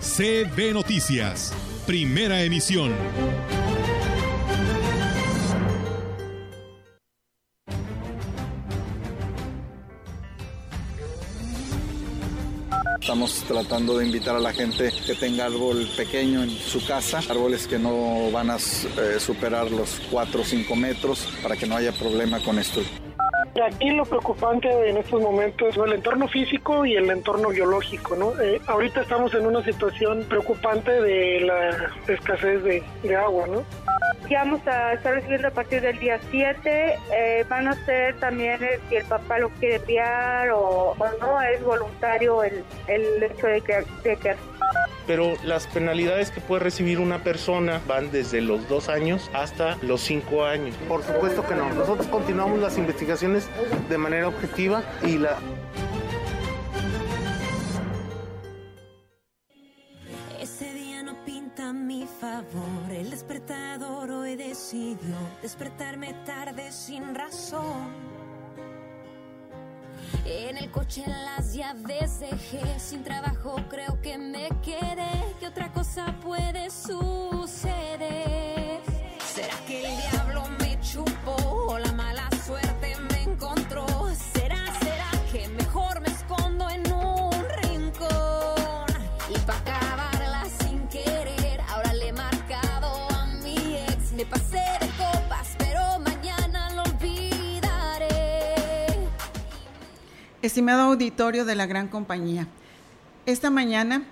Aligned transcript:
CB 0.00 0.72
Noticias, 0.74 1.52
primera 1.86 2.42
emisión. 2.42 2.92
Estamos 13.00 13.44
tratando 13.46 13.98
de 13.98 14.06
invitar 14.06 14.36
a 14.36 14.40
la 14.40 14.52
gente 14.52 14.92
que 15.06 15.14
tenga 15.14 15.46
árbol 15.46 15.88
pequeño 15.96 16.42
en 16.42 16.50
su 16.50 16.84
casa, 16.84 17.20
árboles 17.30 17.66
que 17.66 17.78
no 17.78 18.30
van 18.30 18.50
a 18.50 18.56
eh, 18.56 19.18
superar 19.18 19.70
los 19.70 20.00
4 20.10 20.40
o 20.40 20.44
5 20.44 20.76
metros 20.76 21.26
para 21.42 21.56
que 21.56 21.66
no 21.66 21.76
haya 21.76 21.92
problema 21.92 22.40
con 22.40 22.58
esto. 22.58 22.82
Aquí 23.64 23.90
lo 23.90 24.04
preocupante 24.04 24.68
en 24.88 24.98
estos 24.98 25.20
momentos 25.20 25.68
es 25.68 25.76
el 25.76 25.92
entorno 25.92 26.28
físico 26.28 26.84
y 26.84 26.94
el 26.94 27.08
entorno 27.10 27.48
biológico, 27.48 28.14
¿no? 28.14 28.38
Eh, 28.40 28.60
ahorita 28.66 29.00
estamos 29.00 29.32
en 29.34 29.46
una 29.46 29.64
situación 29.64 30.24
preocupante 30.28 30.90
de 30.90 31.40
la 31.40 31.90
escasez 32.06 32.62
de, 32.62 32.82
de 33.02 33.16
agua, 33.16 33.46
¿no? 33.46 33.64
Ya 34.28 34.40
vamos 34.40 34.66
a 34.66 34.94
estar 34.94 35.14
recibiendo 35.14 35.48
a 35.48 35.50
partir 35.52 35.80
del 35.80 35.98
día 35.98 36.18
7. 36.30 36.98
Eh, 37.16 37.44
van 37.48 37.68
a 37.68 37.74
ser 37.84 38.18
también 38.18 38.58
si 38.88 38.96
el 38.96 39.04
papá 39.04 39.38
lo 39.38 39.50
quiere 39.50 39.76
enviar 39.76 40.50
o, 40.50 40.96
no, 41.20 41.42
es 41.42 41.62
voluntario 41.62 42.42
el, 42.42 42.64
el 42.88 43.22
hecho 43.22 43.46
de 43.46 43.60
que, 43.60 43.84
de 44.02 44.16
que 44.16 44.34
pero 45.06 45.34
las 45.44 45.66
penalidades 45.68 46.30
que 46.30 46.40
puede 46.40 46.64
recibir 46.64 46.98
una 46.98 47.22
persona 47.22 47.80
van 47.86 48.10
desde 48.10 48.40
los 48.40 48.68
dos 48.68 48.88
años 48.88 49.30
hasta 49.32 49.76
los 49.82 50.00
cinco 50.00 50.44
años. 50.44 50.74
Por 50.88 51.04
supuesto 51.04 51.46
que 51.46 51.54
no. 51.54 51.72
Nosotros 51.74 52.06
continuamos 52.08 52.58
las 52.58 52.76
investigaciones 52.76 53.48
de 53.88 53.98
manera 53.98 54.28
objetiva 54.28 54.82
y 55.04 55.18
la 55.18 55.36
a 61.60 61.72
mi 61.72 62.06
favor. 62.20 62.90
El 62.90 63.10
despertador 63.10 64.10
hoy 64.10 64.36
decidió 64.36 65.14
despertarme 65.42 66.12
tarde 66.24 66.70
sin 66.72 67.14
razón. 67.14 67.94
En 70.24 70.56
el 70.56 70.70
coche 70.70 71.04
las 71.06 71.54
llaves 71.54 72.20
dejé, 72.20 72.78
sin 72.78 73.02
trabajo 73.02 73.56
creo 73.68 74.00
que 74.02 74.18
me 74.18 74.48
quedé. 74.62 75.24
¿Qué 75.40 75.46
otra 75.46 75.72
cosa 75.72 76.14
puede 76.22 76.68
suceder? 76.70 77.16
¿Será 79.24 79.56
que 79.66 79.84
el 79.84 79.96
diablo 80.10 80.25
Estimado 100.56 100.84
auditorio 100.84 101.44
de 101.44 101.54
la 101.54 101.66
gran 101.66 101.86
compañía, 101.86 102.48
esta 103.26 103.50
mañana 103.50 104.04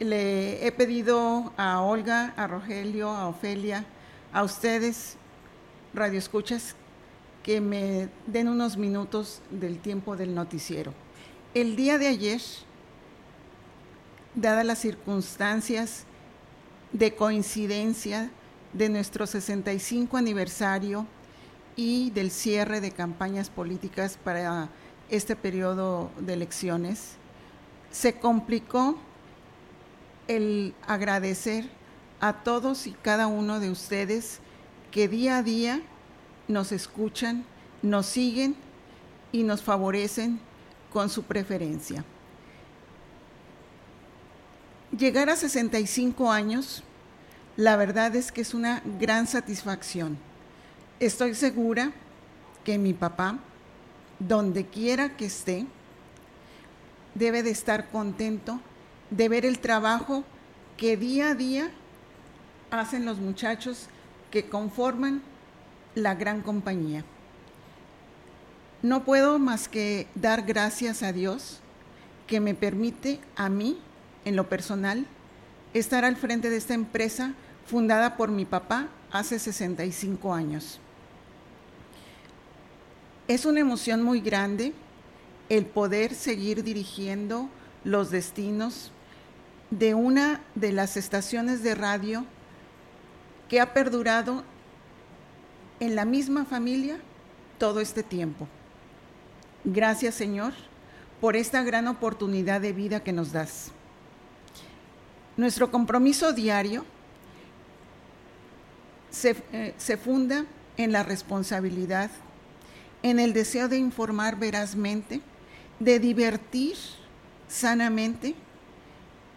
le 0.00 0.66
he 0.66 0.72
pedido 0.72 1.52
a 1.56 1.80
Olga, 1.80 2.34
a 2.36 2.48
Rogelio, 2.48 3.08
a 3.10 3.28
Ofelia, 3.28 3.84
a 4.32 4.42
ustedes, 4.42 5.14
radioescuchas, 5.94 6.74
que 7.44 7.60
me 7.60 8.08
den 8.26 8.48
unos 8.48 8.76
minutos 8.76 9.40
del 9.52 9.78
tiempo 9.78 10.16
del 10.16 10.34
noticiero. 10.34 10.92
El 11.54 11.76
día 11.76 11.98
de 11.98 12.08
ayer, 12.08 12.40
dadas 14.34 14.66
las 14.66 14.80
circunstancias 14.80 16.02
de 16.90 17.14
coincidencia 17.14 18.32
de 18.72 18.88
nuestro 18.88 19.24
65 19.24 20.16
aniversario 20.16 21.06
y 21.76 22.10
del 22.10 22.32
cierre 22.32 22.80
de 22.80 22.90
campañas 22.90 23.50
políticas 23.50 24.18
para 24.24 24.68
este 25.10 25.36
periodo 25.36 26.10
de 26.18 26.34
elecciones, 26.34 27.12
se 27.90 28.18
complicó 28.18 28.98
el 30.28 30.74
agradecer 30.86 31.68
a 32.20 32.32
todos 32.42 32.86
y 32.86 32.92
cada 32.92 33.26
uno 33.26 33.60
de 33.60 33.70
ustedes 33.70 34.40
que 34.90 35.08
día 35.08 35.38
a 35.38 35.42
día 35.42 35.82
nos 36.48 36.72
escuchan, 36.72 37.44
nos 37.82 38.06
siguen 38.06 38.56
y 39.32 39.42
nos 39.42 39.62
favorecen 39.62 40.40
con 40.92 41.10
su 41.10 41.22
preferencia. 41.22 42.04
Llegar 44.96 45.28
a 45.28 45.36
65 45.36 46.30
años, 46.30 46.82
la 47.56 47.76
verdad 47.76 48.14
es 48.16 48.32
que 48.32 48.40
es 48.40 48.54
una 48.54 48.82
gran 48.98 49.26
satisfacción. 49.26 50.16
Estoy 51.00 51.34
segura 51.34 51.92
que 52.64 52.78
mi 52.78 52.94
papá, 52.94 53.38
donde 54.18 54.66
quiera 54.66 55.16
que 55.16 55.26
esté, 55.26 55.66
debe 57.14 57.42
de 57.42 57.50
estar 57.50 57.88
contento 57.90 58.60
de 59.10 59.28
ver 59.28 59.46
el 59.46 59.58
trabajo 59.58 60.24
que 60.76 60.96
día 60.96 61.30
a 61.30 61.34
día 61.34 61.70
hacen 62.70 63.04
los 63.04 63.18
muchachos 63.18 63.88
que 64.30 64.48
conforman 64.48 65.22
la 65.94 66.14
gran 66.14 66.42
compañía. 66.42 67.04
No 68.82 69.04
puedo 69.04 69.38
más 69.38 69.68
que 69.68 70.06
dar 70.14 70.42
gracias 70.42 71.02
a 71.02 71.12
Dios 71.12 71.60
que 72.26 72.40
me 72.40 72.54
permite 72.54 73.20
a 73.36 73.48
mí, 73.48 73.78
en 74.24 74.36
lo 74.36 74.48
personal, 74.48 75.06
estar 75.72 76.04
al 76.04 76.16
frente 76.16 76.50
de 76.50 76.56
esta 76.56 76.74
empresa 76.74 77.32
fundada 77.64 78.16
por 78.16 78.30
mi 78.30 78.44
papá 78.44 78.88
hace 79.10 79.38
65 79.38 80.34
años. 80.34 80.80
Es 83.28 83.44
una 83.44 83.60
emoción 83.60 84.02
muy 84.02 84.20
grande 84.20 84.72
el 85.48 85.66
poder 85.66 86.14
seguir 86.14 86.62
dirigiendo 86.62 87.48
los 87.84 88.10
destinos 88.10 88.92
de 89.70 89.94
una 89.94 90.40
de 90.54 90.72
las 90.72 90.96
estaciones 90.96 91.62
de 91.62 91.74
radio 91.74 92.24
que 93.48 93.60
ha 93.60 93.72
perdurado 93.72 94.44
en 95.80 95.94
la 95.94 96.04
misma 96.04 96.44
familia 96.44 96.98
todo 97.58 97.80
este 97.80 98.02
tiempo. 98.02 98.48
Gracias 99.64 100.14
Señor 100.14 100.52
por 101.20 101.36
esta 101.36 101.62
gran 101.62 101.88
oportunidad 101.88 102.60
de 102.60 102.72
vida 102.72 103.02
que 103.02 103.12
nos 103.12 103.32
das. 103.32 103.72
Nuestro 105.36 105.70
compromiso 105.70 106.32
diario 106.32 106.84
se, 109.10 109.36
eh, 109.52 109.74
se 109.76 109.96
funda 109.96 110.44
en 110.76 110.92
la 110.92 111.02
responsabilidad, 111.02 112.10
en 113.02 113.18
el 113.18 113.32
deseo 113.32 113.68
de 113.68 113.78
informar 113.78 114.38
verazmente, 114.38 115.20
de 115.78 115.98
divertir 115.98 116.76
sanamente 117.48 118.34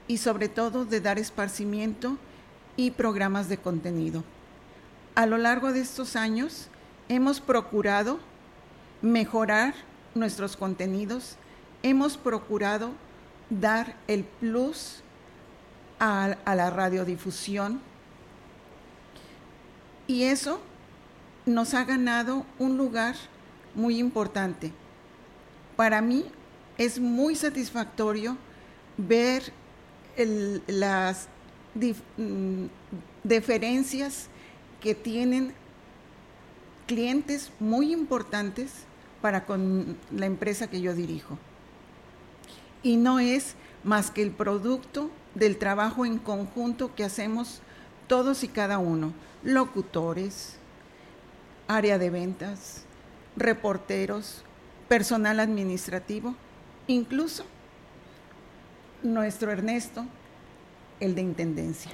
y 0.08 0.18
sobre 0.18 0.50
todo 0.50 0.86
de 0.86 1.02
dar 1.02 1.20
esparcimiento 1.20 2.18
y 2.76 2.92
programas 2.92 3.50
de 3.50 3.58
contenido. 3.58 4.24
A 5.16 5.26
lo 5.26 5.38
largo 5.38 5.74
de 5.74 5.82
estos 5.82 6.16
años 6.16 6.68
hemos 7.10 7.42
procurado 7.42 8.20
mejorar 9.02 9.74
nuestros 10.16 10.56
contenidos, 10.56 11.36
hemos 11.84 12.18
procurado 12.18 12.92
dar 13.50 13.96
el 14.08 14.24
plus 14.24 15.02
a, 16.00 16.36
la 16.46 16.70
radiodifusión 16.70 17.82
y 20.08 20.24
eso 20.24 20.62
nos 21.46 21.74
ha 21.74 21.84
ganado 21.84 22.46
un 22.58 22.78
lugar 22.78 23.16
muy 23.80 23.98
importante. 23.98 24.72
Para 25.76 26.02
mí 26.02 26.26
es 26.78 27.00
muy 27.00 27.36
satisfactorio 27.36 28.38
ver 28.98 29.52
las 30.68 31.28
dif- 31.76 32.04
mm, 32.18 32.66
deferencias 33.24 34.28
que 34.81 34.94
tienen 34.96 35.54
clientes 36.88 37.52
muy 37.60 37.94
importantes 37.94 38.72
para 39.22 39.46
con 39.46 39.98
la 40.12 40.26
empresa 40.26 40.68
que 40.70 40.81
yo 40.81 40.94
dirijo. 40.94 41.38
y 42.81 42.96
no 42.96 43.20
es 43.20 43.56
más 43.84 44.10
que 44.10 44.22
el 44.22 44.31
producto 44.31 45.12
del 45.36 45.58
trabajo 45.58 46.06
en 46.06 46.18
conjunto 46.18 46.96
que 46.96 47.04
hacemos 47.04 47.60
todos 48.08 48.42
y 48.46 48.48
cada 48.48 48.78
uno, 48.80 49.12
locutores, 49.44 50.56
área 51.68 51.98
de 51.98 52.10
ventas, 52.10 52.84
reporteros, 53.40 54.44
personal 54.88 55.40
administrativo, 55.40 56.36
incluso 56.88 57.46
nuestro 59.02 59.52
Ernesto, 59.52 60.06
el 61.00 61.16
de 61.16 61.22
Intendencia. 61.22 61.92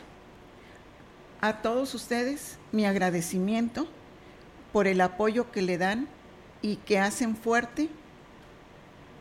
A 1.41 1.61
todos 1.61 1.93
ustedes 1.93 2.57
mi 2.71 2.85
agradecimiento 2.85 3.87
por 4.73 4.87
el 4.87 4.99
apoyo 5.01 5.51
que 5.51 5.61
le 5.61 5.77
dan 5.77 6.07
y 6.61 6.77
que 6.77 6.99
hacen 6.99 7.35
fuerte 7.35 7.89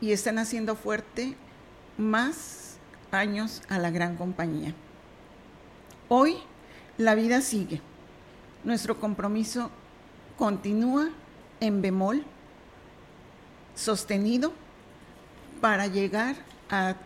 y 0.01 0.13
están 0.13 0.39
haciendo 0.39 0.77
fuerte 0.77 1.37
más 1.99 2.79
años 3.11 3.63
a 3.69 3.79
la 3.79 3.91
gran 3.91 4.17
compañía. 4.17 4.75
Hoy 6.09 6.39
la 6.97 7.15
vida 7.15 7.41
sigue. 7.41 7.81
Nuestro 8.65 8.99
compromiso 8.99 9.71
continúa 10.39 11.11
en 11.67 11.81
bemol, 11.81 12.25
sostenido, 13.75 14.53
para 15.61 15.87
llegar 15.87 16.37
a 16.71 16.97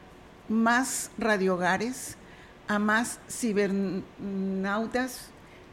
más 0.48 1.10
radiogares, 1.16 2.16
a 2.66 2.78
más 2.78 3.20
cibernautas 3.30 5.30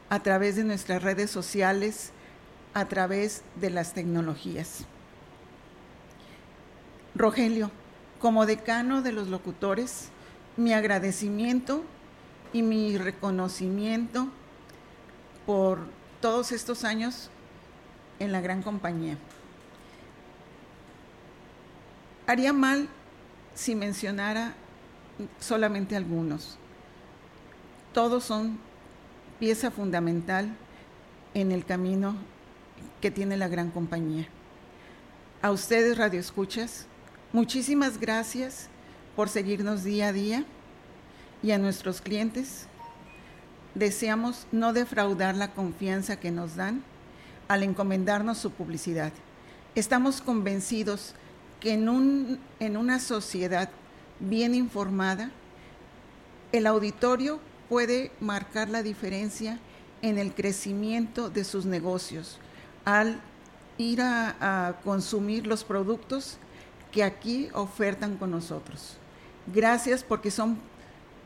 a 0.08 0.20
través 0.20 0.54
de 0.54 0.64
nuestras 0.64 1.02
redes 1.02 1.30
sociales, 1.30 2.12
a 2.74 2.84
través 2.84 3.42
de 3.60 3.70
las 3.70 3.92
tecnologías. 3.92 4.84
Rogelio, 7.16 7.70
como 8.20 8.46
decano 8.46 9.02
de 9.02 9.10
los 9.10 9.28
locutores, 9.28 10.10
mi 10.56 10.74
agradecimiento 10.74 11.82
y 12.52 12.62
mi 12.62 12.98
reconocimiento 12.98 14.28
por 15.44 15.80
todos 16.20 16.52
estos 16.52 16.84
años 16.84 17.30
en 18.18 18.32
la 18.32 18.40
gran 18.40 18.62
compañía. 18.62 19.16
Haría 22.26 22.52
mal 22.52 22.88
si 23.54 23.74
mencionara 23.74 24.54
solamente 25.40 25.96
algunos. 25.96 26.58
Todos 27.92 28.24
son 28.24 28.58
pieza 29.38 29.70
fundamental 29.70 30.54
en 31.34 31.52
el 31.52 31.64
camino 31.64 32.16
que 33.00 33.10
tiene 33.10 33.36
la 33.36 33.48
gran 33.48 33.70
compañía. 33.70 34.28
A 35.42 35.50
ustedes, 35.50 35.96
Radio 35.96 36.18
Escuchas, 36.18 36.86
muchísimas 37.32 37.98
gracias 37.98 38.68
por 39.14 39.28
seguirnos 39.28 39.84
día 39.84 40.08
a 40.08 40.12
día 40.12 40.44
y 41.42 41.52
a 41.52 41.58
nuestros 41.58 42.00
clientes. 42.00 42.66
Deseamos 43.74 44.46
no 44.52 44.72
defraudar 44.72 45.36
la 45.36 45.52
confianza 45.52 46.18
que 46.18 46.30
nos 46.30 46.56
dan 46.56 46.82
al 47.48 47.62
encomendarnos 47.62 48.38
su 48.38 48.50
publicidad. 48.50 49.12
Estamos 49.74 50.20
convencidos 50.20 51.14
que 51.60 51.74
en, 51.74 51.88
un, 51.88 52.38
en 52.60 52.76
una 52.76 52.98
sociedad 52.98 53.70
bien 54.20 54.54
informada, 54.54 55.30
el 56.52 56.66
auditorio 56.66 57.40
puede 57.68 58.10
marcar 58.20 58.68
la 58.68 58.82
diferencia 58.82 59.58
en 60.02 60.18
el 60.18 60.34
crecimiento 60.34 61.30
de 61.30 61.44
sus 61.44 61.64
negocios 61.66 62.38
al 62.84 63.20
ir 63.78 64.00
a, 64.00 64.76
consumir 64.84 65.46
los 65.46 65.64
productos 65.64 66.38
que 66.92 67.02
aquí 67.02 67.48
ofertan 67.52 68.16
con 68.16 68.30
nosotros. 68.30 68.96
Gracias 69.52 70.02
porque 70.02 70.30
son 70.30 70.58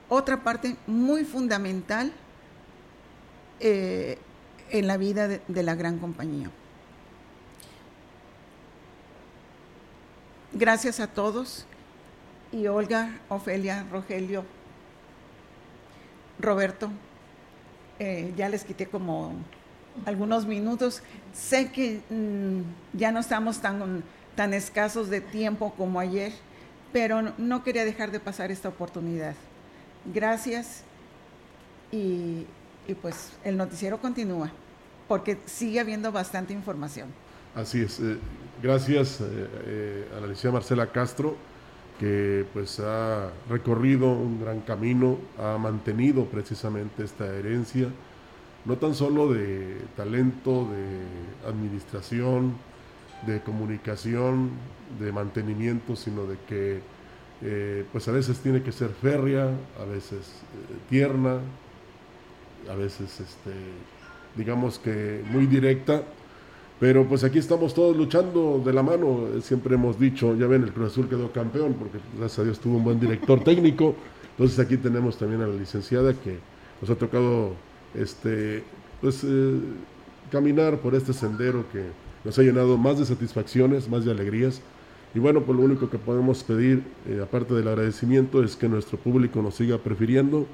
otra 0.09 0.43
parte 0.43 0.77
muy 0.87 1.25
fundamental 1.25 2.13
eh, 3.61 4.19
en 4.71 4.87
la 4.87 4.97
vida 4.97 5.29
de, 5.29 5.63
la 5.63 5.75
gran 5.75 5.99
compañía. 5.99 6.51
Gracias 10.53 11.01
a 11.01 11.07
todos 11.07 11.67
y 12.53 12.67
Olga, 12.67 13.19
Ofelia, 13.29 13.87
Rogelio, 13.91 14.45
Roberto, 16.39 16.91
eh, 17.99 18.33
ya 18.37 18.49
les 18.49 18.65
quité 18.65 18.87
como 18.87 19.35
algunos 20.07 20.47
minutos. 20.47 21.03
Sé 21.33 21.71
que 21.71 22.01
mmm, 22.11 22.63
ya 22.93 23.13
no 23.13 23.21
estamos 23.21 23.61
tan, 23.61 24.03
tan 24.35 24.55
escasos 24.55 25.09
de 25.11 25.21
tiempo 25.21 25.73
como 25.77 26.01
ayer, 26.01 26.33
pero 26.93 27.23
no, 27.23 27.33
no 27.39 27.63
quería 27.63 27.85
dejar 27.85 28.11
de 28.11 28.19
pasar 28.19 28.51
esta 28.51 28.69
oportunidad. 28.69 29.35
Gracias 30.13 30.83
y, 31.93 32.47
y 32.91 32.95
pues 32.95 33.33
el 33.45 33.57
noticiero 33.57 33.99
continúa, 33.99 34.51
porque 35.09 35.39
sigue 35.47 35.81
habiendo 35.81 36.11
bastante 36.13 36.53
información. 36.53 37.09
Así 37.55 37.81
es. 37.81 38.01
Eh, 38.01 38.17
gracias 38.63 39.21
eh, 39.21 39.25
eh, 39.65 40.09
a 40.13 40.21
la 40.21 40.27
licenciada 40.27 40.55
Marcela 40.55 40.87
Castro, 40.89 41.37
que 41.99 42.45
pues 42.53 42.81
ha 42.81 43.31
recorrido 43.49 44.11
un 44.11 44.41
gran 44.41 44.61
camino, 44.61 45.19
ha 45.39 45.59
mantenido 45.59 46.25
precisamente 46.25 47.05
esta 47.05 47.27
herencia, 47.27 47.89
no 48.65 48.77
tan 48.77 48.95
solo 48.95 49.33
de 49.33 49.79
talento, 49.97 50.69
de 50.71 51.49
administración, 51.49 52.55
de 53.27 53.41
comunicación, 53.41 54.51
de 54.99 55.13
mantenimiento, 55.13 55.95
sino 55.95 56.25
de 56.25 56.37
que 56.49 56.81
pues 57.93 58.07
a 58.07 58.13
veces 58.13 58.39
tiene 58.41 58.63
que 58.63 58.71
ser 58.71 58.91
férrea, 58.91 59.51
a 59.81 59.85
veces 59.85 60.43
tierna, 60.91 61.41
a 62.69 62.75
veces 62.75 63.21
este, 63.21 63.53
digamos 64.37 64.79
que 64.79 65.23
muy 65.31 65.47
directa, 65.47 66.03
pero 66.79 67.07
pues 67.07 67.25
aquí 67.25 67.39
estamos 67.39 67.75
todos 67.75 67.97
luchando 67.97 68.63
de 68.65 68.73
la 68.73 68.83
mano, 68.83 69.27
siempre 69.43 69.75
hemos 69.75 69.99
dicho, 69.99 70.35
ya 70.37 70.47
ven, 70.47 70.63
el 70.63 70.73
Cruz 70.73 70.93
Azul 70.93 71.09
quedó 71.09 71.31
campeón 71.31 71.75
porque 71.79 71.99
gracias 72.17 72.39
a 72.39 72.45
Dios 72.45 72.59
tuvo 72.59 72.79
un 72.79 72.85
buen 72.85 72.99
director 72.99 73.45
técnico, 73.45 73.95
entonces 74.31 74.59
aquí 74.59 74.77
tenemos 74.77 75.19
también 75.19 75.43
a 75.43 75.47
la 75.47 75.55
licenciada 75.55 76.15
que 76.15 76.39
nos 76.81 76.91
ha 76.91 76.95
tocado 76.97 77.53
este, 77.95 78.63
pues, 79.01 79.23
eh, 79.25 79.61
caminar 80.31 80.79
por 80.79 80.95
este 80.95 81.13
sendero 81.13 81.65
que 81.71 81.85
nos 82.25 82.39
ha 82.39 82.43
llenado 82.43 82.77
más 82.77 82.99
de 82.99 83.05
satisfacciones, 83.05 83.89
más 83.89 84.05
de 84.05 84.13
alegrías. 84.13 84.61
Y 85.15 85.19
bueno, 85.19 85.43
pues 85.43 85.59
lo 85.59 85.65
único 85.65 85.91
que 85.91 85.99
podemos 85.99 86.45
pedir, 86.45 86.85
eh, 87.09 87.21
aparte 87.23 87.55
del 87.55 87.67
agradecimiento, 87.67 88.45
es 88.45 88.55
que 88.57 88.69
nuestro 88.69 88.99
público 88.99 89.43
nos 89.43 89.57
siga 89.57 89.79
prefiriendo, 89.79 90.47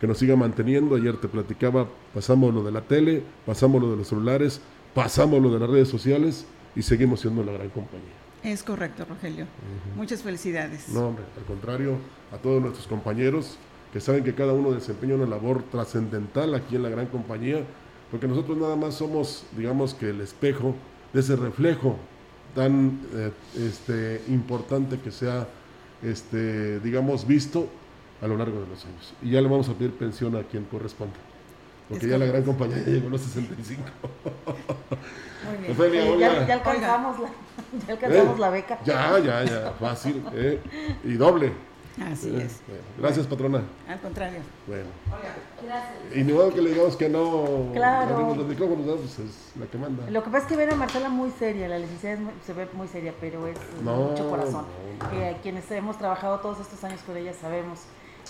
que 0.00 0.06
nos 0.06 0.18
siga 0.18 0.36
manteniendo. 0.36 0.96
Ayer 0.96 1.16
te 1.16 1.28
platicaba, 1.28 1.86
pasamos 2.14 2.52
lo 2.54 2.62
de 2.62 2.72
la 2.72 2.82
tele, 2.82 3.22
pasamos 3.44 3.80
lo 3.80 3.90
de 3.90 3.96
los 3.96 4.08
celulares, 4.08 4.60
pasamos 4.94 5.40
lo 5.42 5.52
de 5.52 5.60
las 5.60 5.68
redes 5.70 5.88
sociales 5.88 6.46
y 6.74 6.82
seguimos 6.82 7.20
siendo 7.20 7.42
la 7.42 7.52
gran 7.52 7.68
compañía. 7.70 8.14
Es 8.42 8.62
correcto, 8.62 9.04
Rogelio. 9.04 9.44
Uh 9.44 9.46
-huh. 9.46 9.96
Muchas 9.96 10.22
felicidades. 10.22 10.88
No, 10.90 11.08
hombre, 11.08 11.24
al 11.36 11.44
contrario, 11.44 11.96
a 12.32 12.36
todos 12.36 12.62
nuestros 12.62 12.86
compañeros 12.86 13.58
que 13.92 14.00
saben 14.00 14.24
que 14.24 14.34
cada 14.34 14.52
uno 14.52 14.72
desempeña 14.72 15.14
una 15.14 15.26
labor 15.26 15.62
trascendental 15.70 16.54
aquí 16.54 16.76
en 16.76 16.82
la 16.82 16.90
gran 16.90 17.06
compañía, 17.06 17.64
porque 18.10 18.28
nosotros 18.28 18.56
nada 18.58 18.76
más 18.76 18.94
somos, 18.94 19.46
digamos 19.56 19.94
que 19.94 20.10
el 20.10 20.20
espejo 20.20 20.74
de 21.12 21.20
ese 21.20 21.34
reflejo 21.34 21.96
tan 22.54 23.00
eh, 23.14 23.30
este, 23.56 24.22
importante 24.28 24.98
que 24.98 25.10
sea, 25.10 25.48
este, 26.02 26.80
digamos, 26.80 27.26
visto 27.26 27.68
a 28.22 28.26
lo 28.26 28.36
largo 28.36 28.60
de 28.60 28.66
los 28.66 28.84
años. 28.84 29.14
Y 29.22 29.30
ya 29.30 29.40
le 29.40 29.48
vamos 29.48 29.68
a 29.68 29.74
pedir 29.74 29.92
pensión 29.92 30.34
a 30.36 30.42
quien 30.42 30.64
corresponda. 30.64 31.14
Porque 31.88 32.06
es 32.06 32.10
ya 32.10 32.18
la 32.18 32.26
gran 32.26 32.42
compañía 32.42 32.78
ya 32.78 32.84
llegó 32.92 33.08
a 33.08 33.10
los 33.10 33.20
65. 33.20 33.82
Muy 35.46 35.56
bien. 35.58 35.72
Ofelia, 35.72 36.02
Oye, 36.04 36.18
ya, 36.18 36.46
ya, 36.46 36.54
alcanzamos, 36.54 37.20
la, 37.20 37.28
ya 37.86 37.92
alcanzamos 37.92 38.36
¿Eh? 38.36 38.40
la 38.40 38.50
beca. 38.50 38.78
Ya, 38.84 39.18
ya, 39.20 39.44
ya, 39.44 39.72
fácil. 39.78 40.22
¿eh? 40.34 40.60
Y 41.04 41.12
doble. 41.14 41.52
Así 42.12 42.28
Eh, 42.28 42.42
es. 42.44 42.60
bueno, 42.66 42.82
gracias, 42.98 43.26
patrona. 43.26 43.62
Al 43.88 44.00
contrario. 44.00 44.40
Bueno. 44.66 44.84
Gracias. 45.64 45.94
Y 46.14 46.24
ni 46.24 46.32
modo 46.32 46.52
que 46.52 46.60
le 46.60 46.70
digamos 46.70 46.96
que 46.96 47.08
no. 47.08 47.70
Claro. 47.72 48.34
pues 48.36 49.18
es 49.20 49.52
la 49.58 49.66
que 49.66 49.78
manda. 49.78 50.10
Lo 50.10 50.22
que 50.22 50.30
pasa 50.30 50.44
es 50.44 50.48
que 50.52 50.56
ven 50.56 50.72
a 50.72 50.76
Marcela 50.76 51.08
muy 51.08 51.30
seria, 51.38 51.68
la 51.68 51.78
licenciada 51.78 52.16
es 52.16 52.20
muy- 52.20 52.34
se 52.44 52.52
ve 52.52 52.68
muy 52.74 52.88
seria, 52.88 53.14
pero 53.20 53.46
es 53.46 53.56
No, 53.82 53.96
mucho 53.96 54.28
corazón. 54.28 54.66
no, 55.00 55.10
no. 55.12 55.20
Eh, 55.22 55.36
quienes 55.42 55.70
hemos 55.70 55.96
trabajado 55.96 56.40
todos 56.40 56.60
estos 56.60 56.82
años 56.84 57.00
con 57.06 57.16
ella 57.16 57.32
sabemos 57.32 57.78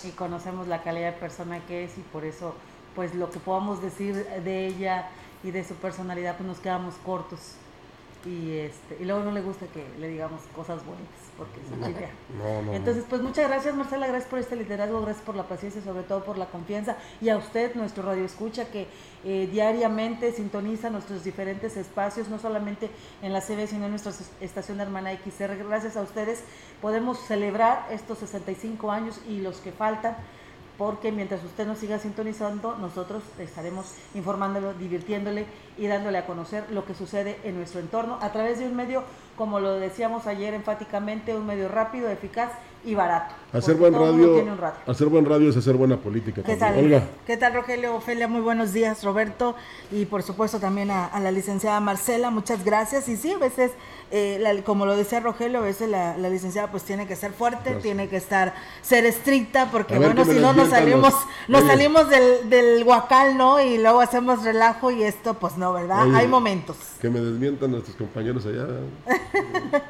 y 0.03 0.09
conocemos 0.11 0.67
la 0.67 0.83
calidad 0.83 1.13
de 1.13 1.19
persona 1.19 1.59
que 1.65 1.83
es 1.83 1.97
y 1.97 2.01
por 2.01 2.25
eso 2.25 2.53
pues 2.95 3.13
lo 3.15 3.29
que 3.29 3.39
podamos 3.39 3.81
decir 3.81 4.15
de 4.15 4.67
ella 4.67 5.09
y 5.43 5.51
de 5.51 5.63
su 5.63 5.75
personalidad 5.75 6.35
pues 6.37 6.47
nos 6.47 6.59
quedamos 6.59 6.95
cortos. 7.05 7.55
Y 8.27 8.57
este 8.57 8.97
y 8.99 9.05
luego 9.05 9.23
no 9.23 9.31
le 9.31 9.41
gusta 9.41 9.65
que 9.67 9.85
le 9.99 10.09
digamos 10.09 10.41
cosas 10.55 10.85
bonitas 10.85 11.07
porque 11.37 11.59
se. 11.69 11.75
No, 11.75 12.43
no, 12.43 12.61
no. 12.63 12.73
Entonces, 12.73 13.05
pues 13.09 13.21
muchas 13.21 13.47
gracias 13.47 13.75
Marcela, 13.75 14.07
gracias 14.07 14.29
por 14.29 14.39
este 14.39 14.55
liderazgo, 14.55 15.01
gracias 15.01 15.23
por 15.25 15.35
la 15.35 15.43
paciencia 15.43 15.79
y 15.79 15.83
sobre 15.83 16.03
todo 16.03 16.23
por 16.25 16.37
la 16.37 16.47
confianza 16.47 16.97
y 17.21 17.29
a 17.29 17.37
usted, 17.37 17.75
nuestro 17.75 18.03
radio 18.03 18.25
escucha, 18.25 18.65
que 18.71 18.87
eh, 19.23 19.47
diariamente 19.51 20.31
sintoniza 20.31 20.89
nuestros 20.89 21.23
diferentes 21.23 21.77
espacios, 21.77 22.27
no 22.29 22.39
solamente 22.39 22.89
en 23.21 23.33
la 23.33 23.41
CB, 23.41 23.67
sino 23.67 23.85
en 23.85 23.91
nuestra 23.91 24.11
es- 24.11 24.31
estación 24.41 24.79
hermana 24.81 25.11
XR. 25.13 25.55
Gracias 25.57 25.95
a 25.95 26.01
ustedes 26.01 26.43
podemos 26.81 27.19
celebrar 27.19 27.87
estos 27.91 28.17
65 28.19 28.91
años 28.91 29.21
y 29.27 29.41
los 29.41 29.57
que 29.57 29.71
faltan 29.71 30.17
porque 30.77 31.11
mientras 31.11 31.43
usted 31.43 31.65
nos 31.65 31.79
siga 31.79 31.99
sintonizando, 31.99 32.75
nosotros 32.77 33.23
estaremos 33.39 33.93
informándolo, 34.13 34.73
divirtiéndole 34.73 35.45
y 35.77 35.87
dándole 35.87 36.19
a 36.19 36.25
conocer 36.25 36.65
lo 36.71 36.85
que 36.85 36.93
sucede 36.93 37.39
en 37.43 37.55
nuestro 37.55 37.79
entorno 37.79 38.19
a 38.21 38.31
través 38.31 38.59
de 38.59 38.67
un 38.67 38.75
medio, 38.75 39.03
como 39.35 39.59
lo 39.59 39.73
decíamos 39.73 40.27
ayer 40.27 40.53
enfáticamente, 40.53 41.35
un 41.35 41.45
medio 41.45 41.67
rápido, 41.67 42.09
eficaz 42.09 42.51
y 42.87 42.95
barato. 42.95 43.35
Hacer 43.53 43.75
buen 43.75 43.93
radio, 43.93 44.43
hacer 44.87 45.07
buen 45.07 45.25
radio 45.25 45.49
es 45.49 45.57
hacer 45.57 45.75
buena 45.75 45.97
política. 45.97 46.41
¿Qué 46.43 46.55
tal? 46.55 46.77
Olga. 46.77 47.03
¿Qué 47.25 47.37
tal, 47.37 47.53
Rogelio? 47.53 47.95
Ofelia, 47.95 48.27
muy 48.27 48.41
buenos 48.41 48.71
días, 48.73 49.03
Roberto, 49.03 49.55
y 49.91 50.05
por 50.05 50.21
supuesto 50.23 50.59
también 50.59 50.91
a, 50.91 51.05
a 51.05 51.19
la 51.19 51.31
licenciada 51.31 51.79
Marcela, 51.79 52.29
muchas 52.29 52.63
gracias. 52.65 53.07
Y 53.09 53.15
sí, 53.17 53.31
a 53.33 53.37
veces, 53.37 53.71
eh, 54.11 54.37
la- 54.41 54.61
como 54.63 54.85
lo 54.85 54.95
decía 54.95 55.19
Rogelio, 55.21 55.59
a 55.59 55.63
veces 55.63 55.89
la, 55.89 56.17
la 56.17 56.29
licenciada 56.29 56.69
pues 56.71 56.83
tiene 56.83 57.07
que 57.07 57.15
ser 57.15 57.31
fuerte, 57.31 57.59
Gracias. 57.63 57.83
tiene 57.83 58.07
que 58.09 58.17
estar, 58.17 58.53
ser 58.81 59.05
estricta, 59.05 59.69
porque 59.71 59.97
bueno, 59.97 60.23
si 60.25 60.39
no 60.39 60.53
nos 60.53 60.69
salimos, 60.69 61.13
los- 61.13 61.59
nos 61.61 61.63
salimos 61.69 62.09
del, 62.09 62.49
del 62.49 62.83
guacal, 62.83 63.37
¿no? 63.37 63.59
Y 63.61 63.77
luego 63.79 64.01
hacemos 64.01 64.43
relajo 64.43 64.91
y 64.91 65.03
esto, 65.03 65.33
pues 65.35 65.57
no, 65.57 65.73
¿verdad? 65.73 66.03
Oye, 66.07 66.15
Hay 66.17 66.27
momentos. 66.27 66.77
Que 67.01 67.09
me 67.09 67.19
desmientan 67.21 67.71
nuestros 67.71 67.95
compañeros 67.97 68.45
allá. 68.45 68.65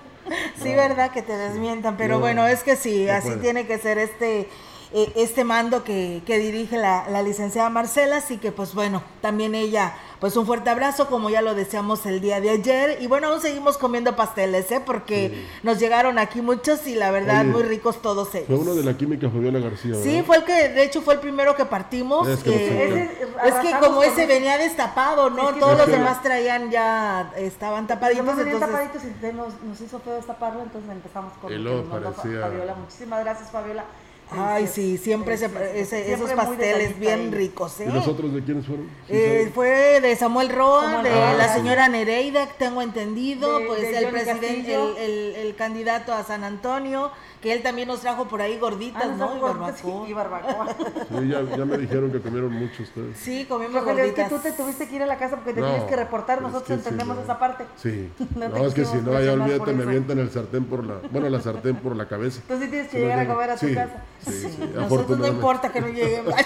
Sí, 0.61 0.73
verdad 0.75 1.11
que 1.11 1.21
te 1.21 1.37
desmientan, 1.37 1.97
pero 1.97 2.15
No, 2.15 2.19
bueno, 2.19 2.47
es 2.47 2.63
que 2.63 2.75
sí, 2.75 3.09
así 3.09 3.27
puede. 3.29 3.41
tiene 3.41 3.67
que 3.67 3.77
ser 3.77 3.97
este 3.97 4.49
eh, 4.93 5.11
este 5.15 5.43
mando 5.43 5.83
que, 5.83 6.21
que 6.25 6.39
dirige 6.39 6.77
la, 6.77 7.09
la 7.09 7.21
licenciada 7.21 7.69
Marcela, 7.69 8.17
así 8.17 8.37
que 8.37 8.51
pues 8.51 8.73
bueno, 8.73 9.03
también 9.21 9.53
ella, 9.55 9.93
pues 10.19 10.35
un 10.37 10.45
fuerte 10.45 10.69
abrazo, 10.69 11.07
como 11.07 11.29
ya 11.29 11.41
lo 11.41 11.55
deseamos 11.55 12.05
el 12.05 12.21
día 12.21 12.39
de 12.41 12.49
ayer, 12.51 12.97
y 13.01 13.07
bueno, 13.07 13.27
aún 13.27 13.41
seguimos 13.41 13.77
comiendo 13.77 14.15
pasteles, 14.15 14.71
¿eh? 14.71 14.81
Porque 14.85 15.45
nos 15.63 15.77
llegaron 15.79 16.17
aquí 16.17 16.41
muchos 16.41 16.87
y 16.87 16.95
la 16.95 17.11
verdad, 17.11 17.41
Oye, 17.41 17.49
muy 17.51 17.63
ricos 17.63 18.01
todos 18.01 18.33
ellos. 18.33 18.47
Fue 18.47 18.55
uno 18.57 18.73
de 18.75 18.83
la 18.83 18.97
química 18.97 19.29
Fabiola 19.29 19.59
García. 19.59 19.95
Sí, 20.01 20.23
fue 20.25 20.37
el 20.37 20.43
que, 20.45 20.69
de 20.69 20.83
hecho, 20.83 21.01
fue 21.01 21.15
el 21.15 21.19
primero 21.19 21.55
que 21.55 21.65
partimos. 21.65 22.27
Es 22.27 22.43
que 22.43 23.09
es, 23.43 23.75
como 23.81 24.03
ese 24.03 24.25
venía 24.25 24.57
destapado, 24.57 25.29
¿no? 25.29 25.49
Es 25.49 25.55
que 25.55 25.59
Todos 25.59 25.77
los 25.77 25.85
que- 25.85 25.91
demás 25.91 26.21
traían 26.23 26.71
ya, 26.71 27.31
estaban 27.37 27.87
tapaditos, 27.87 28.25
entonces... 28.27 28.59
tapaditos 28.59 29.01
y 29.03 29.33
nos, 29.35 29.61
nos 29.63 29.81
hizo 29.81 29.99
feo 29.99 30.13
destaparlo, 30.15 30.63
entonces 30.63 30.89
empezamos 30.89 31.33
con 31.41 31.63
lo 31.63 31.83
que 31.83 31.89
parecía- 31.89 32.41
Fabiola. 32.41 32.75
Muchísimas 32.75 33.19
gracias, 33.23 33.51
Fabiola. 33.51 33.83
Ay, 34.29 34.67
sí, 34.67 34.97
siempre 34.97 35.35
ese- 35.35 35.45
ese- 35.45 36.03
Siempre 36.05 36.13
esos 36.13 36.31
pasteles 36.33 36.99
bien 36.99 37.31
ricos, 37.31 37.79
¿eh? 37.79 37.85
¿Y 37.87 37.93
los 37.93 38.07
otros 38.07 38.33
de 38.33 38.43
quiénes 38.43 38.65
fueron? 38.65 38.85
¿Sí 39.07 39.13
Eh, 39.13 39.51
fue 39.55 40.01
de 40.01 40.15
Samuel 40.17 40.49
Roa, 40.49 41.01
de 41.01 41.09
la 41.11 41.53
señora 41.53 41.87
Nereida, 41.87 42.47
tengo 42.57 42.81
entendido, 42.81 43.59
De- 43.59 43.65
pues 43.67 43.81
de 43.81 43.89
el 43.89 43.95
Johnny 44.05 44.11
presidente, 44.11 44.47
Castillo. 44.57 44.97
el, 44.97 45.03
el- 45.11 45.35
el 45.47 45.55
candidato 45.55 46.13
a 46.13 46.23
San 46.23 46.43
Antonio, 46.43 47.11
que 47.47 47.53
él 47.53 47.63
también 47.63 47.87
nos 47.87 48.01
trajo 48.01 48.27
por 48.27 48.41
ahí 48.41 48.57
gorditas, 48.59 49.03
Ah, 49.05 49.15
¿no? 49.17 49.37
Y 49.37 49.39
gorditas 49.39 49.81
barbacoa. 49.81 50.09
y 50.09 50.13
barbacoa. 50.13 50.67
Sí, 50.75 51.27
ya, 51.29 51.41
ya 51.57 51.63
me 51.65 51.77
dijeron 51.77 52.11
que 52.11 52.19
comieron 52.19 52.51
mucho 52.51 52.83
ustedes. 52.83 53.15
Sí, 53.17 53.45
comimos 53.45 53.73
Rogelio, 53.81 54.03
es 54.03 54.13
que 54.13 54.21
gorditas. 54.23 54.41
tú 54.43 54.49
te 54.49 54.51
tuviste 54.61 54.89
que 54.89 54.95
ir 54.97 55.03
a 55.03 55.05
la 55.05 55.17
casa 55.17 55.37
porque 55.37 55.53
te 55.53 55.61
No, 55.61 55.67
tienes 55.69 55.85
que 55.89 55.95
reportar, 55.95 56.39
es 56.39 56.41
nosotros 56.43 56.67
que 56.67 56.73
entendemos 56.73 57.15
no. 57.15 57.23
esa 57.23 57.39
parte. 57.39 57.63
Sí. 57.77 58.11
No 58.35 58.65
es 58.67 58.73
que 58.73 58.83
si 58.85 58.97
no, 58.97 59.19
ya 59.21 59.31
olvídate, 59.33 59.71
me 59.73 59.83
avientan 59.83 60.19
el 60.19 60.29
sartén 60.29 60.65
por 60.65 60.83
la... 60.85 60.95
Bueno, 61.09 61.29
la 61.29 61.39
sartén 61.39 61.77
por 61.77 61.95
la 61.95 62.07
cabeza. 62.07 62.41
Tú 62.47 62.55
sí 62.59 62.67
tienes 62.67 62.89
que 62.89 62.99
llegar 62.99 63.19
a 63.19 63.27
comer 63.27 63.51
a 63.51 63.55
tu 63.55 63.67
sí, 63.67 63.73
casa. 63.73 64.03
Sí, 64.25 64.31
sí, 64.31 64.69
Nosotros 64.75 65.17
no 65.19 65.27
importa 65.27 65.69
que 65.71 65.79
no 65.81 65.87
lleguemos. 65.87 66.33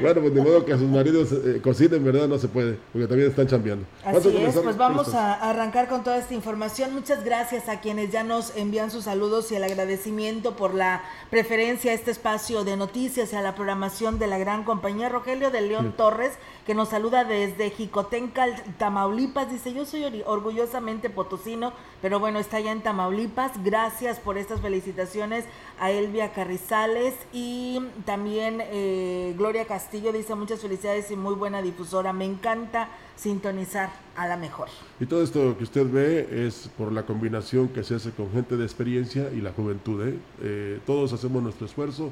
Bueno, 0.00 0.20
pues 0.20 0.34
de 0.34 0.42
modo 0.42 0.64
que 0.64 0.72
a 0.72 0.78
sus 0.78 0.88
maridos 0.88 1.32
eh, 1.32 1.60
cocinen, 1.62 2.04
¿verdad? 2.04 2.28
No 2.28 2.38
se 2.38 2.46
puede, 2.48 2.78
porque 2.92 3.06
también 3.08 3.30
están 3.30 3.46
chambeando. 3.48 3.84
¿Vas 4.04 4.14
a 4.14 4.18
Así 4.18 4.36
es, 4.36 4.56
pues 4.56 4.76
vamos 4.76 5.06
¿Listos? 5.08 5.14
a 5.20 5.34
arrancar 5.50 5.88
con 5.88 6.04
toda 6.04 6.18
esta 6.18 6.34
información. 6.34 6.94
Muchas 6.94 7.24
gracias 7.24 7.68
a 7.68 7.80
quienes 7.80 8.10
ya 8.12 8.22
nos 8.22 8.56
envían 8.56 8.90
sus 8.90 9.07
saludos 9.08 9.50
y 9.52 9.54
el 9.54 9.64
agradecimiento 9.64 10.54
por 10.54 10.74
la 10.74 11.02
preferencia 11.30 11.92
a 11.92 11.94
este 11.94 12.10
espacio 12.10 12.62
de 12.62 12.76
noticias 12.76 13.32
y 13.32 13.36
a 13.36 13.40
la 13.40 13.54
programación 13.54 14.18
de 14.18 14.26
la 14.26 14.36
gran 14.36 14.64
compañía 14.64 15.08
Rogelio 15.08 15.50
de 15.50 15.62
León 15.62 15.92
Sí. 15.92 15.94
Torres, 15.96 16.32
que 16.66 16.74
nos 16.74 16.90
saluda 16.90 17.24
desde 17.24 17.70
Jicotenca, 17.70 18.44
Tamaulipas. 18.76 19.50
Dice, 19.50 19.72
yo 19.72 19.86
soy 19.86 20.04
orgullosamente 20.26 21.08
potosino, 21.08 21.72
pero 22.00 22.20
bueno, 22.20 22.38
está 22.38 22.58
allá 22.58 22.72
en 22.72 22.82
Tamaulipas. 22.82 23.52
Gracias 23.64 24.20
por 24.20 24.38
estas 24.38 24.60
felicitaciones 24.60 25.44
a 25.80 25.90
Elvia 25.90 26.32
Carrizales 26.32 27.14
y 27.32 27.80
también 28.04 28.60
eh, 28.60 29.34
Gloria 29.36 29.66
Castillo 29.66 30.12
dice 30.12 30.34
muchas 30.34 30.60
felicidades 30.60 31.10
y 31.10 31.16
muy 31.16 31.34
buena 31.34 31.60
difusora. 31.60 32.12
Me 32.12 32.24
encanta 32.24 32.88
sintonizar 33.16 33.90
a 34.16 34.28
la 34.28 34.36
mejor. 34.36 34.68
Y 35.00 35.06
todo 35.06 35.22
esto 35.22 35.56
que 35.58 35.64
usted 35.64 35.90
ve 35.90 36.46
es 36.46 36.70
por 36.78 36.92
la 36.92 37.02
combinación 37.02 37.68
que 37.68 37.82
se 37.82 37.96
hace 37.96 38.10
con 38.12 38.30
gente 38.30 38.56
de 38.56 38.64
experiencia 38.64 39.30
y 39.32 39.40
la 39.40 39.52
juventud. 39.52 40.06
¿eh? 40.06 40.18
Eh, 40.42 40.80
todos 40.86 41.12
hacemos 41.12 41.42
nuestro 41.42 41.66
esfuerzo 41.66 42.10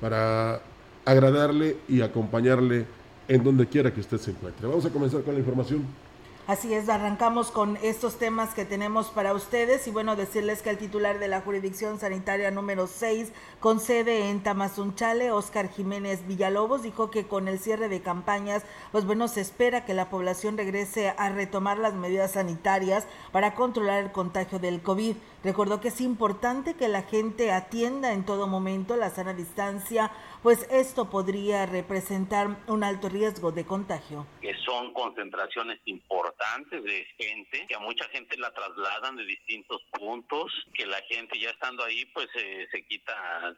para 0.00 0.60
agradarle 1.04 1.76
y 1.88 2.00
acompañarle 2.02 2.86
en 3.26 3.42
donde 3.42 3.66
quiera 3.66 3.92
que 3.92 4.00
usted 4.00 4.18
se 4.18 4.30
encuentre. 4.30 4.66
Vamos 4.66 4.84
a 4.84 4.90
comenzar 4.90 5.22
con 5.22 5.34
la 5.34 5.40
información. 5.40 5.84
Así 6.46 6.74
es, 6.74 6.90
arrancamos 6.90 7.50
con 7.50 7.78
estos 7.80 8.16
temas 8.16 8.52
que 8.52 8.66
tenemos 8.66 9.06
para 9.06 9.32
ustedes 9.32 9.86
y 9.86 9.90
bueno, 9.90 10.14
decirles 10.14 10.60
que 10.60 10.68
el 10.68 10.76
titular 10.76 11.18
de 11.18 11.26
la 11.26 11.40
jurisdicción 11.40 11.98
sanitaria 11.98 12.50
número 12.50 12.86
6 12.86 13.32
con 13.60 13.80
sede 13.80 14.28
en 14.28 14.42
Tamazunchale, 14.42 15.30
Oscar 15.30 15.70
Jiménez 15.70 16.26
Villalobos, 16.26 16.82
dijo 16.82 17.10
que 17.10 17.26
con 17.26 17.48
el 17.48 17.58
cierre 17.58 17.88
de 17.88 18.02
campañas, 18.02 18.62
pues 18.92 19.06
bueno, 19.06 19.26
se 19.26 19.40
espera 19.40 19.86
que 19.86 19.94
la 19.94 20.10
población 20.10 20.58
regrese 20.58 21.14
a 21.16 21.30
retomar 21.30 21.78
las 21.78 21.94
medidas 21.94 22.32
sanitarias 22.32 23.06
para 23.32 23.54
controlar 23.54 24.04
el 24.04 24.12
contagio 24.12 24.58
del 24.58 24.82
COVID. 24.82 25.16
Recordó 25.44 25.78
que 25.78 25.88
es 25.88 26.00
importante 26.00 26.74
que 26.74 26.88
la 26.88 27.02
gente 27.02 27.52
atienda 27.52 28.14
en 28.14 28.24
todo 28.24 28.46
momento 28.46 28.96
la 28.96 29.10
sana 29.10 29.34
distancia, 29.34 30.10
pues 30.42 30.66
esto 30.70 31.10
podría 31.10 31.66
representar 31.66 32.56
un 32.66 32.82
alto 32.82 33.10
riesgo 33.10 33.52
de 33.52 33.66
contagio. 33.66 34.26
que 34.40 34.54
son 34.64 34.92
concentraciones 34.92 35.80
importantes 35.84 36.82
de 36.82 37.06
gente, 37.18 37.66
que 37.66 37.74
a 37.74 37.78
mucha 37.78 38.04
gente 38.08 38.36
la 38.38 38.52
trasladan 38.52 39.16
de 39.16 39.24
distintos 39.24 39.82
puntos, 39.90 40.52
que 40.74 40.86
la 40.86 41.00
gente 41.08 41.38
ya 41.38 41.50
estando 41.50 41.84
ahí 41.84 42.04
pues 42.06 42.28
eh, 42.36 42.66
se 42.70 42.84
quita 42.86 43.14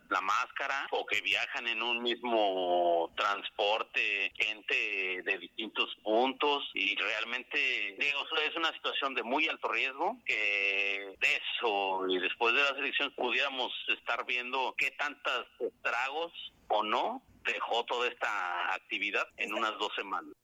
la 0.09 0.21
máscara 0.21 0.87
o 0.91 1.07
que 1.07 1.21
viajan 1.21 1.69
en 1.69 1.83
un 1.83 2.03
mismo 2.03 3.13
transporte 3.17 4.33
gente 4.37 5.23
de 5.23 5.39
distintos 5.39 5.95
puntos 6.03 6.69
y 6.75 6.97
realmente 6.97 7.97
digo, 7.99 8.21
es 8.45 8.57
una 8.57 8.73
situación 8.73 9.15
de 9.15 9.23
muy 9.23 9.49
alto 9.49 9.69
riesgo 9.69 10.19
que 10.25 11.17
de 11.21 11.37
eso 11.37 11.76
y 12.09 12.19
después 12.19 12.55
de 12.55 12.63
las 12.63 12.77
elecciones 12.79 13.15
pudiéramos 13.17 13.73
estar 13.89 14.25
viendo 14.27 14.75
qué 14.77 14.91
tantos 14.93 15.47
estragos 15.61 16.33
o 16.69 16.83
no 16.83 17.23
dejó 17.45 17.85
toda 17.85 18.09
esta 18.09 18.75
actividad 18.75 19.27
en 19.37 19.55
unas 19.55 19.79
dos 19.79 19.93
semanas. 19.95 20.35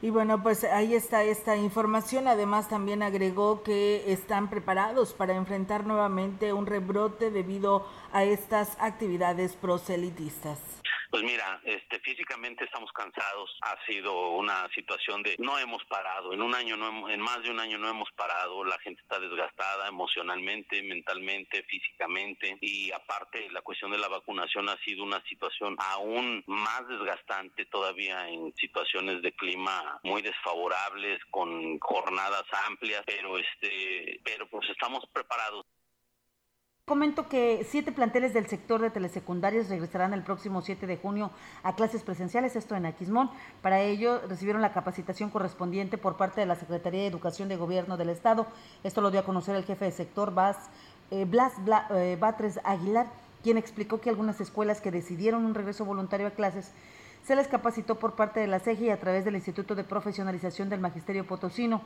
Y 0.00 0.10
bueno, 0.10 0.42
pues 0.42 0.62
ahí 0.62 0.94
está 0.94 1.24
esta 1.24 1.56
información. 1.56 2.28
Además, 2.28 2.68
también 2.68 3.02
agregó 3.02 3.64
que 3.64 4.12
están 4.12 4.48
preparados 4.48 5.12
para 5.12 5.34
enfrentar 5.34 5.86
nuevamente 5.86 6.52
un 6.52 6.66
rebrote 6.66 7.32
debido 7.32 7.84
a 8.12 8.22
estas 8.22 8.76
actividades 8.80 9.56
proselitistas. 9.56 10.77
Pues 11.10 11.22
mira, 11.22 11.58
este, 11.64 11.98
físicamente 12.00 12.64
estamos 12.64 12.92
cansados. 12.92 13.56
Ha 13.62 13.82
sido 13.86 14.30
una 14.32 14.68
situación 14.74 15.22
de 15.22 15.36
no 15.38 15.58
hemos 15.58 15.82
parado. 15.86 16.34
En 16.34 16.42
un 16.42 16.54
año, 16.54 16.76
no 16.76 16.88
hemos- 16.88 17.10
en 17.10 17.20
más 17.20 17.42
de 17.42 17.50
un 17.50 17.58
año 17.60 17.78
no 17.78 17.88
hemos 17.88 18.10
parado. 18.12 18.62
La 18.64 18.78
gente 18.80 19.00
está 19.00 19.18
desgastada 19.18 19.88
emocionalmente, 19.88 20.82
mentalmente, 20.82 21.62
físicamente. 21.62 22.58
Y 22.60 22.92
aparte, 22.92 23.50
la 23.50 23.62
cuestión 23.62 23.90
de 23.90 23.96
la 23.98 24.08
vacunación 24.08 24.68
ha 24.68 24.76
sido 24.84 25.02
una 25.02 25.22
situación 25.24 25.76
aún 25.78 26.44
más 26.46 26.86
desgastante 26.88 27.64
todavía 27.66 28.28
en 28.28 28.54
situaciones 28.56 29.22
de 29.22 29.32
clima 29.32 29.98
muy 30.02 30.20
desfavorables, 30.20 31.24
con 31.30 31.78
jornadas 31.78 32.44
amplias. 32.66 33.02
Pero 33.06 33.38
este, 33.38 34.20
pero 34.22 34.46
pues 34.50 34.68
estamos 34.68 35.06
preparados. 35.10 35.64
Comento 36.88 37.28
que 37.28 37.66
siete 37.68 37.92
planteles 37.92 38.32
del 38.32 38.46
sector 38.46 38.80
de 38.80 38.88
telesecundarios 38.88 39.68
regresarán 39.68 40.14
el 40.14 40.22
próximo 40.22 40.62
7 40.62 40.86
de 40.86 40.96
junio 40.96 41.30
a 41.62 41.74
clases 41.76 42.02
presenciales, 42.02 42.56
esto 42.56 42.74
en 42.76 42.86
Aquismón. 42.86 43.30
Para 43.60 43.80
ello 43.82 44.22
recibieron 44.26 44.62
la 44.62 44.72
capacitación 44.72 45.28
correspondiente 45.28 45.98
por 45.98 46.16
parte 46.16 46.40
de 46.40 46.46
la 46.46 46.56
Secretaría 46.56 47.02
de 47.02 47.06
Educación 47.08 47.50
de 47.50 47.56
Gobierno 47.56 47.98
del 47.98 48.08
Estado. 48.08 48.46
Esto 48.84 49.02
lo 49.02 49.10
dio 49.10 49.20
a 49.20 49.24
conocer 49.24 49.54
el 49.54 49.64
jefe 49.64 49.84
de 49.84 49.90
sector, 49.92 50.32
Bas, 50.32 50.56
eh, 51.10 51.26
Blas 51.26 51.52
Bla- 51.62 51.86
eh, 51.90 52.16
Batres 52.18 52.58
Aguilar, 52.64 53.06
quien 53.42 53.58
explicó 53.58 54.00
que 54.00 54.08
algunas 54.08 54.40
escuelas 54.40 54.80
que 54.80 54.90
decidieron 54.90 55.44
un 55.44 55.54
regreso 55.54 55.84
voluntario 55.84 56.26
a 56.26 56.30
clases 56.30 56.72
se 57.28 57.36
les 57.36 57.46
capacitó 57.46 57.96
por 57.96 58.14
parte 58.14 58.40
de 58.40 58.46
la 58.46 58.58
CEGI 58.58 58.88
a 58.88 58.98
través 59.00 59.22
del 59.22 59.34
Instituto 59.34 59.74
de 59.74 59.84
Profesionalización 59.84 60.70
del 60.70 60.80
Magisterio 60.80 61.26
Potosino. 61.26 61.82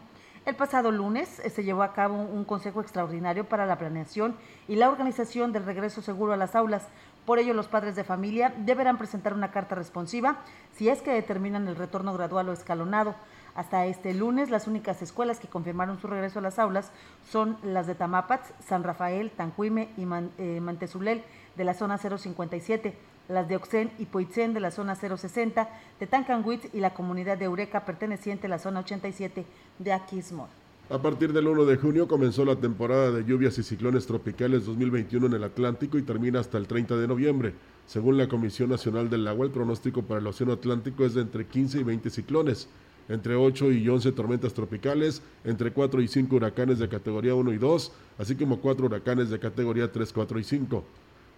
El 0.46 0.54
pasado 0.54 0.92
lunes 0.92 1.40
eh, 1.40 1.50
se 1.50 1.64
llevó 1.64 1.82
a 1.82 1.94
cabo 1.94 2.14
un 2.14 2.44
consejo 2.44 2.80
extraordinario 2.80 3.48
para 3.48 3.66
la 3.66 3.76
planeación 3.76 4.36
y 4.68 4.76
la 4.76 4.88
organización 4.88 5.52
del 5.52 5.64
regreso 5.64 6.00
seguro 6.00 6.32
a 6.32 6.36
las 6.36 6.54
aulas. 6.54 6.86
Por 7.26 7.40
ello, 7.40 7.54
los 7.54 7.66
padres 7.66 7.96
de 7.96 8.04
familia 8.04 8.54
deberán 8.56 8.98
presentar 8.98 9.34
una 9.34 9.50
carta 9.50 9.74
responsiva 9.74 10.36
si 10.76 10.88
es 10.88 11.02
que 11.02 11.10
determinan 11.10 11.66
el 11.66 11.74
retorno 11.74 12.14
gradual 12.14 12.48
o 12.48 12.52
escalonado. 12.52 13.16
Hasta 13.56 13.86
este 13.86 14.14
lunes, 14.14 14.48
las 14.48 14.68
únicas 14.68 15.02
escuelas 15.02 15.40
que 15.40 15.48
confirmaron 15.48 16.00
su 16.00 16.06
regreso 16.06 16.38
a 16.38 16.42
las 16.42 16.60
aulas 16.60 16.92
son 17.28 17.58
las 17.64 17.88
de 17.88 17.96
Tamapats, 17.96 18.54
San 18.64 18.84
Rafael, 18.84 19.32
Tancuime 19.32 19.88
y 19.96 20.06
eh, 20.38 20.60
Mantezulel 20.60 21.24
de 21.56 21.64
la 21.64 21.74
zona 21.74 21.98
057, 21.98 22.96
las 23.28 23.48
de 23.48 23.56
Oxén 23.56 23.90
y 23.98 24.06
Poitzen 24.06 24.54
de 24.54 24.60
la 24.60 24.70
zona 24.70 24.94
060, 24.94 25.68
de 25.98 26.06
Tancanwitz 26.06 26.74
y 26.74 26.80
la 26.80 26.94
comunidad 26.94 27.38
de 27.38 27.46
Eureka 27.46 27.84
perteneciente 27.84 28.46
a 28.46 28.50
la 28.50 28.58
zona 28.58 28.80
87 28.80 29.44
de 29.78 29.92
Aquismón. 29.92 30.48
A 30.90 31.00
partir 31.00 31.32
del 31.32 31.46
1 31.46 31.64
de 31.64 31.76
junio 31.76 32.06
comenzó 32.06 32.44
la 32.44 32.56
temporada 32.56 33.12
de 33.12 33.24
lluvias 33.24 33.56
y 33.56 33.62
ciclones 33.62 34.06
tropicales 34.06 34.66
2021 34.66 35.26
en 35.26 35.32
el 35.32 35.44
Atlántico 35.44 35.96
y 35.96 36.02
termina 36.02 36.40
hasta 36.40 36.58
el 36.58 36.66
30 36.66 36.96
de 36.96 37.08
noviembre. 37.08 37.54
Según 37.86 38.18
la 38.18 38.28
Comisión 38.28 38.68
Nacional 38.68 39.08
del 39.08 39.26
Agua, 39.26 39.46
el 39.46 39.52
pronóstico 39.52 40.02
para 40.02 40.20
el 40.20 40.26
Océano 40.26 40.52
Atlántico 40.52 41.04
es 41.04 41.14
de 41.14 41.22
entre 41.22 41.46
15 41.46 41.80
y 41.80 41.82
20 41.82 42.10
ciclones, 42.10 42.68
entre 43.08 43.36
8 43.36 43.72
y 43.72 43.88
11 43.88 44.12
tormentas 44.12 44.52
tropicales, 44.52 45.22
entre 45.44 45.72
4 45.72 46.02
y 46.02 46.08
5 46.08 46.36
huracanes 46.36 46.78
de 46.78 46.88
categoría 46.88 47.34
1 47.34 47.52
y 47.52 47.58
2, 47.58 47.92
así 48.18 48.34
como 48.36 48.60
4 48.60 48.84
huracanes 48.84 49.30
de 49.30 49.38
categoría 49.38 49.90
3, 49.90 50.12
4 50.12 50.38
y 50.40 50.44
5. 50.44 50.84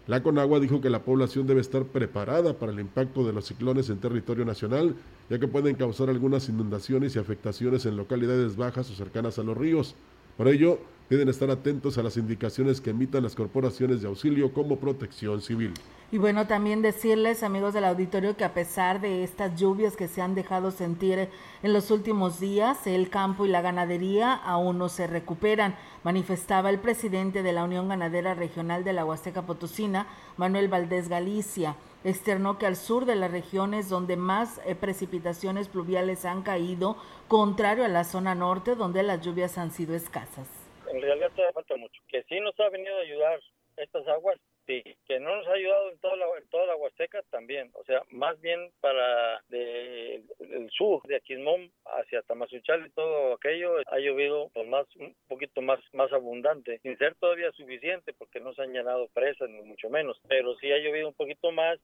La 0.06 0.22
Conagua 0.22 0.60
dijo 0.60 0.82
que 0.82 0.90
la 0.90 1.02
población 1.02 1.46
debe 1.46 1.62
estar 1.62 1.84
preparada 1.84 2.58
para 2.58 2.72
el 2.72 2.78
impacto 2.78 3.26
de 3.26 3.32
los 3.32 3.46
ciclones 3.46 3.88
en 3.88 4.00
territorio 4.00 4.44
nacional, 4.44 4.96
ya 5.30 5.38
que 5.38 5.48
pueden 5.48 5.76
causar 5.76 6.10
algunas 6.10 6.46
inundaciones 6.50 7.16
y 7.16 7.18
afectaciones 7.18 7.86
en 7.86 7.96
localidades 7.96 8.54
bajas 8.54 8.90
o 8.90 8.94
cercanas 8.94 9.38
a 9.38 9.42
los 9.42 9.56
ríos. 9.56 9.94
Por 10.36 10.48
ello, 10.48 10.78
piden 11.08 11.30
estar 11.30 11.50
atentos 11.50 11.96
a 11.96 12.02
las 12.02 12.18
indicaciones 12.18 12.82
que 12.82 12.90
emitan 12.90 13.22
las 13.22 13.34
corporaciones 13.34 14.02
de 14.02 14.08
auxilio 14.08 14.52
como 14.52 14.78
protección 14.78 15.40
civil. 15.40 15.72
Y 16.14 16.18
bueno, 16.18 16.46
también 16.46 16.80
decirles, 16.80 17.42
amigos 17.42 17.74
del 17.74 17.82
auditorio, 17.82 18.36
que 18.36 18.44
a 18.44 18.54
pesar 18.54 19.00
de 19.00 19.24
estas 19.24 19.60
lluvias 19.60 19.96
que 19.96 20.06
se 20.06 20.22
han 20.22 20.36
dejado 20.36 20.70
sentir 20.70 21.28
en 21.60 21.72
los 21.72 21.90
últimos 21.90 22.38
días, 22.38 22.86
el 22.86 23.10
campo 23.10 23.44
y 23.44 23.48
la 23.48 23.62
ganadería 23.62 24.32
aún 24.32 24.78
no 24.78 24.88
se 24.88 25.08
recuperan, 25.08 25.74
manifestaba 26.04 26.70
el 26.70 26.78
presidente 26.78 27.42
de 27.42 27.52
la 27.52 27.64
Unión 27.64 27.88
Ganadera 27.88 28.34
Regional 28.34 28.84
de 28.84 28.92
la 28.92 29.04
Huasteca 29.04 29.42
Potosina, 29.42 30.06
Manuel 30.36 30.68
Valdés 30.68 31.08
Galicia. 31.08 31.74
Externó 32.04 32.60
que 32.60 32.66
al 32.66 32.76
sur 32.76 33.06
de 33.06 33.16
la 33.16 33.26
región 33.26 33.74
es 33.74 33.88
donde 33.88 34.16
más 34.16 34.60
eh, 34.66 34.76
precipitaciones 34.76 35.66
pluviales 35.66 36.24
han 36.26 36.44
caído, 36.44 36.96
contrario 37.26 37.84
a 37.84 37.88
la 37.88 38.04
zona 38.04 38.36
norte, 38.36 38.76
donde 38.76 39.02
las 39.02 39.20
lluvias 39.20 39.58
han 39.58 39.72
sido 39.72 39.96
escasas. 39.96 40.48
En 40.92 41.02
realidad 41.02 41.32
todavía 41.34 41.54
falta 41.54 41.76
mucho. 41.76 42.00
Que 42.06 42.22
sí 42.28 42.38
nos 42.38 42.54
ha 42.60 42.68
venido 42.68 42.96
a 42.98 43.00
ayudar 43.00 43.40
estas 43.78 44.06
aguas, 44.06 44.38
Sí, 44.66 44.82
que 45.06 45.20
no 45.20 45.36
nos 45.36 45.46
ha 45.46 45.52
ayudado 45.52 45.90
en 45.90 45.98
toda 45.98 46.16
la, 46.16 46.26
toda 46.50 46.66
la 46.66 46.76
Huasteca 46.76 47.22
también, 47.30 47.70
o 47.74 47.84
sea, 47.84 48.02
más 48.10 48.40
bien 48.40 48.70
para 48.80 49.42
el 49.50 50.70
sur, 50.70 51.02
de 51.06 51.16
Aquismón 51.16 51.70
hacia 51.84 52.22
Tamazunchal 52.22 52.86
y 52.86 52.90
todo 52.90 53.34
aquello, 53.34 53.76
ha 53.86 53.98
llovido 53.98 54.50
más 54.66 54.86
un 54.96 55.14
poquito 55.28 55.60
más 55.60 55.80
más 55.92 56.10
abundante, 56.14 56.78
sin 56.78 56.96
ser 56.96 57.14
todavía 57.16 57.52
suficiente 57.52 58.14
porque 58.14 58.40
no 58.40 58.54
se 58.54 58.62
han 58.62 58.72
llenado 58.72 59.08
presas 59.08 59.50
ni 59.50 59.60
mucho 59.62 59.90
menos, 59.90 60.18
pero 60.28 60.54
sí 60.56 60.72
ha 60.72 60.78
llovido 60.78 61.08
un 61.08 61.14
poquito 61.14 61.52
más 61.52 61.78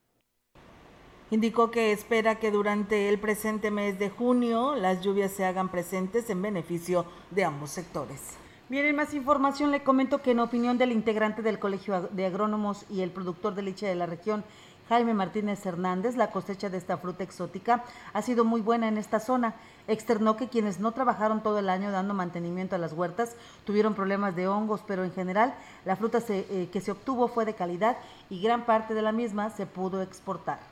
Indicó 1.32 1.70
que 1.70 1.92
espera 1.92 2.40
que 2.40 2.50
durante 2.50 3.08
el 3.08 3.20
presente 3.20 3.70
mes 3.70 4.00
de 4.00 4.10
junio 4.10 4.74
las 4.74 5.00
lluvias 5.00 5.30
se 5.30 5.44
hagan 5.44 5.70
presentes 5.70 6.28
en 6.28 6.42
beneficio 6.42 7.06
de 7.30 7.44
ambos 7.44 7.70
sectores. 7.70 8.39
Bien, 8.70 8.86
en 8.86 8.94
más 8.94 9.14
información 9.14 9.72
le 9.72 9.82
comento 9.82 10.22
que 10.22 10.30
en 10.30 10.38
opinión 10.38 10.78
del 10.78 10.92
integrante 10.92 11.42
del 11.42 11.58
Colegio 11.58 12.08
de 12.12 12.26
Agrónomos 12.26 12.86
y 12.88 13.00
el 13.00 13.10
productor 13.10 13.56
de 13.56 13.62
leche 13.62 13.84
de 13.88 13.96
la 13.96 14.06
región, 14.06 14.44
Jaime 14.88 15.12
Martínez 15.12 15.66
Hernández, 15.66 16.14
la 16.14 16.30
cosecha 16.30 16.70
de 16.70 16.78
esta 16.78 16.96
fruta 16.96 17.24
exótica 17.24 17.82
ha 18.12 18.22
sido 18.22 18.44
muy 18.44 18.60
buena 18.60 18.86
en 18.86 18.96
esta 18.96 19.18
zona. 19.18 19.56
Externó 19.88 20.36
que 20.36 20.46
quienes 20.46 20.78
no 20.78 20.92
trabajaron 20.92 21.42
todo 21.42 21.58
el 21.58 21.68
año 21.68 21.90
dando 21.90 22.14
mantenimiento 22.14 22.76
a 22.76 22.78
las 22.78 22.92
huertas 22.92 23.34
tuvieron 23.64 23.94
problemas 23.94 24.36
de 24.36 24.46
hongos, 24.46 24.84
pero 24.86 25.02
en 25.02 25.10
general 25.10 25.52
la 25.84 25.96
fruta 25.96 26.20
eh, 26.28 26.68
que 26.70 26.80
se 26.80 26.92
obtuvo 26.92 27.26
fue 27.26 27.44
de 27.44 27.54
calidad 27.54 27.96
y 28.28 28.40
gran 28.40 28.66
parte 28.66 28.94
de 28.94 29.02
la 29.02 29.10
misma 29.10 29.50
se 29.50 29.66
pudo 29.66 30.00
exportar 30.00 30.69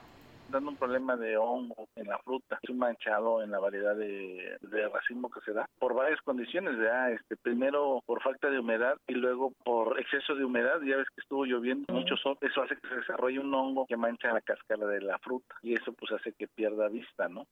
dando 0.49 0.71
un 0.71 0.77
problema 0.77 1.17
de 1.17 1.37
hongo 1.37 1.89
en 1.97 2.09
la 2.09 2.19
fruta, 2.19 2.59
es 2.63 2.71
un 2.71 2.79
manchado 2.79 3.43
en 3.43 3.51
la 3.51 3.59
variedad 3.59 3.95
de, 3.95 4.57
de 4.61 4.89
racimo 4.89 5.31
que 5.31 5.41
se 5.41 5.53
da 5.53 5.69
por 5.79 5.95
varias 5.95 6.21
condiciones, 6.23 6.77
¿verdad? 6.79 7.13
Este, 7.13 7.37
primero 7.37 8.03
por 8.07 8.23
falta 8.23 8.51
de 8.51 8.59
humedad 8.59 8.97
y 9.07 9.15
luego 9.15 9.53
por 9.65 9.99
exceso 10.01 10.35
de 10.35 10.45
humedad, 10.45 10.81
ya 10.81 10.97
ves 10.97 11.09
que 11.15 11.21
estuvo 11.21 11.45
lloviendo 11.45 11.93
mucho 11.93 12.17
sol, 12.17 12.37
eso 12.41 12.63
hace 12.63 12.77
que 12.77 12.89
se 12.89 12.97
desarrolle 12.97 13.41
un 13.41 13.53
hongo 13.55 13.87
que 13.87 13.97
mancha 13.97 14.33
la 14.33 14.41
cáscara 14.41 14.87
de 14.87 15.01
la 15.01 15.19
fruta 15.19 15.55
y 15.63 15.75
eso 15.75 15.93
pues 15.93 16.13
hace 16.13 16.33
que 16.33 16.49
pierda 16.49 16.89
vista, 16.89 17.29
¿no? 17.29 17.47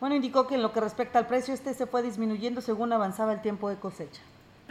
Bueno, 0.00 0.16
indicó 0.16 0.48
que 0.48 0.56
en 0.56 0.62
lo 0.62 0.72
que 0.72 0.80
respecta 0.80 1.18
al 1.18 1.28
precio, 1.28 1.54
este 1.54 1.74
se 1.74 1.86
fue 1.86 2.02
disminuyendo 2.02 2.60
según 2.60 2.92
avanzaba 2.92 3.32
el 3.32 3.40
tiempo 3.40 3.68
de 3.68 3.78
cosecha 3.78 4.22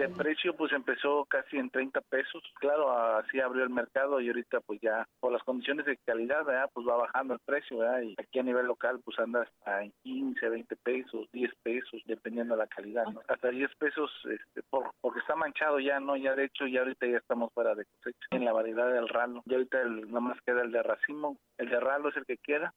de 0.02 0.10
precio 0.10 0.56
pues 0.56 0.72
empezó 0.74 1.26
casi 1.26 1.58
en 1.58 1.70
30 1.70 2.02
pesos. 2.02 2.42
Claro, 2.60 2.92
así 3.18 3.40
abrió 3.40 3.64
el 3.64 3.70
mercado 3.70 4.20
y 4.20 4.28
ahorita 4.28 4.62
pues 4.62 4.80
ya 4.82 5.08
por 5.20 5.32
las 5.32 5.44
condiciones 5.44 5.86
de 5.86 5.98
calidad, 5.98 6.46
pues 6.74 6.88
va 6.88 6.98
bajando 6.98 7.36
el 7.36 7.40
precio. 7.46 7.78
Y 8.02 8.16
aquí 8.18 8.40
a 8.40 8.44
nivel 8.44 8.66
local 8.66 9.00
pues 9.04 9.20
anda 9.20 9.42
hasta 9.42 9.84
en 9.84 9.94
15, 10.04 10.50
20 10.50 10.76
pesos, 10.78 11.28
10 11.32 11.52
pesos, 11.64 12.02
dependiendo 12.06 12.56
de 12.56 12.60
la 12.60 12.68
calidad, 12.68 13.06
¿no? 13.06 13.22
Hasta 13.28 13.50
10 13.50 13.76
pesos 13.76 14.12
este, 14.30 14.64
por, 14.70 14.92
porque 15.02 15.20
está 15.20 15.36
manchado 15.36 15.80
ya, 15.80 16.00
¿no? 16.00 16.18
Ya 16.18 16.36
de 16.36 16.46
hecho 16.46 16.66
ya 16.68 16.80
ahorita 16.80 17.06
ya 17.06 17.18
estamos 17.18 17.54
fuera 17.54 17.76
de 17.76 17.86
cosecha 17.86 18.28
en 18.32 18.46
la 18.46 18.54
variedad 18.54 18.92
del 18.92 19.08
ralo. 19.08 19.44
Y 19.46 19.54
ahorita 19.54 19.82
el, 19.82 20.08
nada 20.08 20.22
más 20.22 20.42
queda 20.42 20.62
el 20.62 20.72
de 20.72 20.82
racimo, 20.82 21.38
el 21.58 21.70
de 21.70 21.80
ralo 21.80 22.10
es 22.10 22.18
el 22.18 22.26
que 22.26 22.38
queda. 22.38 22.74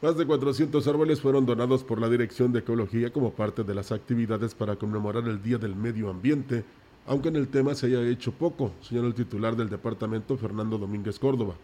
Más 0.00 0.16
de 0.16 0.26
400 0.26 0.86
árboles 0.86 1.20
fueron 1.20 1.44
donados 1.44 1.82
por 1.82 2.00
la 2.00 2.08
Dirección 2.08 2.52
de 2.52 2.60
Ecología 2.60 3.12
como 3.12 3.32
parte 3.32 3.64
de 3.64 3.74
las 3.74 3.90
actividades 3.90 4.54
para 4.54 4.76
conmemorar 4.76 5.26
el 5.26 5.42
Día 5.42 5.58
del 5.58 5.74
Medio 5.74 6.08
Ambiente, 6.08 6.64
aunque 7.04 7.30
en 7.30 7.34
el 7.36 7.48
tema 7.48 7.74
se 7.74 7.86
haya 7.86 8.08
hecho 8.08 8.30
poco, 8.30 8.70
señaló 8.80 9.08
el 9.08 9.14
titular 9.14 9.56
del 9.56 9.68
departamento 9.68 10.36
Fernando 10.36 10.78
Domínguez 10.78 11.18
Córdoba. 11.18 11.54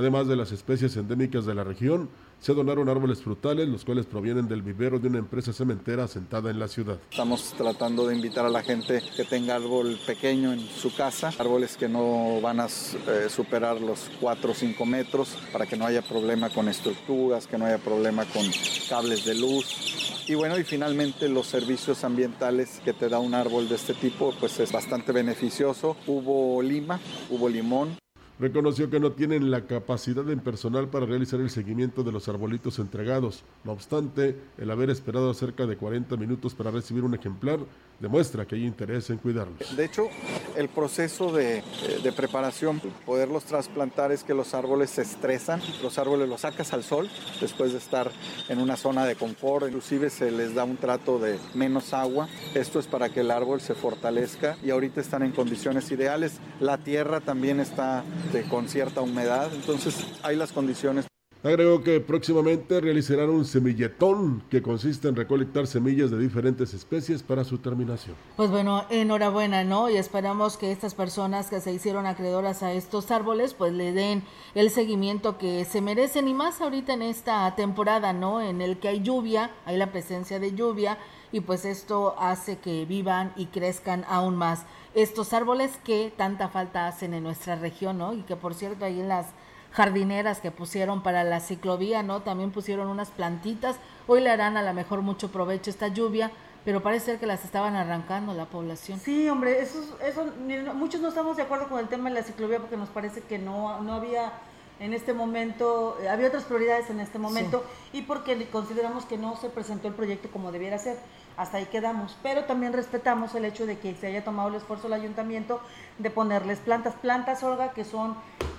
Además 0.00 0.26
de 0.28 0.34
las 0.34 0.50
especies 0.50 0.96
endémicas 0.96 1.44
de 1.44 1.54
la 1.54 1.62
región, 1.62 2.08
se 2.40 2.54
donaron 2.54 2.88
árboles 2.88 3.20
frutales, 3.20 3.68
los 3.68 3.84
cuales 3.84 4.06
provienen 4.06 4.48
del 4.48 4.62
vivero 4.62 4.98
de 4.98 5.08
una 5.08 5.18
empresa 5.18 5.52
cementera 5.52 6.04
asentada 6.04 6.50
en 6.50 6.58
la 6.58 6.68
ciudad. 6.68 6.98
Estamos 7.10 7.52
tratando 7.52 8.06
de 8.06 8.16
invitar 8.16 8.46
a 8.46 8.48
la 8.48 8.62
gente 8.62 9.02
que 9.14 9.24
tenga 9.24 9.56
árbol 9.56 9.98
pequeño 10.06 10.54
en 10.54 10.60
su 10.60 10.94
casa, 10.94 11.30
árboles 11.38 11.76
que 11.76 11.86
no 11.86 12.40
van 12.40 12.60
a 12.60 12.64
eh, 12.64 13.28
superar 13.28 13.78
los 13.82 14.10
4 14.18 14.52
o 14.52 14.54
5 14.54 14.86
metros, 14.86 15.36
para 15.52 15.66
que 15.66 15.76
no 15.76 15.84
haya 15.84 16.00
problema 16.00 16.48
con 16.48 16.70
estructuras, 16.70 17.46
que 17.46 17.58
no 17.58 17.66
haya 17.66 17.76
problema 17.76 18.24
con 18.24 18.46
cables 18.88 19.26
de 19.26 19.34
luz. 19.34 20.24
Y 20.26 20.34
bueno, 20.34 20.58
y 20.58 20.64
finalmente 20.64 21.28
los 21.28 21.46
servicios 21.46 22.04
ambientales 22.04 22.80
que 22.82 22.94
te 22.94 23.10
da 23.10 23.18
un 23.18 23.34
árbol 23.34 23.68
de 23.68 23.74
este 23.74 23.92
tipo, 23.92 24.32
pues 24.40 24.58
es 24.60 24.72
bastante 24.72 25.12
beneficioso. 25.12 25.94
Hubo 26.06 26.62
lima, 26.62 26.98
hubo 27.28 27.50
limón, 27.50 28.00
reconoció 28.40 28.88
que 28.88 28.98
no 28.98 29.12
tienen 29.12 29.50
la 29.50 29.66
capacidad 29.66 30.28
en 30.30 30.40
personal 30.40 30.88
para 30.88 31.04
realizar 31.04 31.40
el 31.40 31.50
seguimiento 31.50 32.02
de 32.02 32.12
los 32.12 32.26
arbolitos 32.28 32.78
entregados. 32.78 33.44
No 33.64 33.72
obstante, 33.72 34.34
el 34.56 34.70
haber 34.70 34.88
esperado 34.88 35.32
cerca 35.34 35.66
de 35.66 35.76
40 35.76 36.16
minutos 36.16 36.54
para 36.54 36.70
recibir 36.70 37.04
un 37.04 37.14
ejemplar 37.14 37.60
demuestra 38.00 38.46
que 38.46 38.56
hay 38.56 38.66
interés 38.66 39.10
en 39.10 39.18
cuidarlos. 39.18 39.76
De 39.76 39.84
hecho, 39.84 40.08
el 40.56 40.68
proceso 40.68 41.32
de, 41.32 41.58
eh, 41.58 41.62
de, 42.02 42.12
preparación, 42.12 42.80
poderlos 43.04 43.44
trasplantar 43.44 44.10
es 44.10 44.24
que 44.24 44.34
los 44.34 44.54
árboles 44.54 44.90
se 44.90 45.02
estresan, 45.02 45.60
los 45.82 45.98
árboles 45.98 46.28
los 46.28 46.40
sacas 46.40 46.72
al 46.72 46.82
sol 46.82 47.08
después 47.40 47.72
de 47.72 47.78
estar 47.78 48.10
en 48.48 48.58
una 48.58 48.76
zona 48.76 49.04
de 49.04 49.14
confort, 49.16 49.66
inclusive 49.66 50.10
se 50.10 50.30
les 50.30 50.54
da 50.54 50.64
un 50.64 50.76
trato 50.76 51.18
de 51.18 51.38
menos 51.54 51.92
agua. 51.92 52.28
Esto 52.54 52.78
es 52.80 52.86
para 52.86 53.10
que 53.10 53.20
el 53.20 53.30
árbol 53.30 53.60
se 53.60 53.74
fortalezca 53.74 54.56
y 54.62 54.70
ahorita 54.70 55.00
están 55.00 55.22
en 55.22 55.32
condiciones 55.32 55.90
ideales. 55.90 56.40
La 56.58 56.78
tierra 56.78 57.20
también 57.20 57.60
está 57.60 58.02
con 58.48 58.68
cierta 58.68 59.02
humedad, 59.02 59.50
entonces 59.54 60.06
hay 60.22 60.36
las 60.36 60.52
condiciones 60.52 61.06
Agregó 61.42 61.82
que 61.82 62.00
próximamente 62.00 62.82
realizarán 62.82 63.30
un 63.30 63.46
semilletón 63.46 64.42
que 64.50 64.60
consiste 64.60 65.08
en 65.08 65.16
recolectar 65.16 65.66
semillas 65.66 66.10
de 66.10 66.18
diferentes 66.18 66.74
especies 66.74 67.22
para 67.22 67.44
su 67.44 67.56
terminación. 67.56 68.14
Pues 68.36 68.50
bueno, 68.50 68.84
enhorabuena, 68.90 69.64
¿no? 69.64 69.88
Y 69.88 69.96
esperamos 69.96 70.58
que 70.58 70.70
estas 70.70 70.94
personas 70.94 71.48
que 71.48 71.60
se 71.60 71.72
hicieron 71.72 72.04
acreedoras 72.04 72.62
a 72.62 72.74
estos 72.74 73.10
árboles, 73.10 73.54
pues 73.54 73.72
le 73.72 73.92
den 73.92 74.22
el 74.54 74.68
seguimiento 74.68 75.38
que 75.38 75.64
se 75.64 75.80
merecen 75.80 76.28
y 76.28 76.34
más 76.34 76.60
ahorita 76.60 76.92
en 76.92 77.00
esta 77.00 77.56
temporada, 77.56 78.12
¿no? 78.12 78.42
En 78.42 78.60
el 78.60 78.78
que 78.78 78.88
hay 78.88 79.00
lluvia, 79.00 79.50
hay 79.64 79.78
la 79.78 79.92
presencia 79.92 80.40
de 80.40 80.54
lluvia 80.54 80.98
y 81.32 81.40
pues 81.40 81.64
esto 81.64 82.16
hace 82.18 82.58
que 82.58 82.84
vivan 82.84 83.32
y 83.34 83.46
crezcan 83.46 84.04
aún 84.08 84.36
más 84.36 84.66
estos 84.94 85.32
árboles 85.32 85.78
que 85.84 86.12
tanta 86.14 86.48
falta 86.48 86.86
hacen 86.86 87.14
en 87.14 87.22
nuestra 87.22 87.56
región, 87.56 87.96
¿no? 87.96 88.12
Y 88.12 88.24
que 88.24 88.36
por 88.36 88.52
cierto 88.52 88.84
ahí 88.84 89.00
en 89.00 89.08
las 89.08 89.28
jardineras 89.72 90.40
que 90.40 90.50
pusieron 90.50 91.02
para 91.02 91.24
la 91.24 91.40
ciclovía, 91.40 92.02
¿no? 92.02 92.22
También 92.22 92.50
pusieron 92.50 92.88
unas 92.88 93.10
plantitas. 93.10 93.76
Hoy 94.06 94.20
le 94.20 94.30
harán 94.30 94.56
a 94.56 94.62
lo 94.62 94.74
mejor 94.74 95.02
mucho 95.02 95.30
provecho 95.30 95.70
esta 95.70 95.88
lluvia, 95.88 96.30
pero 96.64 96.82
parece 96.82 97.06
ser 97.06 97.18
que 97.18 97.26
las 97.26 97.44
estaban 97.44 97.76
arrancando 97.76 98.34
la 98.34 98.46
población. 98.46 99.00
Sí, 99.00 99.28
hombre, 99.28 99.60
eso, 99.60 99.80
eso, 100.04 100.26
muchos 100.74 101.00
no 101.00 101.08
estamos 101.08 101.36
de 101.36 101.44
acuerdo 101.44 101.68
con 101.68 101.78
el 101.78 101.88
tema 101.88 102.08
de 102.08 102.16
la 102.16 102.22
ciclovía 102.22 102.58
porque 102.58 102.76
nos 102.76 102.88
parece 102.88 103.20
que 103.22 103.38
no, 103.38 103.80
no 103.80 103.94
había 103.94 104.32
en 104.80 104.94
este 104.94 105.12
momento, 105.12 105.98
eh, 106.02 106.08
había 106.08 106.28
otras 106.28 106.44
prioridades 106.44 106.88
en 106.88 107.00
este 107.00 107.18
momento 107.18 107.64
y 107.92 108.02
porque 108.02 108.48
consideramos 108.48 109.04
que 109.04 109.18
no 109.18 109.36
se 109.36 109.50
presentó 109.50 109.88
el 109.88 109.94
proyecto 109.94 110.30
como 110.30 110.50
debiera 110.52 110.78
ser. 110.78 110.98
Hasta 111.36 111.58
ahí 111.58 111.66
quedamos, 111.66 112.16
pero 112.22 112.44
también 112.44 112.72
respetamos 112.72 113.34
el 113.34 113.44
hecho 113.44 113.66
de 113.66 113.78
que 113.78 113.94
se 113.94 114.08
haya 114.08 114.24
tomado 114.24 114.48
el 114.48 114.56
esfuerzo 114.56 114.88
el 114.88 114.92
ayuntamiento 114.92 115.60
de 115.98 116.10
ponerles 116.10 116.58
plantas, 116.58 116.94
plantas, 116.94 117.42
Olga, 117.42 117.70
que 117.70 117.84
son, 117.84 118.14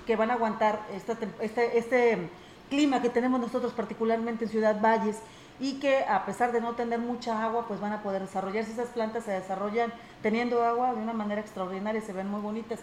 que 0.06 0.16
van 0.16 0.30
a 0.30 0.34
aguantar 0.34 0.80
esta, 0.92 1.16
este, 1.40 1.78
este 1.78 2.28
clima 2.70 3.02
que 3.02 3.10
tenemos 3.10 3.40
nosotros 3.40 3.72
particularmente 3.72 4.46
en 4.46 4.50
Ciudad 4.50 4.80
Valles 4.80 5.18
y 5.60 5.74
que 5.74 6.04
a 6.04 6.24
pesar 6.24 6.50
de 6.50 6.60
no 6.60 6.72
tener 6.72 6.98
mucha 6.98 7.44
agua, 7.44 7.66
pues 7.68 7.80
van 7.80 7.92
a 7.92 8.02
poder 8.02 8.22
desarrollarse. 8.22 8.72
Esas 8.72 8.88
plantas 8.88 9.24
se 9.24 9.30
desarrollan 9.32 9.92
teniendo 10.22 10.64
agua 10.64 10.94
de 10.94 11.00
una 11.00 11.12
manera 11.12 11.40
extraordinaria, 11.40 12.00
se 12.00 12.12
ven 12.12 12.28
muy 12.28 12.40
bonitas. 12.40 12.80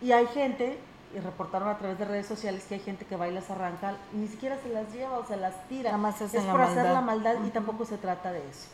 Y 0.00 0.12
hay 0.12 0.26
gente 0.26 0.78
y 1.14 1.18
reportaron 1.20 1.68
a 1.68 1.78
través 1.78 1.98
de 1.98 2.04
redes 2.04 2.26
sociales 2.26 2.64
que 2.68 2.74
hay 2.74 2.80
gente 2.80 3.04
que 3.04 3.16
va 3.16 3.28
y 3.28 3.32
las 3.32 3.50
arranca, 3.50 3.96
ni 4.12 4.28
siquiera 4.28 4.56
se 4.62 4.68
las 4.68 4.92
lleva 4.92 5.18
o 5.18 5.26
se 5.26 5.36
las 5.36 5.68
tira. 5.68 5.90
Nada 5.90 6.02
más 6.02 6.20
es 6.20 6.32
por 6.32 6.60
hacer 6.60 6.84
la 6.86 7.00
maldad 7.00 7.36
y 7.46 7.50
tampoco 7.50 7.84
se 7.84 7.98
trata 7.98 8.32
de 8.32 8.40
eso. 8.48 8.68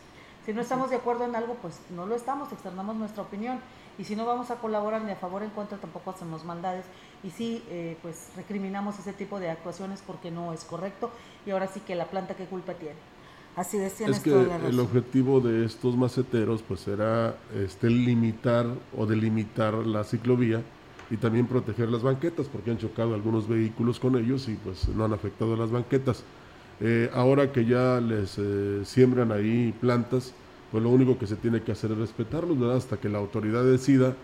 Si 0.49 0.55
no 0.55 0.63
estamos 0.63 0.89
de 0.89 0.97
acuerdo 0.97 1.27
en 1.27 1.37
algo, 1.37 1.59
pues 1.61 1.79
no 1.95 2.07
lo 2.07 2.15
estamos, 2.15 2.51
externamos 2.51 2.97
nuestra 2.97 3.23
opinión. 3.23 3.59
Y 3.99 4.05
si 4.05 4.17
no 4.17 4.25
vamos 4.25 4.51
a 4.51 4.55
colaborar 4.55 5.03
ni 5.03 5.11
a 5.11 5.17
favor 5.17 5.43
ni 5.43 5.49
en 5.49 5.53
contra, 5.53 5.77
tampoco 5.77 6.09
hacemos 6.09 6.43
maldades. 6.43 6.87
Y 7.23 7.29
sí, 7.29 7.63
eh, 7.69 7.99
pues 8.01 8.31
recriminamos 8.35 8.99
ese 8.99 9.13
tipo 9.13 9.41
de 9.41 9.51
actuaciones 9.51 10.03
porque 10.07 10.31
no 10.31 10.55
es 10.55 10.65
correcto. 10.65 11.11
Y 11.45 11.51
ahora 11.51 11.67
sí 11.67 11.81
que 11.81 11.95
la 11.95 12.07
planta, 12.07 12.35
¿qué 12.35 12.47
culpa 12.47 12.73
tiene? 12.73 12.95
Así 13.57 13.77
decía 13.77 14.07
Es 14.07 14.21
que 14.21 14.31
el 14.31 14.81
objetivo 14.81 15.41
de 15.41 15.67
estos 15.67 15.99
maceteros, 15.99 16.63
pues 16.63 16.89
era 16.89 17.37
este, 17.55 17.91
limitar 17.91 18.65
o 18.97 19.05
delimitar 19.05 19.75
la 19.75 20.03
ciclovía 20.03 20.63
y 21.11 21.19
también 21.19 21.47
proteger 21.47 21.91
las 21.91 22.03
banquetas 22.03 22.47
porque 22.47 22.71
han 22.71 22.79
chocado 22.79 23.13
algunos 23.13 23.49
vehículos 23.49 24.01
con 24.01 24.17
ellos 24.17 24.49
y 24.49 24.55
pues 24.55 24.89
no 24.89 25.05
han 25.05 25.13
afectado 25.13 25.57
las 25.57 25.71
banquetas. 25.71 26.25
Eh, 26.81 27.11
ahora 27.13 27.51
que 27.53 27.65
ya 27.65 28.01
les 28.01 28.39
eh, 28.39 28.83
siembran 28.85 29.33
ahí 29.33 29.75
plantas, 29.81 30.33
pues 30.71 30.83
lo 30.83 30.91
único 30.91 31.19
que 31.19 31.27
se 31.27 31.37
tiene 31.37 31.63
que 31.63 31.73
hacer 31.73 31.91
es 31.93 31.99
respetarlos, 31.99 32.59
¿verdad? 32.59 32.77
Hasta 32.77 32.99
que 32.99 33.09
la 33.09 33.19
autoridad 33.19 33.65
decida 33.65 34.15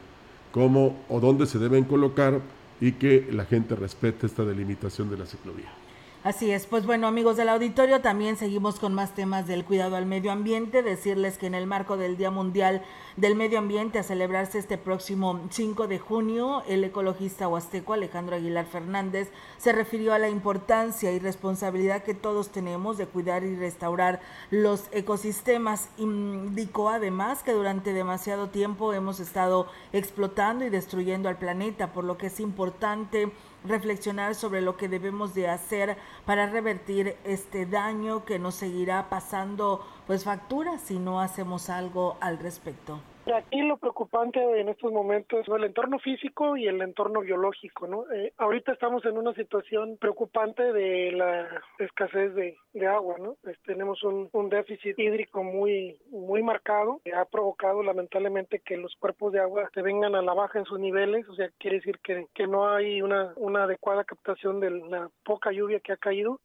cómo 0.52 0.96
o 1.08 1.20
dónde 1.20 1.46
se 1.46 1.58
deben 1.58 1.84
colocar 1.84 2.40
y 2.80 2.92
que 2.92 3.28
la 3.32 3.44
gente 3.44 3.74
respete 3.74 4.26
esta 4.26 4.44
delimitación 4.44 5.10
de 5.10 5.18
la 5.18 5.26
ciclovía. 5.26 5.83
Así 6.24 6.50
es, 6.50 6.64
pues 6.64 6.86
bueno 6.86 7.06
amigos 7.06 7.36
del 7.36 7.50
auditorio, 7.50 8.00
también 8.00 8.38
seguimos 8.38 8.80
con 8.80 8.94
más 8.94 9.12
temas 9.12 9.46
del 9.46 9.62
cuidado 9.62 9.96
al 9.96 10.06
medio 10.06 10.32
ambiente, 10.32 10.82
decirles 10.82 11.36
que 11.36 11.46
en 11.46 11.54
el 11.54 11.66
marco 11.66 11.98
del 11.98 12.16
Día 12.16 12.30
Mundial 12.30 12.80
del 13.18 13.34
Medio 13.34 13.58
Ambiente 13.58 13.98
a 13.98 14.02
celebrarse 14.02 14.58
este 14.58 14.78
próximo 14.78 15.38
5 15.50 15.86
de 15.86 15.98
junio, 15.98 16.62
el 16.66 16.82
ecologista 16.82 17.46
huasteco 17.46 17.92
Alejandro 17.92 18.36
Aguilar 18.36 18.64
Fernández 18.64 19.30
se 19.58 19.72
refirió 19.72 20.14
a 20.14 20.18
la 20.18 20.30
importancia 20.30 21.12
y 21.12 21.18
responsabilidad 21.18 22.02
que 22.04 22.14
todos 22.14 22.48
tenemos 22.48 22.96
de 22.96 23.06
cuidar 23.06 23.44
y 23.44 23.54
restaurar 23.56 24.20
los 24.50 24.84
ecosistemas. 24.92 25.90
Indicó 25.98 26.88
además 26.88 27.42
que 27.42 27.52
durante 27.52 27.92
demasiado 27.92 28.48
tiempo 28.48 28.94
hemos 28.94 29.20
estado 29.20 29.66
explotando 29.92 30.64
y 30.64 30.70
destruyendo 30.70 31.28
al 31.28 31.36
planeta, 31.36 31.92
por 31.92 32.04
lo 32.04 32.16
que 32.16 32.28
es 32.28 32.40
importante 32.40 33.30
reflexionar 33.64 34.34
sobre 34.34 34.60
lo 34.60 34.76
que 34.76 34.88
debemos 34.88 35.34
de 35.34 35.48
hacer 35.48 35.96
para 36.26 36.46
revertir 36.46 37.16
este 37.24 37.66
daño 37.66 38.24
que 38.24 38.38
nos 38.38 38.54
seguirá 38.54 39.08
pasando 39.08 39.84
pues 40.06 40.24
factura 40.24 40.78
si 40.78 40.98
no 40.98 41.20
hacemos 41.20 41.70
algo 41.70 42.16
al 42.20 42.38
respecto. 42.38 43.00
Aquí 43.32 43.62
lo 43.62 43.78
preocupante 43.78 44.38
en 44.60 44.68
estos 44.68 44.92
momentos 44.92 45.40
es 45.40 45.48
el 45.48 45.64
entorno 45.64 45.98
físico 45.98 46.58
y 46.58 46.66
el 46.66 46.82
entorno 46.82 47.20
biológico, 47.20 47.86
¿no? 47.86 48.04
Eh, 48.12 48.34
ahorita 48.36 48.72
estamos 48.72 49.04
en 49.06 49.16
una 49.16 49.32
situación 49.32 49.96
preocupante 49.96 50.62
de 50.72 51.12
la 51.12 51.48
escasez 51.78 52.34
de, 52.34 52.56
agua, 52.86 53.16
¿no? 53.18 53.36
tenemos 53.64 54.02
un, 54.02 54.28
déficit 54.50 54.98
hídrico 54.98 55.42
muy 55.42 55.96
muy 56.10 56.42
marcado 56.42 57.00
que 57.02 57.14
ha 57.14 57.24
provocado 57.24 57.82
lamentablemente 57.82 58.60
que 58.60 58.76
los 58.76 58.94
cuerpos 58.96 59.32
de 59.32 59.40
agua 59.40 59.70
se 59.72 59.80
vengan 59.80 60.14
a 60.14 60.20
la 60.20 60.34
baja 60.34 60.58
en 60.58 60.66
sus 60.66 60.78
niveles, 60.78 61.26
o 61.30 61.34
sea, 61.34 61.48
quiere 61.58 61.76
decir 61.76 61.98
que, 62.00 62.26
que 62.34 62.46
no 62.46 62.68
hay 62.68 63.00
una, 63.00 63.32
una 63.36 63.64
adecuada 63.64 64.04
captación 64.04 64.60
de 64.60 64.70
la 64.70 65.08
poca 65.24 65.50
lluvia 65.50 65.80
que 65.80 65.92
ha 65.92 65.96
caído 65.96 66.40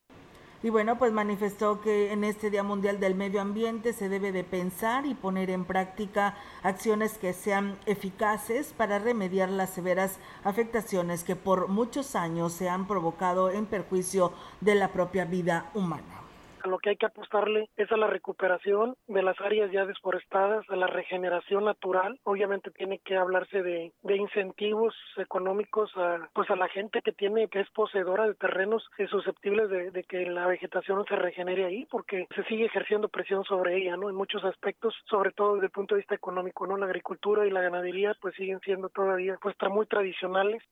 y 0.61 0.69
bueno, 0.69 0.97
pues 0.97 1.13
manifestó 1.13 1.79
que 1.79 2.11
en 2.11 2.25
este 2.25 2.49
Día 2.49 2.63
Mundial 2.63 2.99
del 2.99 3.15
Medio 3.15 3.39
Ambiente 3.39 3.93
se 3.93 4.09
debe 4.09 4.33
de 4.33 4.43
pensar 4.43 5.05
y 5.05 5.13
poner 5.13 5.49
en 5.49 5.63
práctica 5.63 6.35
acciones 6.63 7.17
que 7.17 7.31
sean 7.31 7.77
eficaces 7.85 8.73
para 8.73 8.99
remediar 8.99 9.49
las 9.49 9.69
severas 9.69 10.19
afectaciones 10.43 11.23
que 11.23 11.37
por 11.37 11.69
muchos 11.69 12.15
años 12.15 12.51
se 12.51 12.67
han 12.67 12.87
provocado 12.87 13.49
en 13.49 13.67
perjuicio 13.67 14.33
de 14.59 14.75
la 14.75 14.89
propia 14.89 15.23
vida 15.23 15.71
humana 15.73 16.18
a 16.63 16.67
lo 16.67 16.79
que 16.79 16.91
hay 16.91 16.97
que 16.97 17.05
apostarle 17.05 17.69
es 17.77 17.91
a 17.91 17.97
la 17.97 18.07
recuperación 18.07 18.95
de 19.07 19.23
las 19.23 19.39
áreas 19.41 19.71
ya 19.71 19.85
desforestadas, 19.85 20.65
a 20.69 20.75
la 20.75 20.87
regeneración 20.87 21.65
natural. 21.65 22.19
Obviamente 22.23 22.71
tiene 22.71 22.99
que 22.99 23.15
hablarse 23.15 23.61
de, 23.63 23.91
incentivos 24.03 24.93
económicos 25.17 25.91
a, 25.95 26.29
pues 26.33 26.49
a 26.49 26.55
la 26.55 26.67
gente 26.67 27.01
que 27.01 27.13
tiene, 27.13 27.47
que 27.47 27.61
es 27.61 27.69
poseedora 27.71 28.27
de 28.27 28.35
terrenos 28.35 28.85
susceptibles 29.09 29.69
de, 29.69 30.03
que 30.03 30.25
la 30.25 30.47
vegetación 30.47 31.05
se 31.07 31.15
regenere 31.15 31.65
ahí, 31.65 31.87
porque 31.89 32.27
se 32.35 32.43
sigue 32.43 32.65
ejerciendo 32.65 33.07
presión 33.07 33.43
sobre 33.45 33.77
ella, 33.77 33.95
¿no? 33.95 34.09
En 34.09 34.15
muchos 34.15 34.43
aspectos, 34.43 34.93
sobre 35.09 35.31
todo 35.31 35.55
desde 35.55 35.67
el 35.67 35.71
punto 35.71 35.95
de 35.95 35.99
vista 35.99 36.15
económico, 36.15 36.67
¿no? 36.67 36.77
La 36.77 36.85
agricultura 36.85 37.45
y 37.45 37.51
la 37.51 37.61
ganadería 37.61 38.15
pues 38.21 38.35
siguen 38.35 38.59
siendo 38.61 38.89
todavía 38.89 39.37
pues 39.41 39.55
muy 39.69 39.85
tradicionales. 39.85 40.63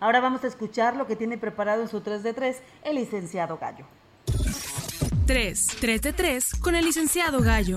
Ahora 0.00 0.20
vamos 0.20 0.42
a 0.44 0.48
escuchar 0.48 0.96
lo 0.96 1.06
que 1.06 1.16
tiene 1.16 1.38
preparado 1.38 1.82
en 1.82 1.88
su 1.88 2.00
3 2.00 2.22
de 2.22 2.34
3 2.34 2.62
el 2.84 2.96
licenciado 2.96 3.58
Gallo. 3.58 3.86
3. 5.26 5.66
3 5.80 6.02
de 6.02 6.12
3 6.12 6.50
con 6.60 6.74
el 6.74 6.84
licenciado 6.84 7.40
Gallo. 7.40 7.76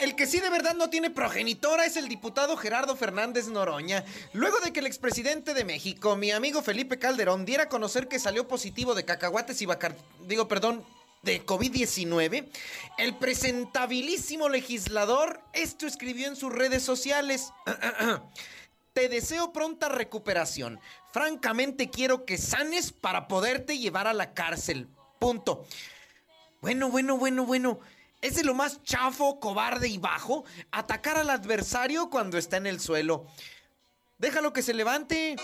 El 0.00 0.14
que 0.14 0.26
sí 0.26 0.40
de 0.40 0.50
verdad 0.50 0.74
no 0.74 0.90
tiene 0.90 1.10
progenitora 1.10 1.84
es 1.84 1.96
el 1.96 2.08
diputado 2.08 2.56
Gerardo 2.56 2.96
Fernández 2.96 3.48
Noroña. 3.48 4.04
Luego 4.32 4.58
de 4.60 4.72
que 4.72 4.80
el 4.80 4.86
expresidente 4.86 5.54
de 5.54 5.64
México, 5.64 6.16
mi 6.16 6.30
amigo 6.32 6.62
Felipe 6.62 6.98
Calderón, 6.98 7.44
diera 7.44 7.64
a 7.64 7.68
conocer 7.68 8.08
que 8.08 8.18
salió 8.18 8.48
positivo 8.48 8.94
de 8.94 9.04
cacahuates 9.04 9.60
y 9.62 9.66
bacar... 9.66 9.96
digo, 10.26 10.48
perdón, 10.48 10.84
de 11.22 11.44
COVID-19, 11.44 12.48
el 12.98 13.16
presentabilísimo 13.16 14.48
legislador 14.48 15.40
esto 15.52 15.86
escribió 15.86 16.28
en 16.28 16.36
sus 16.36 16.52
redes 16.52 16.82
sociales. 16.82 17.52
Te 18.98 19.08
deseo 19.08 19.52
pronta 19.52 19.88
recuperación. 19.88 20.80
Francamente 21.12 21.88
quiero 21.88 22.24
que 22.24 22.36
sanes 22.36 22.90
para 22.90 23.28
poderte 23.28 23.78
llevar 23.78 24.08
a 24.08 24.12
la 24.12 24.34
cárcel. 24.34 24.88
Punto. 25.20 25.64
Bueno, 26.60 26.90
bueno, 26.90 27.16
bueno, 27.16 27.46
bueno. 27.46 27.78
¿Es 28.22 28.34
de 28.34 28.42
lo 28.42 28.54
más 28.54 28.82
chafo, 28.82 29.38
cobarde 29.38 29.86
y 29.86 29.98
bajo 29.98 30.44
atacar 30.72 31.16
al 31.16 31.30
adversario 31.30 32.10
cuando 32.10 32.38
está 32.38 32.56
en 32.56 32.66
el 32.66 32.80
suelo? 32.80 33.28
Déjalo 34.18 34.52
que 34.52 34.62
se 34.62 34.74
levante. 34.74 35.36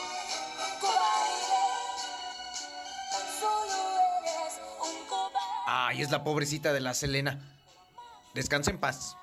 Ay, 5.64 6.03
es 6.03 6.11
la 6.11 6.25
pobrecita 6.25 6.73
de 6.73 6.81
la 6.81 6.93
Selena. 6.93 7.38
Descansa 8.35 8.73
en 8.73 8.81
paz. 8.81 9.17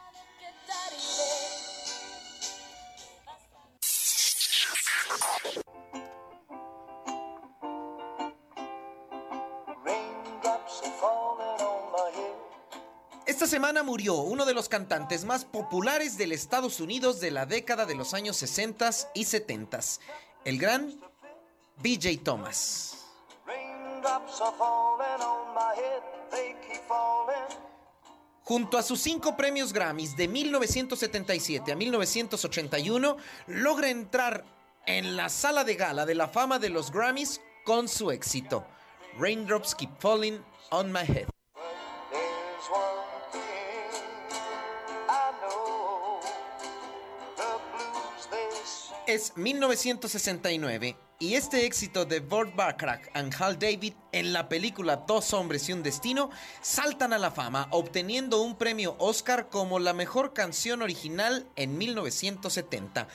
Semana 13.51 13.83
murió 13.83 14.15
uno 14.15 14.45
de 14.45 14.53
los 14.53 14.69
cantantes 14.69 15.25
más 15.25 15.43
populares 15.43 16.17
del 16.17 16.31
Estados 16.31 16.79
Unidos 16.79 17.19
de 17.19 17.31
la 17.31 17.45
década 17.45 17.85
de 17.85 17.95
los 17.95 18.13
años 18.13 18.37
60 18.37 18.89
y 19.13 19.25
70, 19.25 19.77
el 20.45 20.57
gran 20.57 20.97
BJ 21.83 22.23
Thomas. 22.23 23.09
Junto 28.45 28.77
a 28.77 28.83
sus 28.83 29.01
cinco 29.01 29.35
premios 29.35 29.73
Grammys 29.73 30.15
de 30.15 30.29
1977 30.29 31.73
a 31.73 31.75
1981, 31.75 33.17
logra 33.47 33.89
entrar 33.89 34.45
en 34.85 35.17
la 35.17 35.27
sala 35.27 35.65
de 35.65 35.75
gala 35.75 36.05
de 36.05 36.15
la 36.15 36.29
fama 36.29 36.57
de 36.57 36.69
los 36.69 36.89
Grammys 36.89 37.41
con 37.65 37.89
su 37.89 38.11
éxito, 38.11 38.65
Raindrops 39.19 39.75
Keep 39.75 39.99
Falling 39.99 40.41
on 40.69 40.89
My 40.89 41.01
Head. 41.01 41.30
Es 49.07 49.35
1969 49.35 50.95
y 51.17 51.33
este 51.33 51.65
éxito 51.65 52.05
de 52.05 52.19
Burt 52.19 52.55
Bacharach 52.55 53.09
and 53.15 53.33
Hal 53.33 53.57
David 53.57 53.93
en 54.11 54.31
la 54.31 54.47
película 54.47 55.03
Dos 55.07 55.33
hombres 55.33 55.67
y 55.67 55.73
un 55.73 55.81
destino 55.81 56.29
saltan 56.61 57.11
a 57.11 57.17
la 57.17 57.31
fama, 57.31 57.67
obteniendo 57.71 58.43
un 58.43 58.55
premio 58.55 58.95
Oscar 58.99 59.49
como 59.49 59.79
la 59.79 59.93
mejor 59.93 60.33
canción 60.33 60.83
original 60.83 61.47
en 61.55 61.79
1970. 61.79 63.07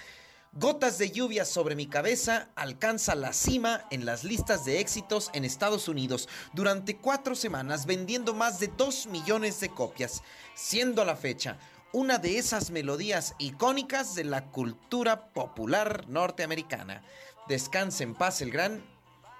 Gotas 0.52 0.98
de 0.98 1.10
lluvia 1.10 1.44
sobre 1.44 1.76
mi 1.76 1.86
cabeza 1.86 2.48
alcanza 2.56 3.14
la 3.14 3.32
cima 3.32 3.84
en 3.90 4.06
las 4.06 4.24
listas 4.24 4.64
de 4.64 4.80
éxitos 4.80 5.30
en 5.34 5.44
Estados 5.44 5.86
Unidos 5.86 6.28
durante 6.52 6.96
cuatro 6.96 7.34
semanas 7.34 7.86
vendiendo 7.86 8.34
más 8.34 8.58
de 8.58 8.68
2 8.68 9.06
millones 9.06 9.60
de 9.60 9.68
copias, 9.68 10.22
siendo 10.54 11.02
a 11.02 11.04
la 11.04 11.14
fecha 11.14 11.58
una 11.96 12.18
de 12.18 12.36
esas 12.36 12.70
melodías 12.70 13.34
icónicas 13.38 14.14
de 14.14 14.24
la 14.24 14.50
cultura 14.50 15.32
popular 15.32 16.06
norteamericana. 16.08 17.02
Descanse 17.48 18.04
en 18.04 18.14
paz 18.14 18.42
el 18.42 18.50
gran 18.50 18.84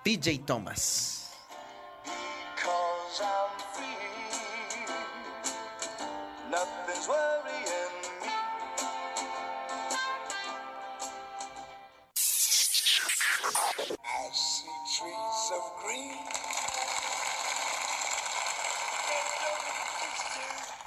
DJ 0.02 0.38
Thomas. 0.38 1.32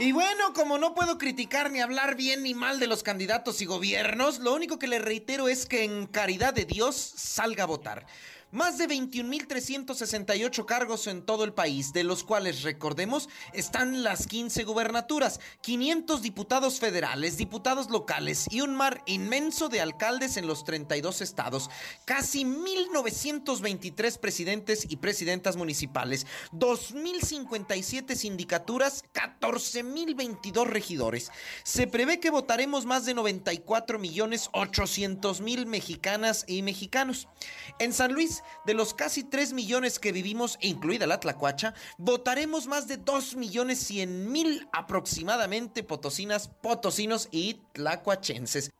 Y 0.01 0.13
bueno, 0.13 0.53
como 0.53 0.77
no 0.77 0.95
puedo 0.95 1.17
criticar 1.17 1.71
ni 1.71 1.81
hablar 1.81 2.15
bien 2.15 2.41
ni 2.43 2.53
mal 2.53 2.79
de 2.79 2.88
los 2.88 3.03
candidatos 3.03 3.62
y 3.62 3.65
gobiernos, 3.65 4.39
lo 4.39 4.55
único 4.55 4.79
que 4.79 4.88
le 4.88 4.97
reitero 4.97 5.49
es 5.49 5.65
que 5.65 5.83
en 5.83 6.07
caridad 6.07 6.53
de 6.53 6.63
Dios 6.63 6.95
salga 6.95 7.63
a 7.65 7.67
votar. 7.67 8.05
Más 8.51 8.79
de 8.79 8.88
21.368 8.88 10.65
cargos 10.65 11.05
en 11.05 11.21
todo 11.21 11.43
el 11.43 11.53
país, 11.53 11.93
de 11.93 12.03
los 12.03 12.23
cuales, 12.23 12.63
recordemos, 12.63 13.29
están 13.53 14.01
las 14.01 14.25
15 14.25 14.63
gubernaturas, 14.63 15.39
500 15.62 16.23
diputados 16.23 16.79
federales, 16.79 17.38
diputados 17.38 17.91
locales 17.91 18.47
y 18.49 18.62
un 18.62 18.75
mar 18.75 19.03
inmenso 19.05 19.69
de 19.69 19.81
alcaldes 19.81 20.35
en 20.35 20.47
los 20.47 20.63
32 20.63 21.21
estados, 21.21 21.69
casi 22.05 22.43
1.923 22.43 24.17
presidentes 24.17 24.88
y 24.89 24.97
presidentas 24.97 25.55
municipales, 25.55 26.25
2.057 26.51 28.15
sindicaturas, 28.15 29.03
14.022 29.13 30.65
regidores. 30.65 31.31
Se 31.63 31.85
prevé 31.85 32.19
que 32.19 32.31
votaremos 32.31 32.88
más 32.88 33.05
de 33.05 33.15
94.800.000 33.15 35.67
mexicanas 35.67 36.45
y 36.47 36.63
mexicanos. 36.63 37.27
En 37.77 37.93
San 37.93 38.13
Luis, 38.13 38.38
de 38.65 38.73
los 38.73 38.93
casi 38.93 39.23
3 39.23 39.54
millones 39.54 39.99
que 39.99 40.12
vivimos, 40.12 40.58
incluida 40.62 41.08
la 41.08 41.19
Tlacuacha, 41.19 41.73
votaremos 41.97 42.67
más 42.67 42.88
de 42.88 42.97
2 42.97 43.36
millones 43.36 43.80
100 43.80 44.32
mil 44.32 44.67
aproximadamente 44.71 45.84
potosinas, 45.84 46.47
potosinos 46.47 47.28
y 47.32 47.62
tlacuachenses. 47.73 48.71